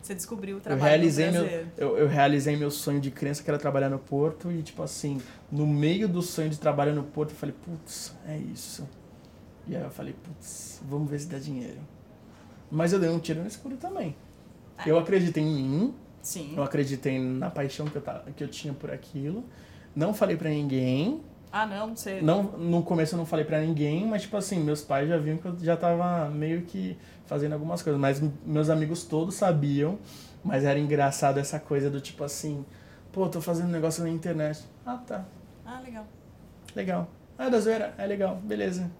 Você 0.00 0.14
descobriu 0.14 0.56
o 0.56 0.60
trabalho 0.60 0.80
eu 0.80 0.88
realizei 0.88 1.30
meu 1.30 1.44
eu, 1.76 1.98
eu, 1.98 2.08
realizei 2.08 2.56
meu 2.56 2.70
sonho 2.70 3.00
de 3.00 3.10
criança 3.10 3.42
que 3.42 3.50
era 3.50 3.58
trabalhar 3.58 3.88
no 3.88 3.98
porto 3.98 4.50
e 4.50 4.62
tipo 4.62 4.82
assim 4.82 5.20
no 5.50 5.66
meio 5.66 6.08
do 6.08 6.22
sonho 6.22 6.48
de 6.48 6.58
trabalhar 6.58 6.92
no 6.92 7.02
porto 7.02 7.30
eu 7.30 7.36
falei 7.36 7.54
putz 7.64 8.14
é 8.26 8.36
isso 8.36 8.88
e 9.66 9.76
aí 9.76 9.82
eu 9.82 9.90
falei 9.90 10.14
putz 10.14 10.80
vamos 10.88 11.10
ver 11.10 11.18
se 11.18 11.26
dá 11.26 11.38
dinheiro 11.38 11.80
mas 12.70 12.92
eu 12.92 13.00
dei 13.00 13.10
um 13.10 13.18
tiro 13.18 13.40
no 13.40 13.46
escuro 13.46 13.76
também 13.76 14.16
é. 14.78 14.90
eu 14.90 14.98
acreditei 14.98 15.42
em 15.42 15.62
mim 15.62 15.94
Sim. 16.22 16.54
eu 16.56 16.62
acreditei 16.62 17.18
na 17.18 17.50
paixão 17.50 17.86
que 17.86 17.96
eu, 17.96 18.02
tava, 18.02 18.30
que 18.30 18.42
eu 18.42 18.48
tinha 18.48 18.72
por 18.72 18.90
aquilo 18.90 19.44
não 19.94 20.14
falei 20.14 20.36
para 20.36 20.48
ninguém 20.48 21.20
ah, 21.50 21.66
não, 21.66 21.96
você. 21.96 22.20
Não, 22.20 22.42
no 22.42 22.82
começo 22.82 23.14
eu 23.14 23.18
não 23.18 23.26
falei 23.26 23.44
para 23.44 23.60
ninguém, 23.60 24.06
mas 24.06 24.22
tipo 24.22 24.36
assim, 24.36 24.60
meus 24.60 24.82
pais 24.82 25.08
já 25.08 25.16
viam 25.16 25.36
que 25.38 25.46
eu 25.46 25.56
já 25.58 25.76
tava 25.76 26.28
meio 26.28 26.62
que 26.62 26.96
fazendo 27.26 27.54
algumas 27.54 27.82
coisas. 27.82 28.00
Mas 28.00 28.22
meus 28.44 28.68
amigos 28.68 29.04
todos 29.04 29.34
sabiam, 29.34 29.98
mas 30.44 30.64
era 30.64 30.78
engraçado 30.78 31.38
essa 31.38 31.58
coisa 31.58 31.88
do 31.88 32.00
tipo 32.00 32.22
assim, 32.22 32.64
pô, 33.12 33.28
tô 33.28 33.40
fazendo 33.40 33.68
um 33.68 33.72
negócio 33.72 34.02
na 34.02 34.10
internet. 34.10 34.64
Ah, 34.84 34.98
tá. 35.06 35.24
Ah, 35.64 35.80
legal. 35.80 36.06
Legal. 36.74 37.08
Ah, 37.38 37.48
da 37.48 37.60
zoeira? 37.60 37.94
É 37.96 38.06
legal, 38.06 38.36
beleza. 38.36 38.90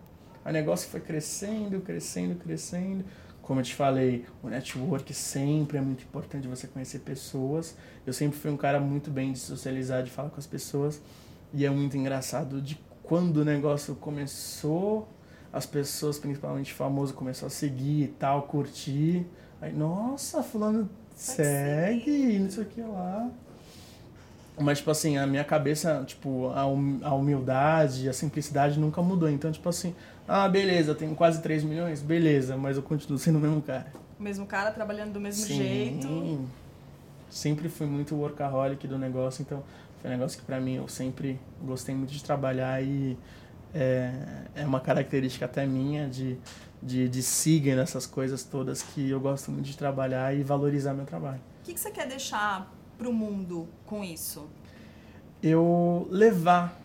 O 0.44 0.50
negócio 0.50 0.88
foi 0.88 1.00
crescendo, 1.00 1.80
crescendo, 1.80 2.34
crescendo. 2.36 3.04
Como 3.42 3.60
eu 3.60 3.64
te 3.64 3.74
falei, 3.74 4.26
o 4.42 4.48
network 4.48 5.12
sempre 5.14 5.78
é 5.78 5.80
muito 5.80 6.04
importante 6.04 6.46
você 6.46 6.66
conhecer 6.66 7.00
pessoas. 7.00 7.76
Eu 8.06 8.12
sempre 8.12 8.38
fui 8.38 8.50
um 8.50 8.56
cara 8.56 8.78
muito 8.78 9.10
bem 9.10 9.32
de 9.32 9.38
socializar, 9.38 10.02
de 10.02 10.10
falar 10.10 10.30
com 10.30 10.38
as 10.38 10.46
pessoas. 10.46 11.00
E 11.52 11.64
é 11.64 11.70
muito 11.70 11.96
engraçado 11.96 12.60
de 12.60 12.78
quando 13.02 13.38
o 13.38 13.44
negócio 13.44 13.94
começou, 13.94 15.08
as 15.52 15.64
pessoas, 15.64 16.18
principalmente 16.18 16.72
famosos, 16.72 17.14
começaram 17.14 17.46
a 17.46 17.50
seguir 17.50 18.04
e 18.04 18.08
tal, 18.08 18.42
curtir. 18.42 19.26
Aí, 19.60 19.72
nossa, 19.72 20.42
fulano 20.42 20.88
segue, 21.16 22.38
não 22.38 22.50
sei 22.50 22.62
o 22.62 22.66
que 22.66 22.80
lá. 22.82 23.30
Mas, 24.60 24.78
tipo 24.78 24.90
assim, 24.90 25.16
a 25.16 25.26
minha 25.26 25.44
cabeça, 25.44 26.02
tipo, 26.06 26.48
a, 26.48 26.66
hum, 26.66 26.98
a 27.02 27.14
humildade, 27.14 28.08
a 28.08 28.12
simplicidade 28.12 28.78
nunca 28.78 29.00
mudou. 29.00 29.30
Então, 29.30 29.50
tipo 29.50 29.68
assim, 29.68 29.94
ah, 30.26 30.48
beleza, 30.48 30.94
tenho 30.94 31.14
quase 31.14 31.40
3 31.40 31.62
milhões, 31.64 32.02
beleza, 32.02 32.56
mas 32.56 32.76
eu 32.76 32.82
continuo 32.82 33.18
sendo 33.18 33.38
o 33.38 33.40
mesmo 33.40 33.62
cara. 33.62 33.92
O 34.18 34.22
mesmo 34.22 34.46
cara, 34.46 34.70
trabalhando 34.70 35.12
do 35.12 35.20
mesmo 35.20 35.46
Sim. 35.46 35.56
jeito. 35.56 36.48
Sempre 37.30 37.68
fui 37.68 37.86
muito 37.86 38.16
workaholic 38.16 38.86
do 38.88 38.98
negócio, 38.98 39.42
então 39.42 39.62
foi 40.00 40.10
um 40.10 40.12
negócio 40.14 40.38
que 40.38 40.44
pra 40.44 40.60
mim 40.60 40.76
eu 40.76 40.88
sempre 40.88 41.40
gostei 41.62 41.94
muito 41.94 42.12
de 42.12 42.22
trabalhar 42.22 42.82
e 42.82 43.18
é, 43.74 44.12
é 44.54 44.64
uma 44.64 44.80
característica 44.80 45.44
até 45.44 45.66
minha 45.66 46.08
de, 46.08 46.38
de, 46.82 47.08
de 47.08 47.22
seguir 47.22 47.76
nessas 47.76 48.06
coisas 48.06 48.44
todas 48.44 48.82
que 48.82 49.10
eu 49.10 49.20
gosto 49.20 49.50
muito 49.50 49.66
de 49.66 49.76
trabalhar 49.76 50.34
e 50.34 50.42
valorizar 50.42 50.94
meu 50.94 51.04
trabalho. 51.04 51.40
O 51.60 51.64
que, 51.64 51.74
que 51.74 51.80
você 51.80 51.90
quer 51.90 52.06
deixar 52.08 52.72
pro 52.96 53.12
mundo 53.12 53.68
com 53.84 54.02
isso? 54.02 54.48
eu 55.42 56.08
levar 56.10 56.80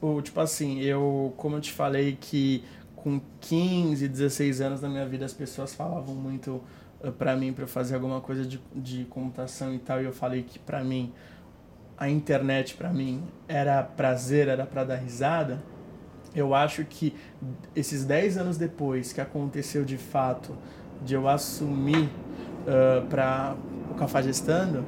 o 0.00 0.20
tipo 0.20 0.40
assim, 0.40 0.80
eu 0.80 1.32
como 1.36 1.56
eu 1.56 1.60
te 1.60 1.72
falei 1.72 2.16
que 2.20 2.64
com 2.96 3.20
15, 3.40 4.06
16 4.08 4.60
anos 4.60 4.80
da 4.80 4.88
minha 4.88 5.06
vida 5.06 5.24
as 5.24 5.32
pessoas 5.32 5.74
falavam 5.74 6.14
muito 6.14 6.62
eh, 7.02 7.10
pra 7.10 7.36
mim 7.36 7.52
pra 7.52 7.64
eu 7.64 7.68
fazer 7.68 7.96
alguma 7.96 8.20
coisa 8.20 8.44
de, 8.44 8.60
de 8.74 9.04
computação 9.06 9.74
e 9.74 9.78
tal, 9.78 10.00
e 10.00 10.04
eu 10.04 10.12
falei 10.12 10.42
que 10.42 10.58
pra 10.58 10.84
mim 10.84 11.12
a 12.02 12.10
internet 12.10 12.74
pra 12.74 12.92
mim 12.92 13.22
era 13.46 13.80
prazer, 13.80 14.48
era 14.48 14.66
pra 14.66 14.82
dar 14.82 14.96
risada. 14.96 15.62
Eu 16.34 16.52
acho 16.52 16.84
que 16.84 17.14
esses 17.76 18.04
10 18.04 18.38
anos 18.38 18.58
depois 18.58 19.12
que 19.12 19.20
aconteceu 19.20 19.84
de 19.84 19.96
fato 19.96 20.52
de 21.04 21.14
eu 21.14 21.28
assumir 21.28 22.08
uh, 22.66 23.06
para 23.08 23.54
o 23.88 23.94
Cafajestando, 23.94 24.84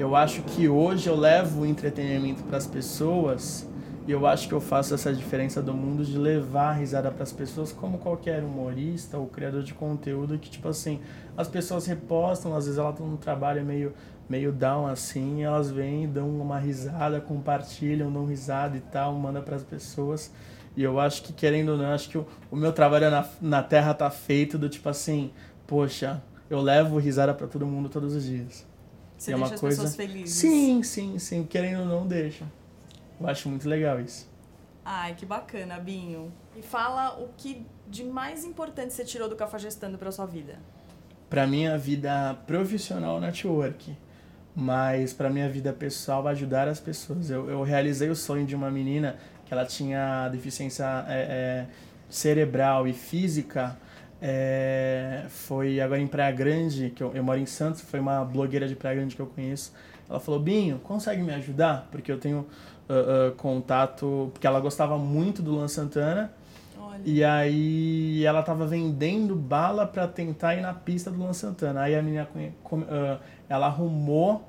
eu 0.00 0.16
acho 0.16 0.42
que 0.42 0.68
hoje 0.68 1.08
eu 1.08 1.14
levo 1.14 1.60
o 1.60 1.66
entretenimento 1.66 2.42
para 2.42 2.56
as 2.56 2.66
pessoas 2.66 3.64
e 4.04 4.10
eu 4.10 4.26
acho 4.26 4.48
que 4.48 4.54
eu 4.54 4.60
faço 4.60 4.94
essa 4.94 5.12
diferença 5.12 5.62
do 5.62 5.72
mundo 5.72 6.04
de 6.04 6.18
levar 6.18 6.70
a 6.70 6.72
risada 6.72 7.08
para 7.12 7.22
as 7.22 7.32
pessoas 7.32 7.70
como 7.70 7.98
qualquer 7.98 8.42
humorista 8.42 9.16
ou 9.16 9.28
criador 9.28 9.62
de 9.62 9.74
conteúdo 9.74 10.38
que 10.38 10.50
tipo 10.50 10.66
assim 10.66 10.98
as 11.36 11.46
pessoas 11.46 11.86
repostam 11.86 12.56
às 12.56 12.64
vezes 12.64 12.78
elas 12.80 12.94
estão 12.94 13.06
no 13.06 13.16
trabalho 13.16 13.64
meio 13.64 13.92
meio 14.28 14.52
down 14.52 14.86
assim 14.86 15.42
elas 15.42 15.70
vêm 15.70 16.06
dão 16.08 16.28
uma 16.28 16.58
risada 16.58 17.20
compartilham 17.20 18.12
dão 18.12 18.26
risada 18.26 18.76
e 18.76 18.80
tal 18.80 19.12
manda 19.14 19.40
para 19.40 19.56
as 19.56 19.62
pessoas 19.62 20.30
e 20.76 20.82
eu 20.82 21.00
acho 21.00 21.22
que 21.22 21.32
querendo 21.32 21.70
ou 21.70 21.78
não 21.78 21.86
acho 21.92 22.08
que 22.08 22.18
o, 22.18 22.26
o 22.50 22.56
meu 22.56 22.72
trabalho 22.72 23.10
na, 23.10 23.26
na 23.40 23.62
terra 23.62 23.94
tá 23.94 24.10
feito 24.10 24.58
do 24.58 24.68
tipo 24.68 24.88
assim 24.88 25.30
poxa 25.66 26.22
eu 26.50 26.60
levo 26.60 26.98
risada 26.98 27.32
para 27.34 27.46
todo 27.46 27.66
mundo 27.66 27.88
todos 27.88 28.14
os 28.14 28.24
dias 28.24 28.66
Você 29.16 29.32
é 29.32 29.34
deixa 29.34 29.46
uma 29.46 29.54
as 29.54 29.60
coisa- 29.60 29.82
pessoas 29.82 29.96
felizes. 29.96 30.34
Sim, 30.36 30.82
sim, 30.82 31.18
sim. 31.18 31.44
Querendo 31.44 31.80
ou 31.80 31.86
não, 31.86 32.06
deixa. 32.06 32.44
Eu 33.20 33.26
acho 33.28 33.48
muito 33.48 33.68
legal 33.68 34.00
isso. 34.00 34.28
Ai, 34.84 35.14
que 35.14 35.26
bacana, 35.26 35.76
Binho. 35.80 36.32
E 36.56 36.62
fala 36.62 37.18
o 37.20 37.28
que 37.36 37.66
de 37.88 38.04
mais 38.04 38.44
importante 38.44 38.92
você 38.94 39.04
tirou 39.04 39.28
do 39.28 39.34
Cafajestando 39.36 39.98
pra 39.98 40.12
sua 40.12 40.24
vida. 40.24 40.58
Pra 41.28 41.46
minha 41.48 41.76
vida 41.76 42.38
profissional, 42.46 43.20
network. 43.20 43.94
Mas 44.60 45.12
pra 45.12 45.30
minha 45.30 45.48
vida 45.48 45.72
pessoal, 45.72 46.26
ajudar 46.26 46.66
as 46.66 46.80
pessoas. 46.80 47.30
Eu, 47.30 47.48
eu 47.48 47.62
realizei 47.62 48.10
o 48.10 48.16
sonho 48.16 48.44
de 48.44 48.56
uma 48.56 48.68
menina 48.68 49.14
que 49.46 49.54
ela 49.54 49.64
tinha 49.64 50.28
deficiência 50.30 50.84
é, 51.06 51.14
é, 51.14 51.66
cerebral 52.08 52.88
e 52.88 52.92
física. 52.92 53.78
É, 54.20 55.26
foi 55.28 55.80
agora 55.80 56.00
em 56.00 56.08
Praia 56.08 56.32
Grande, 56.32 56.90
que 56.90 57.00
eu, 57.00 57.14
eu 57.14 57.22
moro 57.22 57.38
em 57.38 57.46
Santos, 57.46 57.82
foi 57.82 58.00
uma 58.00 58.24
blogueira 58.24 58.66
de 58.66 58.74
Praia 58.74 58.96
Grande 58.96 59.14
que 59.14 59.22
eu 59.22 59.26
conheço. 59.26 59.72
Ela 60.10 60.18
falou, 60.18 60.40
Binho, 60.40 60.80
consegue 60.80 61.22
me 61.22 61.32
ajudar? 61.34 61.86
Porque 61.92 62.10
eu 62.10 62.18
tenho 62.18 62.44
ah, 62.88 63.28
ah, 63.28 63.32
contato... 63.36 64.28
Porque 64.32 64.44
ela 64.44 64.58
gostava 64.58 64.98
muito 64.98 65.40
do 65.40 65.52
Luan 65.52 65.68
Santana. 65.68 66.32
Olha. 66.76 67.00
E 67.04 67.22
aí 67.22 68.24
ela 68.24 68.42
tava 68.42 68.66
vendendo 68.66 69.36
bala 69.36 69.86
pra 69.86 70.08
tentar 70.08 70.56
ir 70.56 70.62
na 70.62 70.74
pista 70.74 71.12
do 71.12 71.18
Luan 71.18 71.32
Santana. 71.32 71.82
Aí 71.82 71.94
a 71.94 72.02
menina 72.02 72.28
ah, 72.90 73.18
ela 73.48 73.66
arrumou 73.66 74.47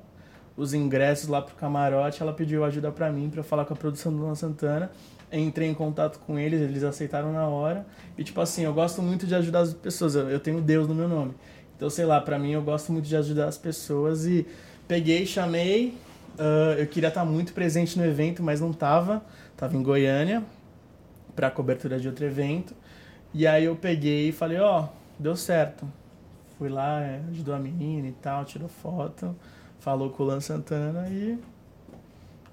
os 0.60 0.74
ingressos 0.74 1.26
lá 1.26 1.40
pro 1.40 1.54
camarote, 1.54 2.20
ela 2.22 2.34
pediu 2.34 2.62
ajuda 2.64 2.92
pra 2.92 3.10
mim 3.10 3.32
eu 3.34 3.42
falar 3.42 3.64
com 3.64 3.72
a 3.72 3.76
produção 3.76 4.12
do 4.12 4.18
Luan 4.18 4.34
Santana. 4.34 4.90
Entrei 5.32 5.68
em 5.68 5.74
contato 5.74 6.18
com 6.18 6.38
eles, 6.38 6.60
eles 6.60 6.84
aceitaram 6.84 7.32
na 7.32 7.48
hora. 7.48 7.86
E 8.18 8.22
tipo 8.22 8.38
assim, 8.42 8.64
eu 8.64 8.74
gosto 8.74 9.00
muito 9.00 9.26
de 9.26 9.34
ajudar 9.34 9.60
as 9.60 9.72
pessoas. 9.72 10.14
Eu, 10.14 10.38
tenho 10.38 10.60
Deus 10.60 10.86
no 10.86 10.94
meu 10.94 11.08
nome. 11.08 11.34
Então, 11.74 11.88
sei 11.88 12.04
lá, 12.04 12.20
pra 12.20 12.38
mim 12.38 12.52
eu 12.52 12.60
gosto 12.60 12.92
muito 12.92 13.06
de 13.06 13.16
ajudar 13.16 13.46
as 13.46 13.56
pessoas 13.56 14.26
e 14.26 14.46
peguei, 14.86 15.24
chamei. 15.24 15.96
ah, 16.38 16.74
eu 16.78 16.86
queria 16.86 17.08
estar 17.08 17.24
muito 17.24 17.54
presente 17.54 17.98
no 17.98 18.04
evento, 18.04 18.42
mas 18.42 18.60
não 18.60 18.72
tava. 18.72 19.22
Tava 19.56 19.74
em 19.76 19.82
Goiânia 19.82 20.42
para 21.34 21.50
cobertura 21.50 21.98
de 21.98 22.06
outro 22.06 22.26
evento. 22.26 22.74
E 23.32 23.46
aí 23.46 23.64
eu 23.64 23.76
peguei 23.76 24.28
e 24.28 24.32
falei, 24.32 24.58
ó, 24.58 24.88
deu 25.18 25.34
certo. 25.34 25.86
Fui 26.58 26.68
lá, 26.68 27.00
é, 27.00 27.22
ajudou 27.30 27.54
a 27.54 27.58
menina 27.58 28.08
e 28.08 28.12
tal, 28.12 28.44
tirou 28.44 28.68
foto, 28.68 29.34
falou 29.80 30.10
com 30.10 30.22
o 30.22 30.26
Lan 30.26 30.40
Santana 30.40 31.08
e 31.08 31.38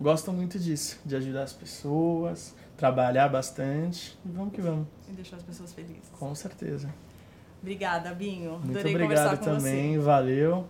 gosto 0.01 0.31
muito 0.33 0.57
disso, 0.59 0.99
de 1.05 1.15
ajudar 1.15 1.43
as 1.43 1.53
pessoas, 1.53 2.55
trabalhar 2.75 3.27
bastante 3.29 4.17
e 4.25 4.29
vamos 4.29 4.53
que 4.53 4.61
vamos, 4.61 4.87
E 5.09 5.11
deixar 5.13 5.37
as 5.37 5.43
pessoas 5.43 5.71
felizes. 5.73 6.09
com 6.19 6.33
certeza. 6.35 6.89
Obrigada, 7.61 8.13
Binho. 8.13 8.59
Muito 8.59 8.77
Adorei 8.79 8.93
obrigado 8.95 9.37
com 9.39 9.45
também, 9.45 9.97
você. 9.97 9.99
valeu. 10.05 10.67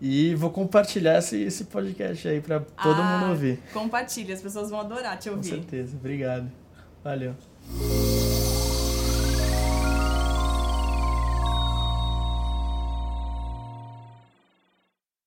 E 0.00 0.34
vou 0.34 0.50
compartilhar 0.50 1.18
esse, 1.18 1.40
esse 1.42 1.64
podcast 1.66 2.26
aí 2.26 2.40
para 2.40 2.58
todo 2.60 3.00
Ah, 3.00 3.18
mundo 3.20 3.30
ouvir. 3.30 3.60
Compartilhe, 3.72 4.32
as 4.32 4.42
pessoas 4.42 4.68
vão 4.68 4.80
adorar 4.80 5.16
te 5.18 5.30
Com 5.30 5.36
ouvir. 5.36 5.48
certeza. 5.50 5.96
Obrigado. 5.96 6.50
Valeu. 7.04 7.34